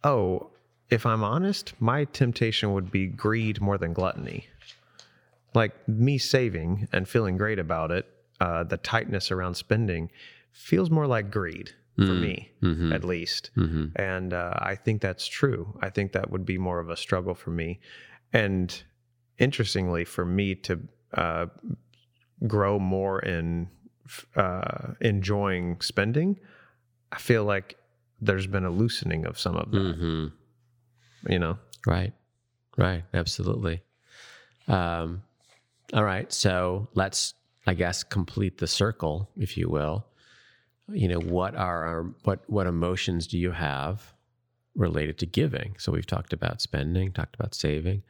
oh, 0.05 0.49
if 0.89 1.05
I'm 1.05 1.21
honest, 1.23 1.73
my 1.81 2.05
temptation 2.05 2.71
would 2.73 2.89
be 2.91 3.07
greed 3.07 3.59
more 3.59 3.77
than 3.77 3.91
gluttony. 3.91 4.47
Like 5.53 5.73
me 5.87 6.17
saving 6.17 6.87
and 6.93 7.07
feeling 7.09 7.35
great 7.37 7.59
about 7.59 7.91
it, 7.91 8.05
uh, 8.39 8.63
the 8.63 8.77
tightness 8.77 9.31
around 9.31 9.55
spending 9.55 10.09
feels 10.51 10.89
more 10.89 11.07
like 11.07 11.31
greed 11.31 11.71
for 11.97 12.03
Mm. 12.03 12.21
me, 12.21 12.51
Mhm. 12.61 12.93
at 12.93 13.03
least. 13.03 13.49
Mm-hmm. 13.57 13.85
And 13.95 14.33
uh, 14.33 14.53
I 14.59 14.75
think 14.75 15.01
that's 15.01 15.25
true. 15.27 15.77
I 15.81 15.89
think 15.89 16.11
that 16.13 16.29
would 16.29 16.45
be 16.45 16.57
more 16.57 16.79
of 16.79 16.89
a 16.89 16.95
struggle 16.95 17.33
for 17.33 17.49
me. 17.49 17.79
And 18.31 18.83
interestingly, 19.39 20.05
for 20.05 20.25
me 20.25 20.55
to 20.55 20.79
uh, 21.13 21.45
grow 22.45 22.79
more 22.79 23.19
in 23.19 23.69
uh, 24.35 24.93
enjoying 25.01 25.81
spending, 25.81 26.39
I 27.11 27.17
feel 27.17 27.43
like 27.43 27.77
there's 28.19 28.47
been 28.47 28.65
a 28.65 28.69
loosening 28.69 29.25
of 29.25 29.39
some 29.39 29.55
of 29.55 29.71
that. 29.71 29.77
Mm-hmm. 29.77 31.31
You 31.31 31.39
know, 31.39 31.57
Right. 31.87 32.13
Right. 32.75 33.05
Absolutely. 33.13 33.81
Um, 34.67 35.23
all 35.93 36.03
right. 36.03 36.31
So 36.31 36.89
let's, 36.93 37.33
I 37.65 37.73
guess, 37.73 38.03
complete 38.03 38.57
the 38.57 38.67
circle, 38.67 39.29
if 39.37 39.57
you 39.57 39.69
will. 39.69 40.05
You 40.89 41.07
know, 41.07 41.19
what 41.19 41.55
are 41.55 41.85
our, 41.85 42.03
what, 42.23 42.41
what 42.47 42.67
emotions 42.67 43.25
do 43.25 43.37
you 43.37 43.51
have 43.51 44.13
related 44.75 45.17
to 45.19 45.25
giving? 45.25 45.75
So 45.79 45.93
we've 45.93 46.05
talked 46.05 46.33
about 46.33 46.61
spending, 46.61 47.13
talked 47.13 47.35
about 47.35 47.55
saving. 47.55 48.03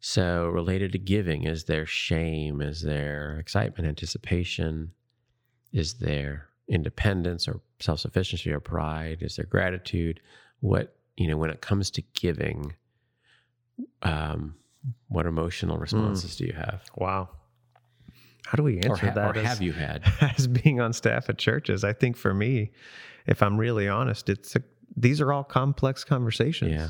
So 0.00 0.48
related 0.48 0.92
to 0.92 0.98
giving, 0.98 1.44
is 1.44 1.64
there 1.64 1.84
shame? 1.86 2.60
Is 2.62 2.80
there 2.82 3.36
excitement, 3.38 3.86
anticipation? 3.86 4.92
Is 5.72 5.94
there 5.94 6.48
independence 6.68 7.46
or 7.46 7.60
self 7.80 8.00
sufficiency 8.00 8.50
or 8.50 8.60
pride? 8.60 9.18
Is 9.20 9.36
there 9.36 9.44
gratitude? 9.46 10.20
What, 10.60 10.96
you 11.16 11.28
know, 11.28 11.36
when 11.36 11.50
it 11.50 11.60
comes 11.60 11.90
to 11.92 12.02
giving, 12.14 12.74
um, 14.02 14.54
what 15.08 15.26
emotional 15.26 15.76
responses 15.78 16.36
do 16.36 16.44
you 16.46 16.52
have? 16.54 16.82
wow. 16.96 17.28
How 18.46 18.56
do 18.56 18.62
we 18.64 18.78
Or, 18.80 18.92
answer 18.92 19.06
ha- 19.08 19.14
that? 19.14 19.36
or 19.36 19.38
as- 19.38 19.46
have 19.46 19.62
you 19.62 19.72
had? 19.72 20.02
as 20.36 20.46
being 20.48 20.80
on 20.80 20.92
staff 20.92 21.28
at 21.28 21.38
churches, 21.38 21.84
I 21.84 21.92
think 21.92 22.16
for 22.16 22.34
me, 22.34 22.72
if 23.26 23.42
I'm 23.42 23.58
really 23.58 23.86
honest, 23.86 24.28
it's 24.28 24.56
a, 24.56 24.62
these 24.96 25.20
are 25.20 25.32
all 25.32 25.44
complex 25.44 26.02
conversations. 26.04 26.72
Yeah. 26.72 26.88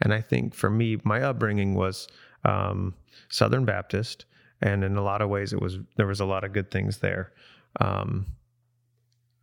And 0.00 0.12
I 0.12 0.20
think 0.20 0.54
for 0.54 0.70
me, 0.70 0.98
my 1.04 1.22
upbringing 1.22 1.74
was 1.74 2.08
um, 2.44 2.94
Southern 3.28 3.64
Baptist, 3.64 4.26
and 4.60 4.84
in 4.84 4.96
a 4.96 5.02
lot 5.02 5.22
of 5.22 5.30
ways, 5.30 5.52
it 5.52 5.60
was 5.60 5.78
there 5.96 6.06
was 6.06 6.20
a 6.20 6.24
lot 6.24 6.44
of 6.44 6.52
good 6.52 6.70
things 6.70 6.98
there. 6.98 7.32
Um, 7.80 8.26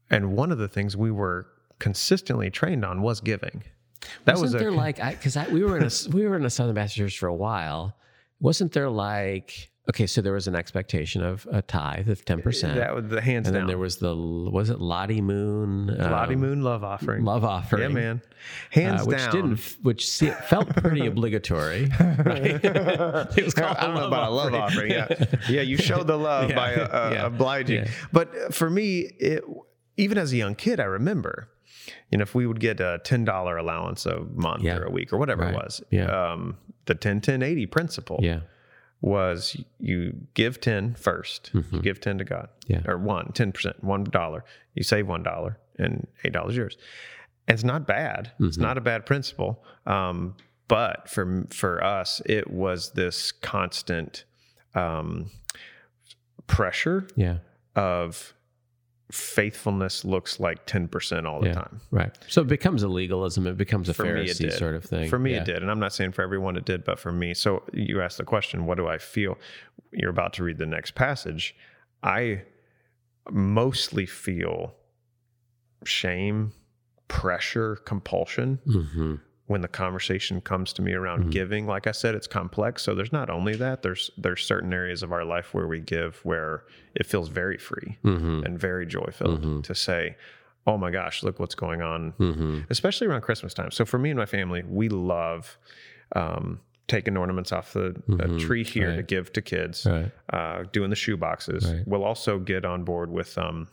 and 0.10 0.36
one 0.36 0.52
of 0.52 0.58
the 0.58 0.68
things 0.68 0.96
we 0.98 1.12
were 1.12 1.48
consistently 1.80 2.50
trained 2.50 2.86
on 2.86 3.02
was 3.02 3.22
giving. 3.22 3.64
That 4.26 4.34
wasn't 4.34 4.42
was 4.42 4.56
a, 4.56 4.58
there 4.58 4.72
like 4.72 4.98
because 4.98 5.38
I, 5.38 5.48
we 5.48 5.64
were 5.64 5.78
in 5.78 5.84
a 5.84 5.92
we 6.12 6.26
were 6.26 6.36
in 6.36 6.46
a 6.46 6.50
Southern 6.50 6.76
Baptist 6.76 6.98
church 6.98 7.18
for 7.18 7.28
a 7.28 7.36
while. 7.36 7.96
Wasn't 8.40 8.72
there 8.72 8.90
like 8.90 9.72
okay? 9.92 10.08
So 10.08 10.22
there 10.22 10.34
was 10.34 10.48
an 10.48 10.56
expectation 10.56 11.24
of 11.24 11.48
a 11.52 11.62
tithe 11.62 12.10
of 12.10 12.26
ten 12.26 12.42
percent, 12.42 12.76
that 12.76 12.96
was 12.96 13.08
the 13.08 13.22
hands 13.22 13.48
and 13.48 13.54
down. 13.54 13.62
then 13.64 13.68
there 13.68 13.78
was 13.78 13.98
the 13.98 14.16
was 14.16 14.70
it 14.70 14.80
Lottie 14.82 15.22
Moon 15.22 15.88
Lottie 15.88 16.34
um, 16.36 16.40
Moon 16.42 16.62
love 16.64 16.84
offering. 16.84 17.24
love 17.24 17.44
offering, 17.46 17.92
yeah, 17.92 18.02
man. 18.02 18.22
uh, 18.24 18.28
Hands 18.72 19.06
which 19.06 19.18
down. 19.18 19.32
didn't 19.36 19.78
which 19.84 20.10
felt 20.50 20.70
pretty 20.76 21.06
obligatory. 21.12 21.90
Right? 22.00 22.64
it 22.64 23.44
was 23.46 23.54
called 23.54 23.78
I 23.78 23.86
don't 23.86 23.96
know 23.96 24.08
about 24.08 24.30
a 24.30 24.34
love 24.34 24.54
offering. 24.54 24.92
Yeah, 24.92 25.08
yeah. 25.50 25.62
You 25.62 25.78
show 25.78 26.04
the 26.04 26.18
love 26.18 26.50
Yeah, 26.50 26.56
by 26.56 26.76
uh, 26.76 27.10
yeah, 27.14 27.26
obliging. 27.28 27.84
yeah. 27.86 27.92
But 28.12 28.54
for 28.54 28.70
me, 28.70 29.00
it, 29.20 29.44
even 29.98 30.18
as 30.18 30.32
a 30.34 30.38
young 30.38 30.56
kid, 30.56 30.80
I 30.80 30.86
remember, 30.86 31.50
you 32.10 32.18
know, 32.18 32.24
if 32.24 32.34
we 32.34 32.48
would 32.48 32.60
get 32.60 32.80
a 32.80 33.00
ten 33.04 33.26
dollar 33.26 33.58
allowance 33.58 34.06
a 34.06 34.22
month 34.36 34.64
Yeah. 34.64 34.78
or 34.78 34.86
a 34.86 34.92
week 34.92 35.12
or 35.14 35.18
whatever 35.18 35.44
Right. 35.44 35.54
it 35.54 35.58
was, 35.58 35.82
Yeah. 35.92 36.06
um, 36.32 36.58
the 36.86 36.96
10 36.96 37.22
10 37.22 37.42
80 37.44 37.66
principle 37.68 38.20
yeah, 38.24 38.40
was 39.02 39.58
you 39.80 40.16
give 40.36 40.62
10 40.62 40.94
1st 40.96 41.50
You 41.54 41.62
Mhm. 41.64 41.82
give 41.82 42.00
10 42.00 42.20
to 42.20 42.24
God. 42.24 42.50
Yeah. 42.68 42.82
Or 42.88 42.98
one, 42.98 43.32
10%, 43.34 43.84
one 43.84 44.04
dollar. 44.04 44.46
You 44.76 44.84
save 44.84 45.08
one 45.08 45.24
dollar 45.24 45.58
and 45.78 46.08
eight 46.24 46.34
dollars 46.34 46.56
yours. 46.56 46.78
And 47.48 47.56
it's 47.56 47.64
not 47.64 47.88
bad. 47.88 48.32
It's 48.40 48.58
Mhm. 48.58 48.62
not 48.62 48.78
a 48.78 48.82
bad 48.82 49.06
principle. 49.06 49.64
Um, 49.86 50.36
but 50.68 51.10
for 51.10 51.46
for 51.50 51.84
us, 51.84 52.22
it 52.26 52.50
was 52.52 52.92
this 52.94 53.32
constant 53.32 54.24
um, 54.76 55.30
pressure 56.48 57.08
yeah, 57.16 57.38
of 57.76 58.34
faithfulness 59.12 60.06
looks 60.06 60.40
like 60.40 60.66
10% 60.66 61.26
all 61.28 61.42
the 61.42 61.48
Yeah. 61.48 61.54
time. 61.54 61.82
right. 61.92 62.18
So 62.28 62.42
it 62.42 62.48
becomes 62.48 62.82
a 62.84 62.88
legalism. 62.88 63.46
It 63.46 63.58
becomes 63.58 63.90
a 63.90 63.94
For 63.94 64.06
me, 64.06 64.26
it 64.30 64.38
Pharisee 64.38 64.52
sort 64.54 64.74
of 64.76 64.86
thing. 64.86 65.10
For 65.10 65.20
me, 65.20 65.32
Yeah. 65.34 65.42
it 65.42 65.46
did. 65.46 65.62
And 65.62 65.70
I'm 65.70 65.80
not 65.80 65.94
saying 65.94 66.14
for 66.14 66.22
everyone 66.22 66.56
it 66.56 66.66
did, 66.66 66.84
but 66.84 66.98
for 67.00 67.12
me. 67.12 67.34
So 67.34 67.64
you 67.74 68.02
asked 68.02 68.18
the 68.18 68.24
question, 68.24 68.66
what 68.66 68.78
do 68.78 68.88
I 68.88 68.98
feel? 68.98 69.38
You're 69.92 70.10
about 70.10 70.34
to 70.34 70.44
read 70.44 70.58
the 70.58 70.66
next 70.66 70.96
passage. 70.96 71.56
I 72.04 72.44
mostly 73.30 74.06
feel 74.06 74.76
shame, 75.84 76.54
pressure, 77.08 77.76
compulsion 77.76 78.60
hmm 78.66 79.16
when 79.52 79.62
the 79.62 79.68
conversation 79.68 80.40
comes 80.40 80.72
to 80.74 80.82
me 80.82 80.94
around 80.94 81.26
Mhm. 81.26 81.32
giving. 81.32 81.68
Like 81.68 81.86
I 81.86 81.92
said, 81.92 82.16
it's 82.16 82.26
complex. 82.28 82.82
So 82.84 82.96
there's 82.96 83.12
not 83.12 83.30
only 83.30 83.56
that, 83.58 83.82
there's 83.82 84.10
there's 84.18 84.44
certain 84.46 84.72
areas 84.74 85.04
of 85.04 85.12
our 85.12 85.26
life 85.26 85.54
where 85.54 85.68
we 85.68 85.80
give 85.82 86.20
where 86.24 86.64
it 86.96 87.06
feels 87.06 87.28
very 87.30 87.58
free 87.58 87.98
hmm 88.02 88.42
and 88.46 88.58
very 88.58 88.86
joy 88.86 89.10
filled 89.12 89.44
Mhm. 89.44 89.64
to 89.64 89.76
say, 89.76 90.16
Oh 90.66 90.78
my 90.78 90.90
gosh, 90.92 91.22
look 91.24 91.38
what's 91.40 91.56
going 91.56 91.82
on 91.82 92.12
hmm 92.18 92.60
especially 92.70 93.08
around 93.08 93.22
Christmas 93.22 93.54
time. 93.54 93.72
So 93.72 93.84
for 93.86 94.00
me 94.00 94.10
and 94.10 94.18
my 94.18 94.26
family, 94.26 94.64
we 94.66 94.88
love 94.90 95.58
um, 96.16 96.60
taking 96.88 97.16
ornaments 97.18 97.52
off 97.52 97.74
the 97.74 97.88
a 98.20 98.28
Mhm, 98.28 98.40
tree 98.40 98.64
here 98.64 98.96
to 98.96 99.04
give 99.04 99.32
to 99.34 99.42
kids, 99.42 99.86
Right. 99.86 100.12
uh, 100.32 100.64
doing 100.72 100.90
the 100.90 100.96
shoe 100.96 101.18
boxes. 101.18 101.66
Right. 101.66 101.84
We'll 101.88 102.04
also 102.04 102.38
get 102.40 102.64
on 102.66 102.84
board 102.84 103.10
with, 103.12 103.38
um, 103.38 103.68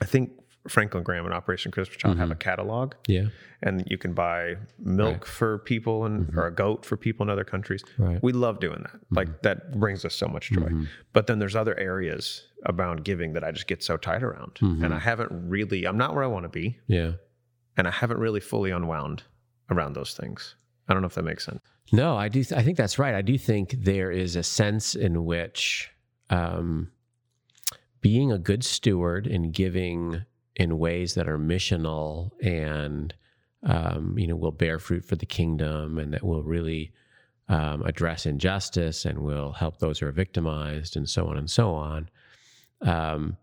I 0.00 0.04
think 0.04 0.30
Franklin 0.68 1.02
Graham 1.02 1.24
and 1.24 1.34
Operation 1.34 1.70
Christmas 1.72 1.96
Child 1.98 2.18
have 2.18 2.30
a 2.30 2.34
catalog, 2.34 2.94
Yeah. 3.06 3.26
and 3.62 3.84
you 3.86 3.98
can 3.98 4.12
buy 4.14 4.56
milk 4.78 5.12
Right. 5.14 5.24
for 5.24 5.58
people 5.58 6.04
and 6.04 6.26
Mm-hmm. 6.26 6.38
or 6.38 6.46
a 6.46 6.54
goat 6.54 6.84
for 6.84 6.96
people 6.96 7.24
in 7.24 7.30
other 7.30 7.44
countries. 7.44 7.82
Right. 7.98 8.22
We 8.22 8.32
love 8.32 8.60
doing 8.60 8.82
that. 8.82 9.00
Like 9.10 9.42
that 9.42 9.78
brings 9.78 10.04
us 10.04 10.14
so 10.14 10.28
much 10.28 10.50
joy. 10.50 10.68
Mhm. 10.68 10.86
But 11.12 11.26
then 11.26 11.38
there's 11.38 11.56
other 11.56 11.78
areas 11.78 12.46
around 12.66 13.04
giving 13.04 13.32
that 13.34 13.44
I 13.44 13.52
just 13.52 13.66
get 13.66 13.82
so 13.82 13.96
tight 13.96 14.22
around, 14.22 14.54
Mhm. 14.56 14.84
and 14.84 14.92
I 14.94 14.98
haven't 14.98 15.30
really. 15.48 15.84
I'm 15.86 15.98
not 15.98 16.14
where 16.14 16.24
I 16.24 16.28
want 16.28 16.44
to 16.44 16.48
be 16.48 16.78
Yeah. 16.86 17.12
and 17.76 17.86
I 17.86 17.90
haven't 17.90 18.18
really 18.18 18.40
fully 18.40 18.70
unwound 18.70 19.22
around 19.70 19.94
those 19.94 20.14
things. 20.14 20.54
I 20.88 20.92
don't 20.92 21.02
know 21.02 21.08
if 21.08 21.14
that 21.14 21.24
makes 21.24 21.44
sense. 21.44 21.60
No, 21.92 22.16
I 22.16 22.28
do. 22.28 22.42
Th- 22.42 22.58
I 22.58 22.62
think 22.62 22.76
that's 22.76 22.98
right. 22.98 23.14
I 23.14 23.22
do 23.22 23.36
think 23.38 23.70
there 23.84 24.10
is 24.10 24.34
a 24.36 24.42
sense 24.42 24.94
in 24.94 25.24
which 25.24 25.90
um, 26.30 26.90
being 28.00 28.30
a 28.32 28.38
good 28.38 28.64
steward 28.64 29.26
and 29.26 29.52
giving 29.52 30.22
in 30.56 30.78
ways 30.78 31.14
that 31.14 31.28
are 31.28 31.38
missional 31.38 32.30
and 32.42 33.14
um, 33.62 34.18
you 34.18 34.26
know 34.26 34.36
will 34.36 34.52
bear 34.52 34.78
fruit 34.78 35.04
for 35.04 35.16
the 35.16 35.26
kingdom 35.26 35.98
and 35.98 36.12
that 36.12 36.22
will 36.24 36.42
really 36.42 36.92
um, 37.48 37.82
address 37.82 38.26
injustice 38.26 39.04
and 39.04 39.18
will 39.20 39.52
help 39.52 39.78
those 39.78 39.98
who 40.00 40.06
are 40.06 40.12
victimized 40.12 40.96
and 40.96 41.08
so 41.08 41.26
on 41.28 41.36
and 41.36 41.50
so 41.50 41.72
on. 41.74 42.08
Um, 42.80 43.36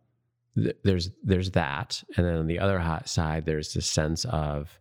th- 0.55 0.75
there's 0.83 1.09
there's 1.23 1.51
that, 1.51 2.03
and 2.17 2.25
then 2.25 2.35
on 2.35 2.47
the 2.47 2.59
other 2.59 2.79
hot 2.79 3.07
side, 3.07 3.45
there's 3.45 3.73
this 3.73 3.85
sense 3.87 4.25
of, 4.25 4.79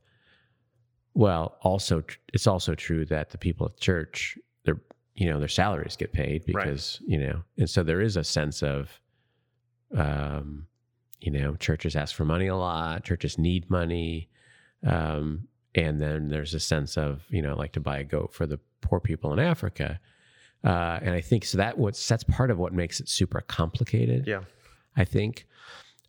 well, 1.14 1.56
also 1.62 2.00
tr- 2.00 2.18
it's 2.32 2.46
also 2.46 2.74
true 2.74 3.04
that 3.06 3.30
the 3.30 3.38
people 3.38 3.66
at 3.66 3.78
church, 3.80 4.36
their 4.64 4.80
you 5.14 5.26
know 5.30 5.38
their 5.38 5.48
salaries 5.48 5.96
get 5.96 6.12
paid 6.12 6.42
Right. 6.48 6.64
because 6.66 7.00
you 7.06 7.18
know, 7.18 7.42
and 7.58 7.70
so 7.70 7.82
there 7.82 8.00
is 8.00 8.16
a 8.16 8.24
sense 8.24 8.62
of, 8.62 9.00
um, 9.96 10.66
you 11.22 11.30
know, 11.30 11.54
churches 11.56 11.96
ask 11.96 12.14
for 12.14 12.24
money 12.24 12.48
a 12.48 12.56
lot, 12.56 13.04
churches 13.04 13.38
need 13.38 13.70
money, 13.70 14.28
um, 14.84 15.48
and 15.74 16.00
then 16.00 16.28
there's 16.28 16.54
a 16.54 16.60
sense 16.60 16.96
of 16.98 17.22
you 17.28 17.40
know 17.42 17.56
like 17.56 17.72
to 17.72 17.80
buy 17.80 17.98
a 17.98 18.04
goat 18.04 18.34
for 18.34 18.46
the 18.46 18.58
poor 18.80 19.00
people 19.00 19.32
in 19.32 19.38
Africa. 19.38 20.00
Uh, 20.64 21.00
and 21.02 21.10
I 21.10 21.20
think 21.20 21.44
so 21.44 21.58
that 21.58 21.78
what's 21.78 22.06
that's 22.06 22.24
part 22.24 22.50
of 22.50 22.58
what 22.58 22.72
makes 22.72 23.00
it 23.00 23.08
super 23.08 23.40
complicated. 23.40 24.26
Yeah. 24.26 24.42
I 24.96 25.04
think. 25.04 25.46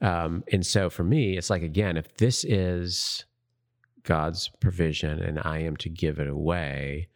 Um, 0.01 0.43
and 0.51 0.65
so 0.65 0.89
for 0.89 1.03
me, 1.03 1.37
it's 1.37 1.49
like, 1.49 1.61
again, 1.61 1.97
if 1.97 2.17
this 2.17 2.43
is 2.43 3.25
God's 4.03 4.49
provision 4.59 5.19
and 5.19 5.39
I 5.43 5.59
am 5.59 5.77
to 5.77 5.89
give 5.89 6.19
it 6.19 6.27
away, 6.27 7.07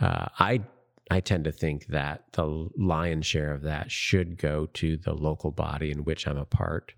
uh, 0.00 0.28
I, 0.38 0.62
I 1.10 1.20
tend 1.20 1.44
to 1.44 1.52
think 1.52 1.86
that 1.88 2.24
the 2.32 2.70
lion's 2.76 3.26
share 3.26 3.52
of 3.52 3.62
that 3.62 3.90
should 3.90 4.38
go 4.38 4.66
to 4.74 4.96
the 4.96 5.12
local 5.12 5.50
body 5.50 5.90
in 5.90 6.04
which 6.04 6.26
I'm 6.26 6.38
a 6.38 6.46
part 6.46 6.94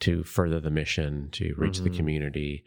to 0.00 0.22
further 0.24 0.60
the 0.60 0.70
mission, 0.70 1.28
to 1.32 1.54
reach 1.56 1.80
the 1.80 1.90
Mhm. 1.90 1.96
community, 1.96 2.64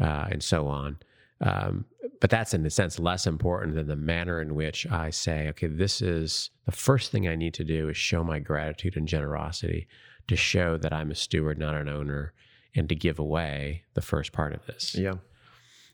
uh, 0.00 0.26
and 0.30 0.42
so 0.42 0.66
on. 0.66 0.98
Um, 1.40 1.84
but 2.20 2.30
that's 2.30 2.54
in 2.54 2.64
a 2.64 2.70
sense 2.70 2.98
less 2.98 3.26
important 3.26 3.74
than 3.74 3.88
the 3.88 3.96
manner 3.96 4.40
in 4.40 4.54
which 4.54 4.86
I 4.86 5.10
say, 5.10 5.48
okay, 5.48 5.66
this 5.66 6.00
is 6.00 6.50
the 6.64 6.72
first 6.72 7.12
thing 7.12 7.28
I 7.28 7.36
need 7.36 7.54
to 7.54 7.64
do 7.64 7.88
is 7.90 7.96
show 7.96 8.24
my 8.24 8.38
gratitude 8.38 8.96
and 8.96 9.06
generosity 9.06 9.86
to 10.28 10.36
show 10.36 10.76
that 10.78 10.92
I'm 10.92 11.10
a 11.10 11.14
steward, 11.14 11.58
not 11.58 11.74
an 11.74 11.88
owner, 11.88 12.32
and 12.74 12.88
to 12.88 12.94
give 12.94 13.18
away 13.18 13.84
the 13.94 14.00
first 14.02 14.32
part 14.32 14.54
of 14.54 14.64
this. 14.66 14.94
Yeah. 14.94 15.16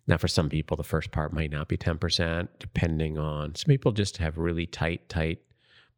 Now, 0.06 0.16
for 0.16 0.28
some 0.28 0.48
people, 0.48 0.76
the 0.76 0.82
first 0.84 1.10
part 1.12 1.32
might 1.32 1.50
not 1.50 1.68
be 1.68 1.76
10%, 1.76 2.48
depending 2.58 3.18
on 3.18 3.54
some 3.54 3.66
people 3.68 3.92
just 3.92 4.16
have 4.18 4.38
really 4.38 4.66
tight, 4.66 5.08
tight 5.08 5.42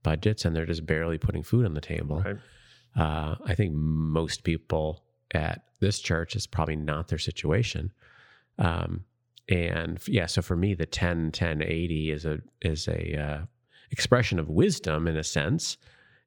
budgets 0.03 0.45
and 0.45 0.55
they're 0.55 0.67
just 0.67 0.85
barely 0.85 1.17
putting 1.17 1.43
food 1.43 1.65
on 1.65 1.75
the 1.75 1.81
table. 1.81 2.21
Right. 2.23 2.37
Uh, 2.97 3.37
I 3.45 3.55
think 3.55 3.75
most 3.75 4.45
people 4.45 5.03
at 5.33 5.65
this 5.81 6.01
church 6.01 6.37
is 6.37 6.47
probably 6.47 6.77
not 6.77 7.09
their 7.09 7.19
situation. 7.19 7.93
Um, 8.59 9.05
and 9.49 10.01
yeah, 10.07 10.27
so 10.27 10.43
for 10.43 10.57
me, 10.57 10.75
the 10.75 10.87
10, 10.87 11.33
10, 11.33 11.63
80 11.63 12.11
is 12.11 12.25
a, 12.25 12.41
is 12.63 12.89
a, 12.89 13.21
uh, 13.21 13.45
expression 13.95 14.41
of 14.41 14.49
wisdom 14.49 15.07
in 15.07 15.17
a 15.17 15.25
sense. 15.25 15.77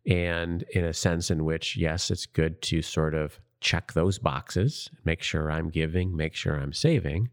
And 0.06 0.64
in 0.72 0.86
a 0.86 0.94
sense 0.94 1.30
in 1.30 1.44
which, 1.44 1.76
yes, 1.76 2.10
it's 2.10 2.26
good 2.26 2.62
to 2.64 2.82
sort 2.82 3.14
of 3.14 3.40
check 3.60 3.92
those 3.92 4.18
boxes, 4.18 4.90
make 5.04 5.22
sure 5.22 5.52
I'm 5.52 5.70
giving, 5.70 6.16
make 6.16 6.34
sure 6.34 6.56
I'm 6.56 6.72
saving, 6.72 7.30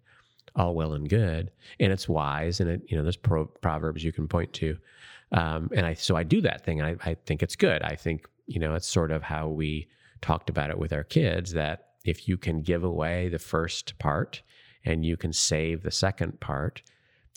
all 0.57 0.75
well 0.75 0.93
and 0.93 1.09
good. 1.09 1.53
And 1.79 1.93
it's 1.93 2.09
wise. 2.09 2.59
And 2.59 2.69
it, 2.69 2.83
you 2.89 2.97
know, 2.97 3.05
there's 3.05 3.17
pro- 3.17 3.47
proverbs 3.47 4.03
you 4.03 4.11
can 4.11 4.27
point 4.27 4.53
to. 4.55 4.77
Um, 5.31 5.71
and 5.73 5.87
I, 5.87 5.95
so 5.95 6.17
I 6.17 6.25
do 6.25 6.41
that 6.41 6.65
thing. 6.65 6.83
I, 6.83 6.97
I 7.05 7.15
think 7.27 7.45
it's 7.45 7.55
good. 7.55 7.83
I 7.83 7.95
think, 7.95 8.27
you 8.47 8.59
know, 8.61 8.75
it's 8.75 8.87
sort 8.89 9.11
of 9.11 9.23
how 9.23 9.49
we 9.49 9.89
talked 10.21 10.49
about 10.51 10.71
it 10.71 10.79
with 10.79 10.93
our 10.93 11.05
kids 11.05 11.53
that 11.53 11.89
if 12.05 12.29
you 12.29 12.37
can 12.37 12.61
give 12.63 12.85
away 12.85 13.29
the 13.29 13.39
first 13.39 13.99
part 13.99 14.43
and 14.85 15.05
you 15.05 15.17
can 15.17 15.33
save 15.33 15.83
the 15.83 15.91
second 15.91 16.41
part, 16.41 16.83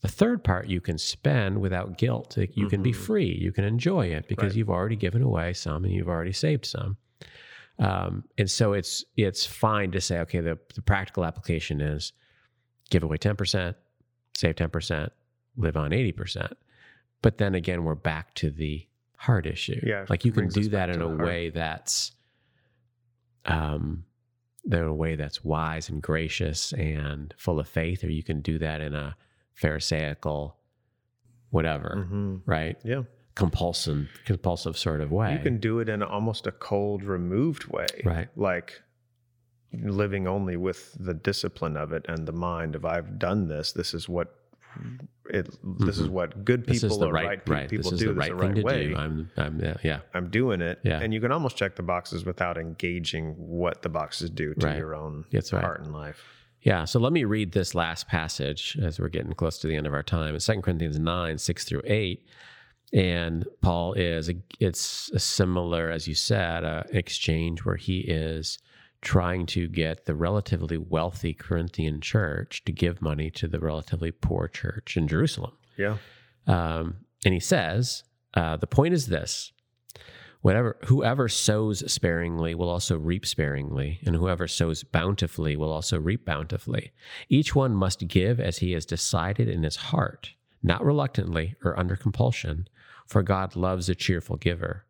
the 0.02 0.08
third 0.08 0.44
part 0.44 0.68
you 0.68 0.82
can 0.82 0.98
spend 0.98 1.60
without 1.60 1.98
guilt. 1.98 2.38
You 2.38 2.68
can 2.68 2.84
be 2.84 2.92
Mhm. 2.92 2.96
free. 2.96 3.32
You 3.42 3.52
can 3.52 3.64
enjoy 3.64 4.08
it 4.08 4.28
because 4.28 4.50
Right. 4.52 4.56
you've 4.58 4.70
already 4.70 4.96
given 4.96 5.22
away 5.22 5.54
some 5.54 5.86
and 5.86 5.94
you've 5.94 6.10
already 6.10 6.34
saved 6.34 6.66
some. 6.66 6.98
Um, 7.80 8.24
and 8.38 8.50
so 8.50 8.74
it's 8.74 9.06
it's 9.16 9.46
fine 9.46 9.92
to 9.92 10.02
say, 10.02 10.20
okay, 10.20 10.40
the, 10.40 10.58
the 10.76 10.82
practical 10.82 11.24
application 11.26 11.80
is 11.82 12.12
give 12.90 13.04
away 13.04 13.18
10%, 13.18 13.76
save 14.36 14.56
10%, 14.56 15.10
live 15.58 15.78
on 15.78 15.92
80%. 15.92 16.54
But 17.22 17.38
then 17.38 17.56
again, 17.56 17.84
we're 17.84 17.96
back 17.96 18.34
to 18.36 18.50
the 18.52 18.88
heart 19.18 19.46
issue. 19.46 19.80
Yeah, 19.84 20.06
Like 20.10 20.24
you 20.24 20.32
can 20.32 20.48
do 20.48 20.70
that 20.70 20.90
in 20.90 21.02
a 21.02 21.08
way 21.08 21.50
that's 21.50 22.12
um 23.46 24.06
in 24.66 24.74
a 24.74 24.94
way 24.94 25.16
that's 25.16 25.44
wise 25.44 25.90
and 25.90 26.02
gracious 26.02 26.74
and 26.74 27.34
full 27.38 27.60
of 27.60 27.68
faith, 27.68 28.04
or 28.04 28.10
you 28.10 28.24
can 28.24 28.42
do 28.42 28.60
that 28.60 28.82
in 28.82 28.96
a 28.96 29.16
pharisaical 29.54 30.58
whatever, 31.50 32.06
hmm 32.08 32.38
right? 32.46 32.78
Yeah. 32.84 33.04
Compulsive 33.36 34.10
compulsive 34.26 34.78
sort 34.78 35.02
of 35.02 35.12
way. 35.12 35.34
You 35.34 35.40
can 35.40 35.60
do 35.60 35.80
it 35.80 35.90
in 35.90 36.02
almost 36.04 36.48
a 36.48 36.52
cold, 36.52 37.04
removed 37.04 37.66
way. 37.66 37.88
Right. 38.04 38.28
Like 38.36 38.82
living 39.74 40.28
only 40.28 40.58
with 40.58 40.96
the 41.00 41.14
discipline 41.14 41.78
of 41.78 41.92
it 41.92 42.06
and 42.08 42.28
the 42.28 42.32
mind 42.32 42.76
of 42.76 42.86
I've 42.86 43.20
done 43.20 43.48
this. 43.48 43.72
This 43.72 43.94
is 43.94 44.10
what 44.10 44.36
it. 45.30 45.48
This 45.80 45.98
is 46.00 46.08
Mhm. 46.08 46.12
what 46.12 46.46
good 46.46 46.66
this 46.66 46.82
people 46.82 46.96
is 46.96 47.00
the 47.00 47.12
right, 47.12 47.26
right, 47.28 47.50
right. 47.50 47.70
people 47.70 47.92
This 47.92 47.94
is 47.94 48.00
do. 48.00 48.08
the 48.08 48.14
this 48.14 48.20
right 48.20 48.32
the 48.32 48.38
thing 48.40 48.48
right 48.50 48.56
to 48.56 48.64
way. 48.64 48.88
do. 48.90 48.96
I'm, 48.96 49.30
I'm, 49.38 49.60
yeah, 49.60 49.78
yeah, 49.84 50.00
I'm 50.14 50.30
doing 50.30 50.62
it. 50.62 50.80
Yeah. 50.84 51.00
And 51.02 51.14
you 51.14 51.20
can 51.22 51.32
almost 51.32 51.58
check 51.58 51.76
the 51.76 51.84
boxes 51.84 52.26
without 52.26 52.58
engaging 52.58 53.34
what 53.38 53.82
the 53.82 53.90
boxes 53.90 54.30
do 54.30 54.54
to 54.56 54.66
Right. 54.68 54.78
your 54.78 54.96
own 54.96 55.26
That's 55.32 55.52
right. 55.54 55.64
heart 55.64 55.82
and 55.82 55.92
life. 55.94 56.24
Yeah, 56.62 56.86
so 56.86 57.00
let 57.00 57.14
me 57.14 57.24
read 57.24 57.52
this 57.52 57.76
last 57.76 58.08
passage 58.08 58.78
as 58.82 59.00
we're 59.00 59.10
getting 59.10 59.34
close 59.34 59.58
to 59.60 59.68
the 59.68 59.76
end 59.76 59.86
of 59.88 59.94
our 59.94 60.04
time. 60.04 60.34
It's 60.36 60.46
2 60.46 60.62
Corinthians 60.64 60.98
9, 61.00 61.38
6 61.38 61.64
through 61.66 61.82
8. 61.86 62.26
And 62.94 63.46
Paul 63.62 63.94
is, 63.94 64.30
it's 64.60 65.12
a 65.14 65.20
similar, 65.20 65.90
as 65.92 66.08
you 66.08 66.16
said, 66.16 66.64
uh, 66.64 66.84
exchange 66.92 67.66
where 67.66 67.76
he 67.76 68.00
is 68.00 68.58
trying 69.02 69.46
to 69.46 69.68
get 69.68 70.06
the 70.06 70.16
relatively 70.16 70.78
wealthy 70.78 71.34
Corinthian 71.34 72.02
church 72.02 72.64
to 72.66 72.72
give 72.72 73.02
money 73.02 73.30
to 73.32 73.48
the 73.48 73.60
relatively 73.60 74.12
poor 74.12 74.48
church 74.48 74.98
in 74.98 75.08
Jerusalem. 75.08 75.54
Yeah. 75.78 75.98
Um, 76.48 76.98
and 77.24 77.34
he 77.34 77.40
says, 77.40 78.04
uh, 78.34 78.58
the 78.58 78.68
point 78.68 78.94
is 78.94 79.08
this 79.08 79.52
whatever 80.42 80.78
whoever 80.86 81.28
sows 81.28 81.92
sparingly 81.92 82.56
will 82.56 82.70
also 82.70 82.98
reap 82.98 83.26
sparingly, 83.26 84.00
and 84.06 84.16
whoever 84.16 84.48
sows 84.48 84.84
bountifully 84.84 85.56
will 85.56 85.72
also 85.72 86.00
reap 86.00 86.26
bountifully. 86.26 86.92
Each 87.30 87.56
one 87.56 87.76
must 87.76 88.08
give 88.08 88.40
as 88.40 88.60
he 88.60 88.72
has 88.72 88.86
decided 88.86 89.50
in 89.50 89.64
his 89.64 89.76
heart, 89.76 90.34
not 90.64 90.86
reluctantly 90.86 91.56
or 91.64 91.78
under 91.78 91.96
compulsion, 91.96 92.68
for 93.08 93.24
God 93.24 93.56
loves 93.56 93.90
a 93.90 93.96
cheerful 93.96 94.38
giver. 94.38 94.86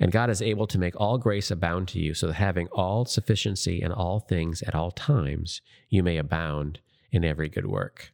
And 0.00 0.12
God 0.12 0.30
is 0.30 0.40
able 0.40 0.66
to 0.66 0.78
make 0.78 0.98
all 0.98 1.18
grace 1.18 1.50
abound 1.50 1.88
to 1.88 2.00
you, 2.00 2.14
so 2.14 2.28
that 2.28 2.34
having 2.34 2.68
all 2.68 3.04
sufficiency 3.04 3.82
in 3.82 3.92
all 3.92 4.20
things 4.20 4.62
at 4.62 4.74
all 4.74 4.90
times, 4.90 5.60
you 5.88 6.02
may 6.02 6.16
abound 6.16 6.80
in 7.12 7.24
every 7.24 7.48
good 7.48 7.66
work. 7.66 8.12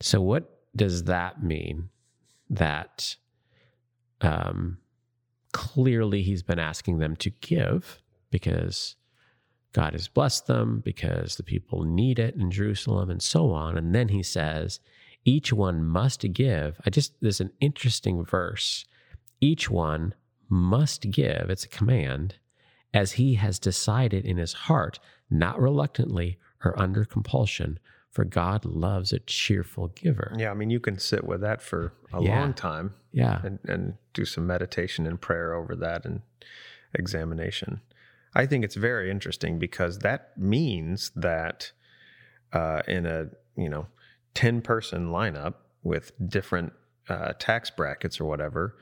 So, 0.00 0.20
what 0.20 0.60
does 0.74 1.04
that 1.04 1.42
mean? 1.42 1.90
That 2.48 3.16
um, 4.20 4.78
clearly 5.52 6.22
he's 6.22 6.42
been 6.42 6.58
asking 6.58 6.98
them 6.98 7.16
to 7.16 7.30
give 7.30 8.00
because 8.30 8.96
God 9.72 9.92
has 9.92 10.08
blessed 10.08 10.46
them, 10.46 10.82
because 10.84 11.36
the 11.36 11.42
people 11.42 11.84
need 11.84 12.18
it 12.18 12.34
in 12.34 12.50
Jerusalem, 12.50 13.10
and 13.10 13.22
so 13.22 13.50
on. 13.52 13.78
And 13.78 13.94
then 13.94 14.08
he 14.08 14.22
says, 14.22 14.80
each 15.24 15.52
one 15.52 15.84
must 15.84 16.30
give. 16.32 16.80
I 16.84 16.90
just, 16.90 17.14
there's 17.20 17.40
an 17.40 17.52
interesting 17.60 18.24
verse. 18.24 18.84
Each 19.40 19.70
one 19.70 20.14
must 20.52 21.10
give, 21.10 21.48
it's 21.48 21.64
a 21.64 21.68
command, 21.68 22.36
as 22.94 23.12
he 23.12 23.34
has 23.34 23.58
decided 23.58 24.24
in 24.26 24.36
his 24.36 24.52
heart, 24.52 24.98
not 25.30 25.58
reluctantly 25.58 26.38
or 26.64 26.78
under 26.78 27.04
compulsion, 27.04 27.78
for 28.10 28.24
God 28.24 28.64
loves 28.66 29.12
a 29.14 29.18
cheerful 29.20 29.88
giver. 29.88 30.34
Yeah. 30.36 30.50
I 30.50 30.54
mean, 30.54 30.68
you 30.68 30.78
can 30.78 30.98
sit 30.98 31.24
with 31.24 31.40
that 31.40 31.62
for 31.62 31.94
a 32.12 32.22
Yeah. 32.22 32.40
long 32.40 32.52
time 32.52 32.92
Yeah. 33.12 33.40
and, 33.42 33.58
and 33.64 33.94
do 34.12 34.26
some 34.26 34.46
meditation 34.46 35.06
and 35.06 35.18
prayer 35.18 35.54
over 35.54 35.74
that 35.76 36.04
and 36.04 36.20
examination. 36.94 37.80
I 38.34 38.46
think 38.46 38.64
it's 38.64 38.74
very 38.76 39.10
interesting 39.10 39.58
because 39.58 39.98
that 40.00 40.36
means 40.38 41.10
that 41.16 41.72
uh, 42.52 42.82
in 42.86 43.06
a 43.06 43.28
you 43.56 43.68
know 43.68 43.86
ten 44.34 44.60
person 44.62 45.08
lineup 45.08 45.54
with 45.82 46.12
different 46.28 46.72
uh, 47.08 47.32
tax 47.38 47.70
brackets 47.70 48.20
or 48.20 48.24
whatever, 48.26 48.76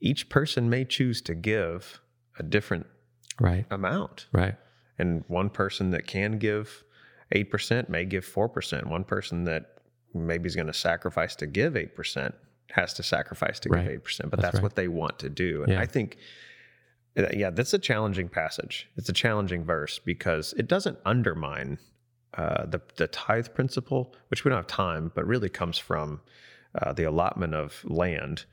each 0.00 0.28
person 0.28 0.68
may 0.70 0.84
choose 0.84 1.20
to 1.22 1.34
give 1.34 2.00
a 2.38 2.42
different 2.42 2.86
Right. 3.40 3.66
amount, 3.70 4.26
Right. 4.32 4.56
and 4.98 5.24
one 5.28 5.50
person 5.50 5.90
that 5.90 6.06
can 6.06 6.38
give 6.38 6.84
eight 7.32 7.50
percent 7.50 7.88
may 7.88 8.04
give 8.04 8.24
four 8.24 8.48
percent. 8.48 8.86
One 8.88 9.04
person 9.04 9.44
that 9.44 9.78
maybe 10.14 10.46
is 10.46 10.56
going 10.56 10.66
to 10.66 10.72
sacrifice 10.72 11.36
to 11.36 11.46
give 11.46 11.76
eight 11.76 11.94
percent 11.94 12.34
has 12.70 12.92
to 12.94 13.02
sacrifice 13.02 13.60
to 13.60 13.68
Right. 13.68 13.84
give 13.84 13.92
eight 13.92 14.04
percent. 14.04 14.30
But 14.30 14.38
That's 14.40 14.46
that's, 14.48 14.54
right. 14.56 14.62
what 14.62 14.74
they 14.76 14.88
want 14.88 15.18
to 15.20 15.28
do, 15.28 15.62
and 15.62 15.72
Yeah. 15.72 15.80
I 15.80 15.86
think, 15.86 16.16
uh, 17.16 17.26
yeah, 17.32 17.50
that's 17.50 17.72
a 17.74 17.78
challenging 17.78 18.28
passage. 18.28 18.88
It's 18.96 19.08
a 19.08 19.12
challenging 19.12 19.64
verse 19.64 19.98
because 19.98 20.52
it 20.54 20.66
doesn't 20.68 20.98
undermine 21.04 21.78
uh, 22.34 22.66
the 22.66 22.80
the 22.96 23.08
tithe 23.08 23.48
principle, 23.54 24.14
which 24.28 24.44
we 24.44 24.50
don't 24.50 24.58
have 24.58 24.66
time, 24.66 25.10
but 25.14 25.26
really 25.26 25.48
comes 25.48 25.78
from 25.78 26.20
uh, 26.74 26.92
the 26.92 27.04
allotment 27.04 27.54
of 27.54 27.82
land 27.84 28.44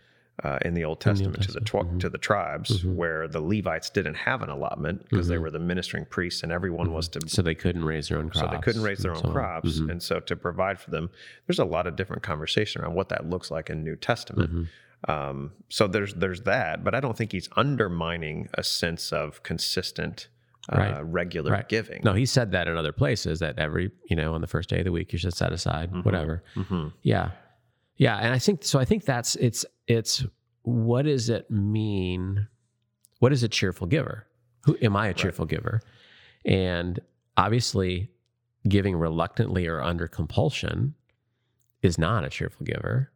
uh, 0.43 0.59
in 0.63 0.73
the 0.73 0.83
Old 0.83 0.97
In 0.97 0.99
the 0.99 1.03
Testament, 1.15 1.41
to 1.43 1.51
the 1.53 1.59
Testament, 1.61 1.89
tw- 1.91 1.93
mhm. 1.95 1.99
to 2.01 2.09
the 2.09 2.17
tribes, 2.17 2.83
Mhm. 2.83 2.95
where 2.95 3.27
the 3.27 3.39
Levites 3.39 3.89
didn't 3.89 4.15
have 4.15 4.41
an 4.41 4.49
allotment 4.49 5.03
because 5.09 5.27
they 5.29 5.35
Mhm. 5.37 5.41
were 5.41 5.51
the 5.51 5.59
ministering 5.59 6.05
priests, 6.05 6.43
and 6.43 6.51
everyone 6.51 6.91
was 6.91 7.07
to 7.09 7.21
So 7.27 7.41
they 7.41 7.55
couldn't 7.55 7.85
raise 7.85 8.09
their 8.09 8.17
own 8.17 8.29
crops. 8.29 8.39
so 8.51 8.55
they 8.55 8.61
couldn't 8.61 8.81
raise 8.83 8.99
their 8.99 9.13
own 9.13 9.21
so 9.23 9.31
crops, 9.31 9.79
Mhm. 9.79 9.91
and 9.91 10.03
so 10.03 10.19
to 10.19 10.35
provide 10.35 10.79
for 10.79 10.91
them, 10.91 11.09
there's 11.47 11.59
a 11.59 11.63
lot 11.65 11.87
of 11.87 11.95
different 11.95 12.21
conversation 12.23 12.81
around 12.81 12.95
what 12.95 13.09
that 13.09 13.29
looks 13.29 13.49
like 13.49 13.69
in 13.69 13.83
New 13.83 13.95
Testament. 13.95 14.51
Mhm. 14.53 14.67
Um, 15.07 15.51
so 15.69 15.87
there's 15.87 16.13
there's 16.15 16.41
that, 16.41 16.83
but 16.83 16.93
I 16.95 16.99
don't 16.99 17.15
think 17.17 17.31
he's 17.31 17.47
undermining 17.55 18.49
a 18.55 18.63
sense 18.63 19.13
of 19.13 19.41
consistent, 19.43 20.27
uh, 20.73 20.77
Right. 20.77 21.01
regular 21.05 21.51
Right. 21.51 21.69
giving. 21.69 22.01
No, 22.03 22.13
he 22.13 22.25
said 22.25 22.51
that 22.51 22.67
in 22.67 22.75
other 22.75 22.91
places 22.91 23.39
that 23.39 23.57
every, 23.59 23.91
you 24.09 24.15
know, 24.15 24.33
on 24.33 24.41
the 24.41 24.47
first 24.47 24.67
day 24.69 24.79
of 24.79 24.85
the 24.85 24.91
week 24.91 25.13
you 25.13 25.19
should 25.19 25.33
set 25.33 25.53
aside 25.53 25.91
whatever. 26.03 26.43
Yeah. 27.03 27.31
Yeah, 27.97 28.17
and 28.17 28.33
I 28.33 28.39
think 28.39 28.63
so 28.63 28.77
I 28.79 28.83
think 28.85 29.05
that's 29.05 29.35
it's 29.37 29.65
it's 29.87 30.23
what 30.63 31.03
does 31.03 31.29
it 31.29 31.49
mean? 31.51 32.47
What 33.19 33.31
is 33.31 33.43
a 33.43 33.47
cheerful 33.47 33.87
giver? 33.87 34.25
Who 34.63 34.77
am 34.81 34.95
I 34.95 35.07
a 35.07 35.13
cheerful 35.13 35.45
giver? 35.45 35.81
And 36.43 36.99
obviously 37.37 38.09
giving 38.67 38.95
reluctantly 38.95 39.67
or 39.67 39.81
under 39.81 40.07
compulsion 40.07 40.95
is 41.81 41.97
not 41.97 42.23
a 42.23 42.29
cheerful 42.29 42.65
giver. 42.65 43.11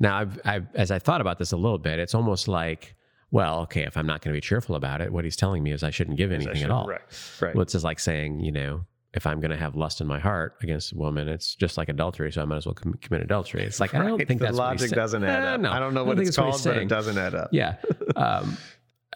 Now, 0.00 0.18
I've, 0.18 0.40
I've 0.44 0.66
as 0.74 0.90
I 0.90 0.98
thought 0.98 1.20
about 1.20 1.38
this 1.38 1.52
a 1.52 1.56
little 1.56 1.78
bit, 1.78 1.98
it's 1.98 2.14
almost 2.14 2.48
like, 2.48 2.94
well, 3.30 3.60
okay, 3.60 3.82
if 3.82 3.96
I'm 3.96 4.06
not 4.06 4.22
going 4.22 4.32
to 4.32 4.36
be 4.36 4.40
cheerful 4.40 4.74
about 4.74 5.00
it, 5.00 5.12
what 5.12 5.24
he's 5.24 5.36
telling 5.36 5.62
me 5.62 5.72
is 5.72 5.82
I 5.82 5.90
shouldn't 5.90 6.16
give 6.16 6.32
anything 6.32 6.54
should- 6.56 6.64
at 6.64 6.70
all. 6.70 6.86
Right. 6.86 7.00
Right. 7.40 7.54
Well, 7.54 7.62
it's 7.62 7.72
just 7.72 7.84
like 7.84 8.00
saying, 8.00 8.40
you 8.40 8.52
know, 8.52 8.84
if 9.14 9.26
I'm 9.26 9.40
going 9.40 9.50
to 9.50 9.56
have 9.56 9.74
lust 9.74 10.00
in 10.00 10.06
my 10.06 10.18
heart 10.18 10.56
against 10.62 10.92
a 10.92 10.96
woman, 10.96 11.28
it's 11.28 11.54
just 11.54 11.76
like 11.78 11.88
adultery, 11.88 12.30
so 12.30 12.42
I 12.42 12.44
might 12.44 12.56
as 12.58 12.66
well 12.66 12.74
com- 12.74 12.98
commit 13.00 13.22
adultery. 13.22 13.62
It's 13.64 13.80
like 13.80 13.94
I 13.94 14.04
don't 14.04 14.18
think 14.26 14.40
the 14.40 14.46
that's 14.46 14.58
logic 14.58 14.90
doesn't 14.90 15.24
add 15.24 15.44
Eh, 15.44 15.54
up. 15.54 15.60
no, 15.60 15.70
I 15.72 15.78
don't 15.80 15.94
know 15.94 16.04
I 16.04 16.06
what 16.08 16.18
it's 16.18 16.36
that's 16.36 16.38
what 16.38 16.50
called, 16.52 16.64
but 16.64 16.76
it 16.82 16.88
doesn't 16.88 17.16
add 17.18 17.34
up. 17.34 17.48
Yeah, 17.52 17.76
um, 18.16 18.56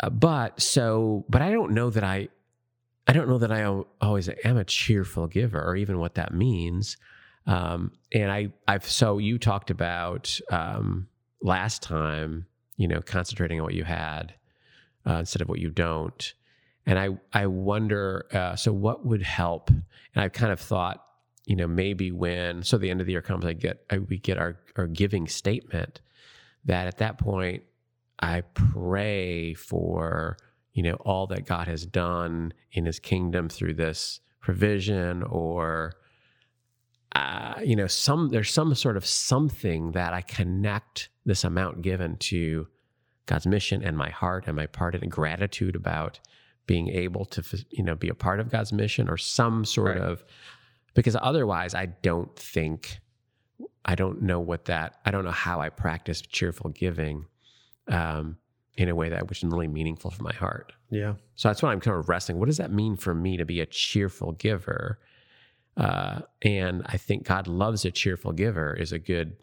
uh, 0.01 0.09
but 0.11 0.61
so, 0.61 1.24
but 1.28 1.43
I 1.43 1.51
don't 1.51 1.72
know 1.72 1.90
that 1.90 2.03
I, 2.05 2.28
I 3.07 3.12
don't 3.12 3.28
know 3.28 3.38
that 3.38 3.53
I 3.53 3.64
always 4.01 4.30
am 4.45 4.57
a 4.57 4.64
cheerful 4.64 5.26
giver, 5.26 5.62
or 5.62 5.76
even 5.76 5.99
what 5.99 6.14
that 6.14 6.32
means. 6.32 6.97
Um, 7.47 7.93
and 8.12 8.30
I, 8.30 8.49
I've 8.68 8.88
so 8.88 9.18
you 9.18 9.36
talked 9.38 9.70
about 9.70 10.40
um, 10.51 11.09
last 11.43 11.82
time, 11.82 12.47
you 12.76 12.88
know, 12.88 13.03
concentrating 13.03 13.59
on 13.61 13.64
what 13.64 13.74
you 13.74 13.84
had 13.84 14.32
uh, 15.07 15.14
instead 15.16 15.43
of 15.43 15.49
what 15.49 15.59
you 15.59 15.68
don't. 15.70 16.32
And 16.87 16.99
I, 16.99 17.11
I 17.33 17.47
wonder, 17.47 18.26
uh, 18.33 18.57
so 18.57 18.72
what 18.72 19.07
would 19.07 19.22
help? 19.22 19.70
And 19.70 20.24
I 20.24 20.28
kind 20.28 20.53
of 20.53 20.61
thought, 20.61 21.05
you 21.47 21.57
know, 21.57 21.66
maybe 21.66 22.12
when 22.12 22.62
so 22.62 22.78
the 22.78 22.91
end 22.91 23.01
of 23.01 23.07
the 23.07 23.12
year 23.12 23.22
comes, 23.22 23.45
I 23.45 23.53
get 23.53 23.85
I, 23.91 23.99
we 23.99 24.18
get 24.18 24.39
our 24.39 24.59
our 24.76 24.87
giving 24.87 25.26
statement. 25.26 26.01
That 26.64 26.87
at 26.87 26.99
that 26.99 27.18
point, 27.18 27.64
I 28.20 28.43
pray 28.43 29.55
for 29.55 30.37
you 30.72 30.85
know 30.85 30.95
all 30.95 31.26
that 31.28 31.45
God 31.45 31.66
has 31.66 31.85
done 31.85 32.53
in 32.70 32.87
His 32.87 33.01
kingdom 33.01 33.49
through 33.49 33.74
this 33.74 34.20
provision, 34.41 35.24
or 35.24 35.95
uh, 37.14 37.55
you 37.62 37.76
know, 37.76 37.87
some 37.87 38.30
there's 38.30 38.51
some 38.51 38.74
sort 38.74 38.97
of 38.97 39.05
something 39.05 39.93
that 39.93 40.14
I 40.14 40.22
connect 40.22 41.11
this 41.26 41.45
amount 41.45 41.83
given 41.83 42.16
to 42.18 42.68
God's 43.26 43.47
mission 43.47 43.83
and 43.83 43.97
my 43.97 44.11
heart 44.11 44.45
and 44.47 44.57
my 44.57 44.66
part 44.66 44.95
in 44.95 45.09
gratitude 45.09 45.76
about 45.76 46.20
being 46.66 46.88
able 46.88 47.24
to 47.26 47.42
you 47.70 47.82
know 47.82 47.94
be 47.94 48.08
a 48.08 48.14
part 48.14 48.40
of 48.40 48.50
God's 48.50 48.72
mission 48.72 49.08
or 49.08 49.16
some 49.16 49.64
sort 49.64 49.96
Right. 49.98 49.98
of 49.98 50.24
because 50.94 51.16
otherwise 51.20 51.74
I 51.74 51.86
don't 51.86 52.34
think 52.36 52.98
I 53.84 53.94
don't 53.94 54.22
know 54.22 54.38
what 54.40 54.66
that 54.66 55.00
I 55.04 55.10
don't 55.10 55.24
know 55.24 55.30
how 55.30 55.60
I 55.60 55.68
practice 55.70 56.20
cheerful 56.20 56.70
giving 56.70 57.26
um, 57.88 58.36
in 58.76 58.88
a 58.88 58.94
way 58.94 59.08
that 59.08 59.28
was 59.28 59.42
really 59.42 59.68
meaningful 59.68 60.10
for 60.10 60.22
my 60.22 60.32
heart. 60.32 60.72
Yeah. 60.90 61.14
So 61.34 61.48
that's 61.48 61.62
what 61.62 61.70
I'm 61.70 61.80
kind 61.80 61.96
of 61.98 62.08
wrestling. 62.08 62.38
What 62.38 62.46
does 62.46 62.58
that 62.58 62.72
mean 62.72 62.96
for 62.96 63.14
me 63.14 63.36
to 63.36 63.44
be 63.44 63.60
a 63.60 63.66
cheerful 63.66 64.32
giver? 64.32 64.98
Uh, 65.76 66.20
and 66.42 66.82
I 66.86 66.96
think 66.96 67.24
God 67.24 67.48
loves 67.48 67.84
a 67.84 67.90
cheerful 67.90 68.32
giver 68.32 68.74
is 68.74 68.92
a 68.92 68.98
good, 68.98 69.36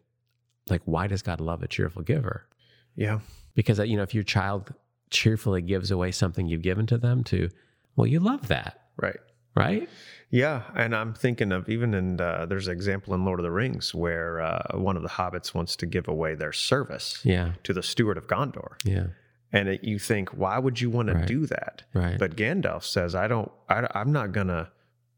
like, 0.69 0.81
why 0.85 1.07
does 1.07 1.21
God 1.23 1.41
love 1.41 1.63
a 1.63 1.67
cheerful 1.67 2.01
giver? 2.03 2.47
Yeah. 2.95 3.19
Because, 3.55 3.79
uh, 3.79 3.83
you 3.83 3.97
know, 3.97 4.03
if 4.03 4.13
your 4.13 4.23
child 4.23 4.73
cheerfully 5.09 5.61
gives 5.61 5.91
away 5.91 6.11
something 6.11 6.47
you've 6.47 6.61
given 6.61 6.85
to 6.87 6.97
them 6.97 7.23
to, 7.25 7.49
well, 7.95 8.07
you 8.07 8.19
love 8.19 8.47
that, 8.47 8.81
Right. 8.97 9.17
right? 9.55 9.89
Yeah, 10.31 10.63
and 10.75 10.95
I'm 10.95 11.13
thinking 11.13 11.51
of 11.51 11.67
even 11.69 11.93
in 11.95 12.21
uh, 12.21 12.45
there's 12.45 12.67
an 12.67 12.73
example 12.73 13.13
in 13.15 13.25
Lord 13.25 13.39
of 13.39 13.43
the 13.43 13.51
Rings 13.51 13.95
where 13.95 14.39
uh, 14.41 14.77
one 14.77 14.95
of 14.95 15.01
the 15.03 15.09
hobbits 15.09 15.53
wants 15.55 15.75
to 15.77 15.85
give 15.87 16.07
away 16.07 16.35
their 16.35 16.53
service 16.53 17.19
Yeah. 17.23 17.53
to 17.63 17.73
the 17.73 17.81
steward 17.81 18.17
of 18.17 18.27
Gondor, 18.27 18.73
Yeah. 18.85 19.07
and 19.51 19.67
it, 19.69 19.83
you 19.83 19.97
think, 19.97 20.29
why 20.29 20.59
would 20.59 20.79
you 20.79 20.89
want 20.91 21.07
to 21.09 21.25
do 21.25 21.47
that? 21.47 21.81
Right. 21.93 22.19
But 22.19 22.35
Gandalf 22.35 22.83
says, 22.83 23.15
I 23.15 23.27
don't, 23.27 23.51
I, 23.69 23.87
I'm 23.95 24.11
not 24.11 24.31
gonna, 24.31 24.71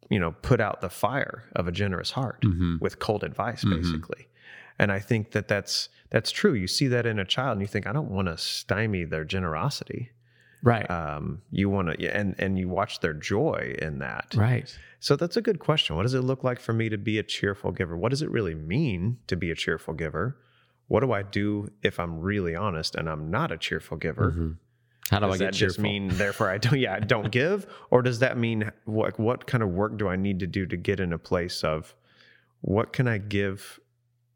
you 0.09 0.19
know, 0.19 0.31
put 0.41 0.61
out 0.61 0.79
the 0.79 0.89
fire 0.89 1.43
of 1.55 1.67
a 1.67 1.71
generous 1.71 2.11
heart 2.11 2.39
hmm 2.43 2.77
with 2.79 2.99
cold 2.99 3.23
advice, 3.25 3.65
Mhm. 3.65 3.81
basically. 3.81 4.27
And 4.81 4.91
I 4.91 4.99
think 4.99 5.31
that 5.31 5.47
that's 5.47 5.89
that's 6.09 6.31
true. 6.31 6.53
You 6.53 6.67
see 6.67 6.87
that 6.87 7.05
in 7.05 7.19
a 7.19 7.25
child, 7.25 7.53
and 7.53 7.61
you 7.61 7.67
think, 7.67 7.85
I 7.87 7.93
don't 7.93 8.09
want 8.09 8.27
to 8.27 8.37
stymie 8.37 9.05
their 9.05 9.23
generosity. 9.23 10.09
Right. 10.63 10.89
Um, 10.91 11.41
you 11.51 11.69
want 11.69 11.97
to, 11.99 12.07
and 12.15 12.35
and 12.39 12.57
you 12.57 12.67
watch 12.67 12.99
their 12.99 13.13
joy 13.13 13.75
in 13.79 13.99
that. 13.99 14.33
right. 14.35 14.75
So 14.99 15.15
that's 15.15 15.37
a 15.37 15.41
good 15.41 15.59
question. 15.59 15.95
What 15.95 16.03
does 16.03 16.13
it 16.13 16.21
look 16.21 16.43
like 16.43 16.59
for 16.59 16.73
me 16.73 16.89
to 16.89 16.97
be 16.97 17.17
a 17.17 17.23
cheerful 17.23 17.71
giver? 17.71 17.95
What 17.97 18.09
does 18.09 18.21
it 18.21 18.29
really 18.29 18.53
mean 18.55 19.17
to 19.27 19.35
be 19.35 19.49
a 19.51 19.55
cheerful 19.55 19.93
giver? 19.93 20.37
What 20.87 20.99
do 21.01 21.11
I 21.11 21.23
do 21.23 21.71
if 21.81 21.99
I'm 21.99 22.19
really 22.19 22.55
honest 22.55 22.95
and 22.95 23.07
I'm 23.09 23.31
not 23.31 23.51
a 23.51 23.57
cheerful 23.57 23.97
giver? 23.97 24.31
Mhm. 24.31 24.57
How 25.09 25.19
do 25.19 25.25
Does 25.27 25.35
I 25.35 25.37
get 25.37 25.39
cheerful? 25.39 25.39
Does 25.39 25.39
that 25.39 25.53
cheerful? 25.53 25.67
just 25.67 25.79
mean 25.79 26.07
therefore 26.09 26.49
I 26.49 26.57
don't 26.59 26.79
yeah, 26.79 26.95
I 26.95 26.99
don't 26.99 27.31
give? 27.41 27.65
Or 27.91 28.01
does 28.01 28.19
that 28.19 28.37
mean 28.37 28.71
what 28.85 29.19
what 29.19 29.45
kind 29.47 29.63
of 29.63 29.69
work 29.69 29.97
do 29.97 30.07
I 30.07 30.15
need 30.15 30.39
to 30.39 30.47
do 30.47 30.65
to 30.65 30.77
get 30.77 30.99
in 30.99 31.13
a 31.13 31.17
place 31.19 31.63
of 31.63 31.95
what 32.61 32.93
can 32.93 33.07
I 33.07 33.17
give 33.17 33.79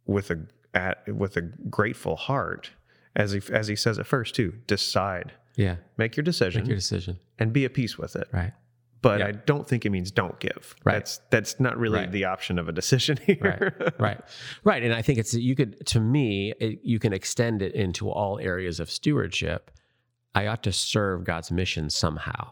with 0.05 0.31
a 0.31 0.45
at, 0.73 1.07
with 1.13 1.37
a 1.37 1.41
grateful 1.41 2.15
heart? 2.15 2.71
As 3.15 3.31
he 3.31 3.41
as 3.53 3.67
he 3.67 3.75
says 3.75 3.97
at 3.99 4.05
first 4.05 4.35
too, 4.35 4.53
decide. 4.67 5.31
yeah. 5.55 5.77
Make 5.97 6.17
your 6.17 6.23
decision 6.25 6.61
Make 6.63 6.67
your 6.69 6.75
decision. 6.77 7.17
and 7.39 7.53
be 7.53 7.63
at 7.65 7.73
peace 7.73 7.97
with 7.97 8.15
it. 8.17 8.27
Right. 8.33 8.51
But 9.01 9.19
Yeah. 9.19 9.27
I 9.27 9.31
don't 9.33 9.65
think 9.67 9.85
it 9.85 9.91
means 9.91 10.11
don't 10.11 10.37
give. 10.39 10.75
Right. 10.83 10.93
That's 10.95 11.19
that's 11.29 11.59
not 11.59 11.77
really 11.77 11.99
Right. 11.99 12.11
the 12.11 12.25
option 12.25 12.59
of 12.59 12.67
a 12.67 12.73
decision 12.73 13.17
here. 13.25 13.71
right 13.79 13.99
right 13.99 14.21
right 14.65 14.83
and 14.83 14.93
i 14.93 15.01
think 15.01 15.17
it's 15.19 15.33
you 15.33 15.55
could 15.55 15.85
to 15.87 15.99
me 16.01 16.53
it, 16.59 16.79
you 16.83 16.99
can 16.99 17.13
extend 17.13 17.61
it 17.61 17.73
into 17.73 18.09
all 18.09 18.37
areas 18.39 18.79
of 18.81 18.89
stewardship 18.91 19.71
i 20.33 20.47
ought 20.47 20.63
to 20.63 20.71
serve 20.73 21.23
god's 21.23 21.51
mission 21.51 21.89
somehow 21.89 22.51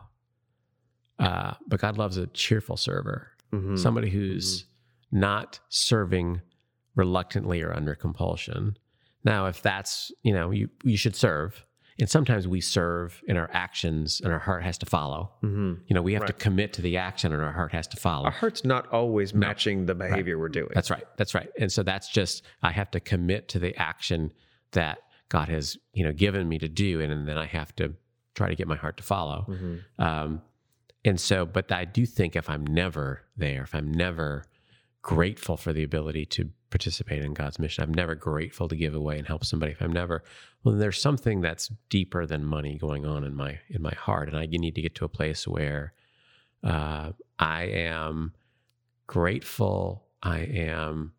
uh, 1.20 1.54
but 1.68 1.80
god 1.82 1.98
loves 1.98 2.18
a 2.18 2.28
cheerful 2.28 2.78
server 2.78 3.30
Mhm. 3.52 3.78
somebody 3.78 4.10
who's 4.10 4.66
not 5.12 5.60
serving 5.70 6.42
reluctantly 6.96 7.62
or 7.62 7.74
under 7.74 7.96
compulsion 7.96 8.78
now 9.24 9.46
if 9.48 9.62
that's 9.62 10.12
you 10.22 10.34
know 10.34 10.52
you 10.52 10.70
you 10.84 10.98
should 10.98 11.16
serve 11.16 11.66
and 12.00 12.10
sometimes 12.10 12.48
we 12.48 12.60
serve 12.60 13.22
in 13.28 13.38
our 13.38 13.50
actions 13.54 14.20
and 14.24 14.34
our 14.34 14.40
heart 14.40 14.64
has 14.64 14.78
to 14.78 14.86
follow 14.86 15.32
Mhm. 15.44 15.80
you 15.88 15.94
know 15.96 16.02
we 16.02 16.14
have 16.14 16.26
to 16.26 16.34
commit 16.34 16.74
to 16.74 16.82
the 16.82 16.98
action 16.98 17.32
and 17.34 17.42
our 17.42 17.52
heart 17.52 17.72
has 17.72 17.88
to 17.88 17.98
follow 17.98 18.26
Our 18.26 18.32
heart's 18.32 18.64
not 18.66 18.88
always 18.92 19.34
matching 19.34 19.86
the 19.86 19.96
behavior 19.96 20.38
we're 20.38 20.50
doing. 20.50 20.72
that's 20.74 20.90
right. 20.92 21.06
That's 21.18 21.34
right. 21.36 21.50
And 21.60 21.72
so 21.72 21.84
that's 21.84 22.10
just 22.10 22.44
I 22.62 22.72
have 22.72 22.90
to 22.92 23.00
commit 23.00 23.48
to 23.50 23.60
the 23.60 23.76
action 23.76 24.32
that 24.72 25.00
God 25.30 25.50
has, 25.50 25.78
you 25.94 26.04
know, 26.04 26.12
given 26.14 26.48
me 26.50 26.58
to 26.60 26.68
do, 26.68 27.00
and, 27.02 27.12
and 27.12 27.28
then 27.28 27.38
I 27.38 27.46
have 27.46 27.76
to 27.78 27.94
try 28.36 28.50
to 28.50 28.56
get 28.56 28.68
my 28.68 28.76
heart 28.76 28.98
to 28.98 29.04
follow. 29.04 29.46
Mhm. 29.50 29.80
Um, 30.00 30.42
and 31.06 31.20
so, 31.20 31.46
but 31.46 31.72
I 31.72 31.86
do 31.86 32.06
think 32.06 32.36
if 32.36 32.50
I'm 32.50 32.66
never 32.66 33.22
there, 33.38 33.64
if 33.64 33.74
I'm 33.76 33.92
never 33.92 34.44
grateful 35.02 35.58
for 35.58 35.74
the 35.74 35.84
ability 35.84 36.26
to 36.28 36.50
participate 36.74 37.24
in 37.24 37.36
God's 37.36 37.60
mission, 37.60 37.84
I'm 37.84 37.94
never 37.94 38.16
grateful 38.16 38.68
to 38.68 38.76
give 38.76 38.96
away 38.96 39.20
and 39.20 39.28
help 39.28 39.46
somebody. 39.46 39.74
If 39.74 39.82
I'm 39.82 39.94
never, 39.94 40.24
well, 40.64 40.74
there's 40.74 41.00
something 41.00 41.40
that's 41.40 41.70
deeper 41.90 42.26
than 42.26 42.44
money 42.44 42.80
going 42.80 43.06
on 43.06 43.24
in 43.24 43.36
my 43.36 43.60
in 43.70 43.84
my 43.84 43.94
heart, 43.94 44.28
and 44.28 44.36
I 44.36 44.48
need 44.48 44.74
to 44.74 44.82
get 44.82 44.96
to 44.96 45.06
a 45.06 45.10
place 45.10 45.48
where 45.48 45.94
uh, 46.64 47.12
I 47.38 47.64
am 47.66 48.34
grateful. 49.06 50.06
I 50.24 50.40
am. 50.40 51.14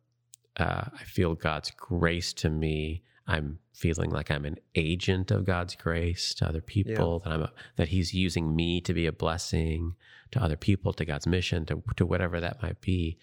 Uh, 0.57 0.87
I 0.93 1.05
feel 1.05 1.37
God's 1.37 1.71
grace 1.71 2.33
to 2.35 2.51
me. 2.51 3.05
I'm 3.29 3.61
feeling 3.73 4.11
like 4.11 4.33
I'm 4.33 4.45
an 4.45 4.59
agent 4.75 5.31
of 5.31 5.45
God's 5.45 5.77
grace 5.77 6.35
to 6.35 6.49
other 6.49 6.61
people. 6.61 7.21
That 7.21 7.33
I'm 7.33 7.43
a, 7.43 7.53
that 7.77 7.89
He's 7.89 8.13
using 8.13 8.57
me 8.57 8.81
to 8.81 8.93
be 8.93 9.07
a 9.07 9.13
blessing 9.13 9.95
to 10.33 10.43
other 10.43 10.57
people, 10.57 10.93
to 10.95 11.05
God's 11.05 11.29
mission, 11.29 11.65
to 11.67 11.81
to 11.95 12.05
whatever 12.05 12.41
that 12.41 12.61
might 12.61 12.81
be, 12.81 13.19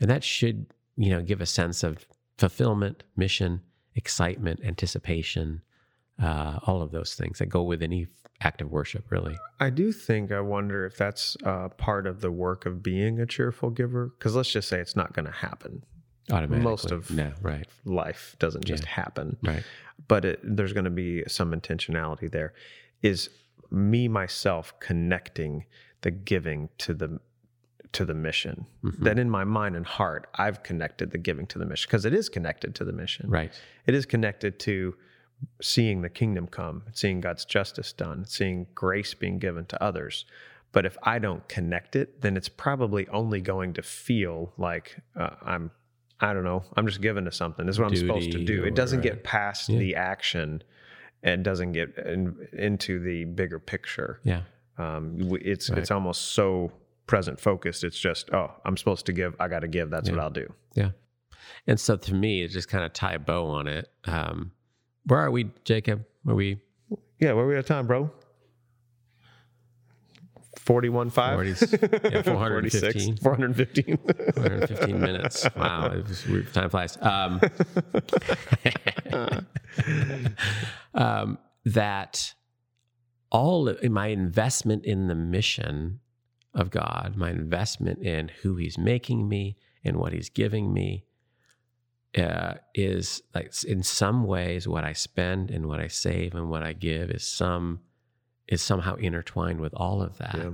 and 0.00 0.08
that 0.08 0.24
should 0.24 0.72
you 0.96 1.10
know 1.10 1.22
give 1.22 1.40
a 1.40 1.46
sense 1.46 1.82
of 1.82 2.06
fulfillment, 2.38 3.04
mission, 3.16 3.60
excitement, 3.94 4.60
anticipation, 4.64 5.62
uh, 6.22 6.58
all 6.66 6.82
of 6.82 6.90
those 6.90 7.14
things 7.14 7.38
that 7.38 7.46
go 7.46 7.62
with 7.62 7.82
any 7.82 8.06
act 8.40 8.60
of 8.60 8.70
worship. 8.70 9.10
Really, 9.10 9.36
I 9.60 9.70
do 9.70 9.92
think 9.92 10.32
I 10.32 10.40
wonder 10.40 10.84
if 10.84 10.96
that's 10.96 11.36
uh, 11.44 11.68
part 11.70 12.06
of 12.06 12.20
the 12.20 12.30
work 12.30 12.66
of 12.66 12.82
being 12.82 13.20
a 13.20 13.26
cheerful 13.26 13.70
giver. 13.70 14.12
Because 14.18 14.34
let's 14.34 14.50
just 14.50 14.68
say 14.68 14.80
it's 14.80 14.96
not 14.96 15.12
going 15.12 15.26
to 15.26 15.32
happen. 15.32 15.84
Automatically. 16.30 16.64
Most 16.64 16.90
of 16.90 17.10
no, 17.10 17.32
right, 17.42 17.66
life 17.84 18.34
doesn't 18.38 18.64
just 18.64 18.86
happen. 18.86 19.36
right, 19.42 19.62
but 20.08 20.24
it, 20.24 20.40
there's 20.42 20.72
going 20.72 20.84
to 20.84 20.90
be 20.90 21.22
some 21.26 21.52
intentionality 21.52 22.30
there 22.30 22.54
is 23.02 23.28
me 23.70 24.08
myself 24.08 24.72
connecting 24.80 25.66
the 26.00 26.10
giving 26.10 26.68
to 26.78 26.94
the 26.94 27.20
to 27.94 28.04
the 28.04 28.14
mission. 28.14 28.66
Mm-hmm. 28.84 29.04
that 29.04 29.18
in 29.18 29.30
my 29.30 29.44
mind 29.44 29.76
and 29.76 29.86
heart 29.86 30.26
i've 30.36 30.62
connected 30.62 31.10
the 31.10 31.18
giving 31.18 31.46
to 31.48 31.58
the 31.58 31.64
mission 31.66 31.88
because 31.88 32.04
it 32.04 32.12
is 32.14 32.28
connected 32.28 32.74
to 32.76 32.84
the 32.84 32.92
mission. 32.92 33.28
Right, 33.30 33.52
it 33.86 33.94
is 33.94 34.04
connected 34.06 34.58
to 34.60 34.94
seeing 35.60 36.02
the 36.02 36.08
kingdom 36.08 36.46
come 36.46 36.82
seeing 36.92 37.20
god's 37.20 37.44
justice 37.44 37.92
done 37.92 38.24
seeing 38.24 38.66
grace 38.74 39.14
being 39.14 39.38
given 39.38 39.64
to 39.66 39.82
others. 39.82 40.24
But 40.72 40.86
if 40.86 40.96
i 41.02 41.18
don't 41.18 41.46
connect 41.48 41.96
it 41.96 42.20
then 42.22 42.36
it's 42.36 42.48
probably 42.48 43.06
only 43.08 43.40
going 43.40 43.74
to 43.74 43.82
feel 43.82 44.52
like 44.58 44.96
uh, 45.16 45.30
i'm 45.42 45.70
i 46.20 46.32
don't 46.32 46.44
know 46.44 46.64
i'm 46.76 46.86
just 46.86 47.00
given 47.00 47.24
to 47.26 47.32
something 47.32 47.64
this 47.66 47.76
is 47.76 47.80
what 47.80 47.88
i'm 47.90 47.96
supposed 47.96 48.32
to 48.32 48.44
do. 48.44 48.62
Or- 48.62 48.66
it 48.66 48.74
doesn't 48.74 49.00
get 49.02 49.22
past 49.24 49.68
Yeah. 49.68 49.78
the 49.78 49.94
action 49.96 50.62
and 51.22 51.42
doesn't 51.44 51.72
get 51.72 51.96
in, 51.98 52.36
into 52.52 52.98
the 53.00 53.24
bigger 53.24 53.58
picture. 53.58 54.20
Yeah, 54.24 54.42
um, 54.76 55.16
it's 55.40 55.70
Right. 55.70 55.78
it's 55.78 55.90
almost 55.90 56.20
so 56.32 56.70
present 57.06 57.38
focused 57.38 57.84
it's 57.84 57.98
just 57.98 58.32
oh 58.32 58.50
i'm 58.64 58.76
supposed 58.76 59.04
to 59.06 59.12
give 59.12 59.36
i 59.38 59.46
gotta 59.46 59.68
give 59.68 59.90
that's 59.90 60.10
what 60.10 60.18
i'll 60.18 60.30
do 60.30 60.52
yeah. 60.74 60.90
And 61.66 61.78
so 61.78 61.96
to 61.96 62.14
me, 62.14 62.42
it 62.42 62.48
just 62.48 62.68
kind 62.68 62.84
of 62.84 62.92
tie 62.92 63.14
a 63.14 63.18
bow 63.18 63.46
on 63.46 63.66
it. 63.68 63.88
Um, 64.04 64.52
where 65.06 65.20
are 65.20 65.30
we, 65.30 65.50
Jacob? 65.64 66.04
Are 66.26 66.34
we 66.34 66.58
yeah 67.20 67.32
where 67.32 67.44
are 67.44 67.48
we 67.48 67.56
at 67.56 67.66
time 67.66 67.86
bro 67.86 68.10
41 70.58 71.10
5 71.10 71.38
40s? 71.38 72.12
Yeah, 72.12 72.22
415. 72.22 73.16
415 73.18 73.98
115 73.98 75.00
minutes. 75.00 75.46
Wow, 75.56 75.92
it 75.92 76.08
was, 76.08 76.24
time 76.52 76.70
flies. 76.70 76.96
Um, 77.02 77.40
um, 80.94 81.38
that 81.66 82.32
all 83.30 83.68
of, 83.68 83.78
in 83.82 83.92
my 83.92 84.06
investment 84.06 84.86
in 84.86 85.08
the 85.08 85.14
mission 85.14 86.00
of 86.54 86.70
God, 86.70 87.14
my 87.16 87.30
investment 87.30 88.00
in 88.00 88.28
who 88.42 88.56
He's 88.56 88.78
making 88.78 89.28
me 89.28 89.56
and 89.84 89.96
what 89.96 90.12
He's 90.12 90.28
giving 90.30 90.72
me, 90.72 91.04
uh, 92.16 92.54
is 92.74 93.22
like 93.34 93.52
in 93.64 93.82
some 93.82 94.24
ways 94.24 94.68
what 94.68 94.84
I 94.84 94.92
spend 94.92 95.50
and 95.50 95.66
what 95.66 95.80
I 95.80 95.88
save 95.88 96.34
and 96.34 96.48
what 96.48 96.62
I 96.62 96.72
give 96.72 97.10
is 97.10 97.26
some 97.26 97.80
is 98.46 98.62
somehow 98.62 98.94
intertwined 98.96 99.60
with 99.60 99.74
all 99.74 100.02
of 100.02 100.18
that. 100.18 100.36
Yeah. 100.36 100.50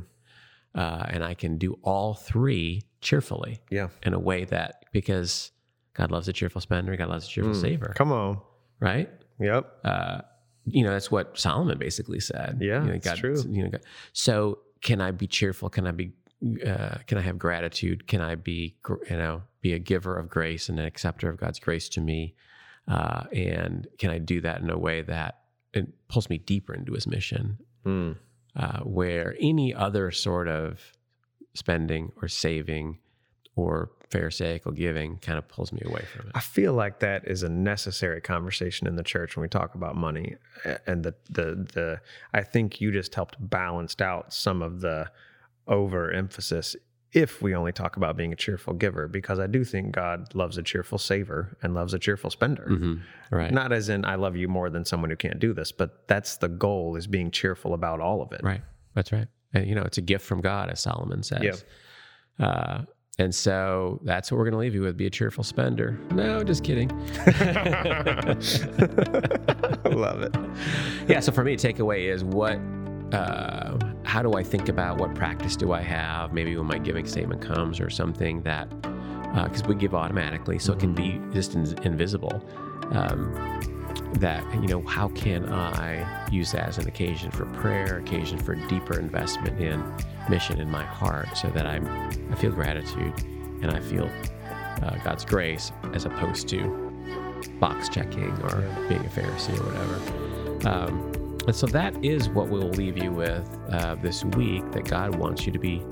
Uh, 0.74 1.05
and 1.09 1.24
I 1.24 1.34
can 1.34 1.59
do 1.59 1.78
all 1.82 2.14
three 2.14 2.82
cheerfully 3.01 3.61
yeah. 3.70 3.88
in 4.05 4.14
a 4.14 4.18
way 4.18 4.44
that 4.44 4.84
because 4.92 5.51
God 5.94 6.12
loves 6.12 6.28
a 6.28 6.32
cheerful 6.32 6.61
spender, 6.61 6.96
God 6.96 7.09
loves 7.09 7.26
a 7.26 7.28
cheerful 7.28 7.53
Mm, 7.53 7.61
saver, 7.61 7.92
come 7.96 8.12
on. 8.12 8.40
Right? 8.78 9.11
yep. 9.40 9.66
Uh, 9.84 10.20
you 10.66 10.84
know 10.84 10.92
that's 10.92 11.11
what 11.11 11.38
Solomon 11.38 11.78
basically 11.78 12.20
said. 12.20 12.59
Yeah, 12.61 12.82
you 12.82 12.88
know, 12.88 12.94
it's 12.94 13.05
God, 13.05 13.18
true. 13.18 13.42
You 13.48 13.64
know, 13.64 13.70
God, 13.70 13.82
so 14.12 14.61
can 14.82 15.00
I 15.00 15.10
be 15.10 15.26
cheerful? 15.26 15.68
Can 15.68 15.86
I 15.86 15.92
be? 15.92 16.12
Uh, 16.66 16.96
can 17.06 17.18
I 17.18 17.20
have 17.20 17.38
gratitude? 17.38 18.06
Can 18.06 18.22
I 18.22 18.34
be, 18.34 18.76
you 18.88 19.16
know, 19.16 19.42
be 19.60 19.74
a 19.74 19.78
giver 19.78 20.16
of 20.16 20.30
grace 20.30 20.70
and 20.70 20.78
an 20.80 20.86
acceptor 20.86 21.28
of 21.28 21.36
God's 21.36 21.58
grace 21.58 21.88
to 21.90 22.00
me? 22.00 22.34
Uh, 22.88 23.24
and 23.32 23.86
can 23.98 24.10
I 24.10 24.18
do 24.18 24.40
that 24.40 24.62
in 24.62 24.70
a 24.70 24.78
way 24.78 25.02
that 25.02 25.40
it 25.74 25.86
pulls 26.08 26.30
me 26.30 26.38
deeper 26.38 26.74
into 26.74 26.94
His 26.94 27.06
mission 27.06 27.58
Mm, 27.84 28.16
uh, 28.56 28.80
where 28.80 29.36
any 29.40 29.74
other 29.74 30.10
sort 30.10 30.48
of 30.48 30.92
spending 31.54 32.12
or 32.20 32.28
saving 32.28 32.98
or 33.56 33.90
pharisaical 34.11 34.72
giving 34.72 35.18
kind 35.18 35.38
of 35.38 35.46
pulls 35.48 35.72
me 35.72 35.80
away 35.84 36.02
from 36.14 36.26
it. 36.26 36.32
I 36.34 36.40
feel 36.40 36.72
like 36.74 36.98
that 37.00 37.26
is 37.28 37.42
a 37.42 37.48
necessary 37.48 38.20
conversation 38.20 38.86
in 38.86 38.96
the 38.96 39.02
church 39.02 39.36
when 39.36 39.42
we 39.42 39.48
talk 39.48 39.74
about 39.74 39.96
money, 39.96 40.36
and 40.86 41.04
the 41.04 41.14
the 41.28 41.66
the. 41.72 42.00
I 42.34 42.42
think 42.42 42.80
you 42.80 42.90
just 42.92 43.14
helped 43.14 43.36
balanced 43.38 44.02
out 44.02 44.32
some 44.32 44.62
of 44.62 44.80
the 44.80 45.11
overemphasis 45.68 46.76
if 47.12 47.42
we 47.42 47.54
only 47.56 47.72
talk 47.72 47.96
about 47.96 48.16
being 48.16 48.32
a 48.32 48.36
cheerful 48.36 48.72
giver, 48.72 49.08
because 49.08 49.40
I 49.40 49.48
do 49.48 49.64
think 49.64 49.90
God 49.92 50.32
loves 50.34 50.58
a 50.58 50.62
cheerful 50.62 50.96
saver 50.96 51.56
and 51.61 51.74
loves 51.74 51.92
a 51.92 51.98
cheerful 51.98 52.30
spender. 52.30 52.66
Mhm. 52.70 53.02
Right. 53.32 53.52
Not 53.52 53.72
as 53.72 53.88
in 53.88 54.04
I 54.04 54.14
love 54.14 54.36
you 54.36 54.46
more 54.46 54.70
than 54.70 54.84
someone 54.84 55.11
who 55.11 55.16
can't 55.16 55.40
do 55.40 55.52
this, 55.52 55.72
but 55.72 56.06
that's 56.06 56.36
the 56.36 56.48
goal 56.48 56.94
is 56.94 57.08
being 57.08 57.32
cheerful 57.32 57.74
about 57.74 58.00
all 58.00 58.22
of 58.22 58.30
it. 58.32 58.42
Right. 58.44 58.62
That's 58.94 59.11
right. 59.11 59.26
And, 59.52 59.66
you 59.66 59.74
know, 59.74 59.82
it's 59.82 59.98
a 59.98 60.02
gift 60.02 60.24
from 60.24 60.40
God, 60.40 60.70
as 60.70 60.80
Solomon 60.80 61.24
says. 61.24 61.64
Uh, 62.38 62.82
and 63.18 63.34
so 63.34 64.00
that's 64.04 64.30
what 64.30 64.38
we're 64.38 64.44
going 64.44 64.52
to 64.52 64.58
leave 64.58 64.74
you 64.74 64.80
with 64.82 64.96
be 64.96 65.06
a 65.06 65.11
cheerful 65.11 65.44
spender. 65.44 65.98
No, 66.12 66.42
just 66.42 66.64
kidding. 66.64 66.90
I 67.26 68.32
love 69.90 70.22
it. 70.22 70.34
yeah. 71.08 71.20
So 71.20 71.30
for 71.32 71.44
me, 71.44 71.56
takeaway 71.56 72.12
is 72.12 72.24
what, 72.24 72.58
uh, 73.14 73.76
how 74.04 74.22
do 74.22 74.34
I 74.34 74.42
think 74.42 74.68
about 74.68 74.98
what 74.98 75.14
practice 75.14 75.56
do 75.56 75.72
I 75.72 75.82
have? 75.82 76.32
Maybe 76.32 76.56
when 76.56 76.66
my 76.66 76.78
giving 76.78 77.06
statement 77.06 77.42
comes 77.42 77.78
or 77.80 77.90
something 77.90 78.42
that, 78.42 78.70
because 79.34 79.64
we 79.64 79.74
give 79.74 79.94
automatically, 79.94 80.58
so 80.58 80.72
it 80.72 80.80
can 80.80 80.94
be 80.94 81.20
just 81.32 81.54
in, 81.54 81.66
invisible. 81.82 82.42
Um, 82.92 83.79
that 84.14 84.45
you 84.55 84.68
know, 84.68 84.82
how 84.82 85.09
can 85.09 85.49
I 85.49 86.28
use 86.30 86.53
that 86.53 86.68
as 86.68 86.78
an 86.78 86.88
occasion 86.88 87.30
for 87.30 87.47
prayer, 87.47 87.99
occasion 87.99 88.38
for 88.38 88.55
deeper 88.55 88.99
investment 88.99 89.61
in 89.61 89.82
mission 90.28 90.61
in 90.61 90.70
my 90.70 90.84
heart, 90.84 91.36
so 91.36 91.49
that 91.49 91.66
I'm, 91.66 91.86
I 92.30 92.34
feel 92.36 92.53
gratitude 92.53 93.14
and 93.62 93.70
I 93.70 93.80
feel 93.80 94.11
uh, 94.82 94.97
God's 95.05 95.24
grace 95.24 95.72
as 95.93 96.05
opposed 96.05 96.49
to 96.49 96.91
box 97.59 97.88
checking 97.88 98.30
or 98.43 98.61
being 98.88 99.05
a 99.05 99.09
Pharisee 99.09 99.59
or 99.59 99.64
whatever. 99.64 100.68
Um, 100.68 101.38
and 101.47 101.57
so 101.57 101.66
that 101.68 102.05
is 102.05 102.28
what 102.28 102.49
we'll 102.49 102.70
leave 102.70 102.99
you 102.99 103.11
with 103.11 103.49
uh, 103.70 103.97
this 103.97 104.24
week. 104.24 104.70
That 104.72 104.84
God 104.84 105.14
wants 105.14 105.47
you 105.47 105.53
to 105.53 105.59
be 105.59 105.82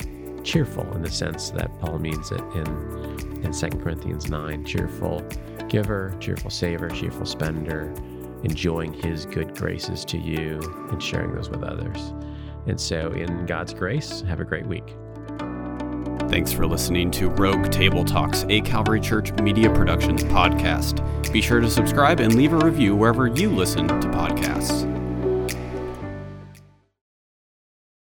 cheerful 0.44 0.90
in 0.92 1.02
the 1.02 1.10
sense 1.10 1.50
that 1.50 1.70
Paul 1.80 1.98
means 1.98 2.30
it 2.30 2.40
in 2.54 3.38
in 3.44 3.52
2 3.52 3.78
Corinthians 3.78 4.28
9. 4.28 4.64
Cheerful 4.64 5.26
giver, 5.68 6.14
cheerful 6.20 6.50
saver, 6.50 6.88
cheerful 6.88 7.26
spender, 7.26 7.92
enjoying 8.42 8.92
His 8.92 9.26
good 9.26 9.56
graces 9.56 10.04
to 10.06 10.18
you 10.18 10.60
and 10.90 11.02
sharing 11.02 11.34
those 11.34 11.50
with 11.50 11.62
others. 11.62 12.12
And 12.66 12.80
so, 12.80 13.12
in 13.12 13.46
God's 13.46 13.74
grace, 13.74 14.22
have 14.22 14.40
a 14.40 14.44
great 14.44 14.66
week. 14.66 14.96
Thanks 16.28 16.52
for 16.52 16.66
listening 16.66 17.10
to 17.12 17.30
Rogue 17.30 17.70
Table 17.70 18.04
Talks, 18.04 18.44
a 18.50 18.60
Calvary 18.60 19.00
Church 19.00 19.32
Media 19.40 19.70
Productions 19.70 20.24
podcast. 20.24 21.32
Be 21.32 21.40
sure 21.40 21.60
to 21.60 21.70
subscribe 21.70 22.20
and 22.20 22.34
leave 22.34 22.52
a 22.52 22.58
review 22.58 22.94
wherever 22.94 23.28
you 23.28 23.48
listen 23.50 23.88
to 23.88 23.94
podcasts. 24.08 24.97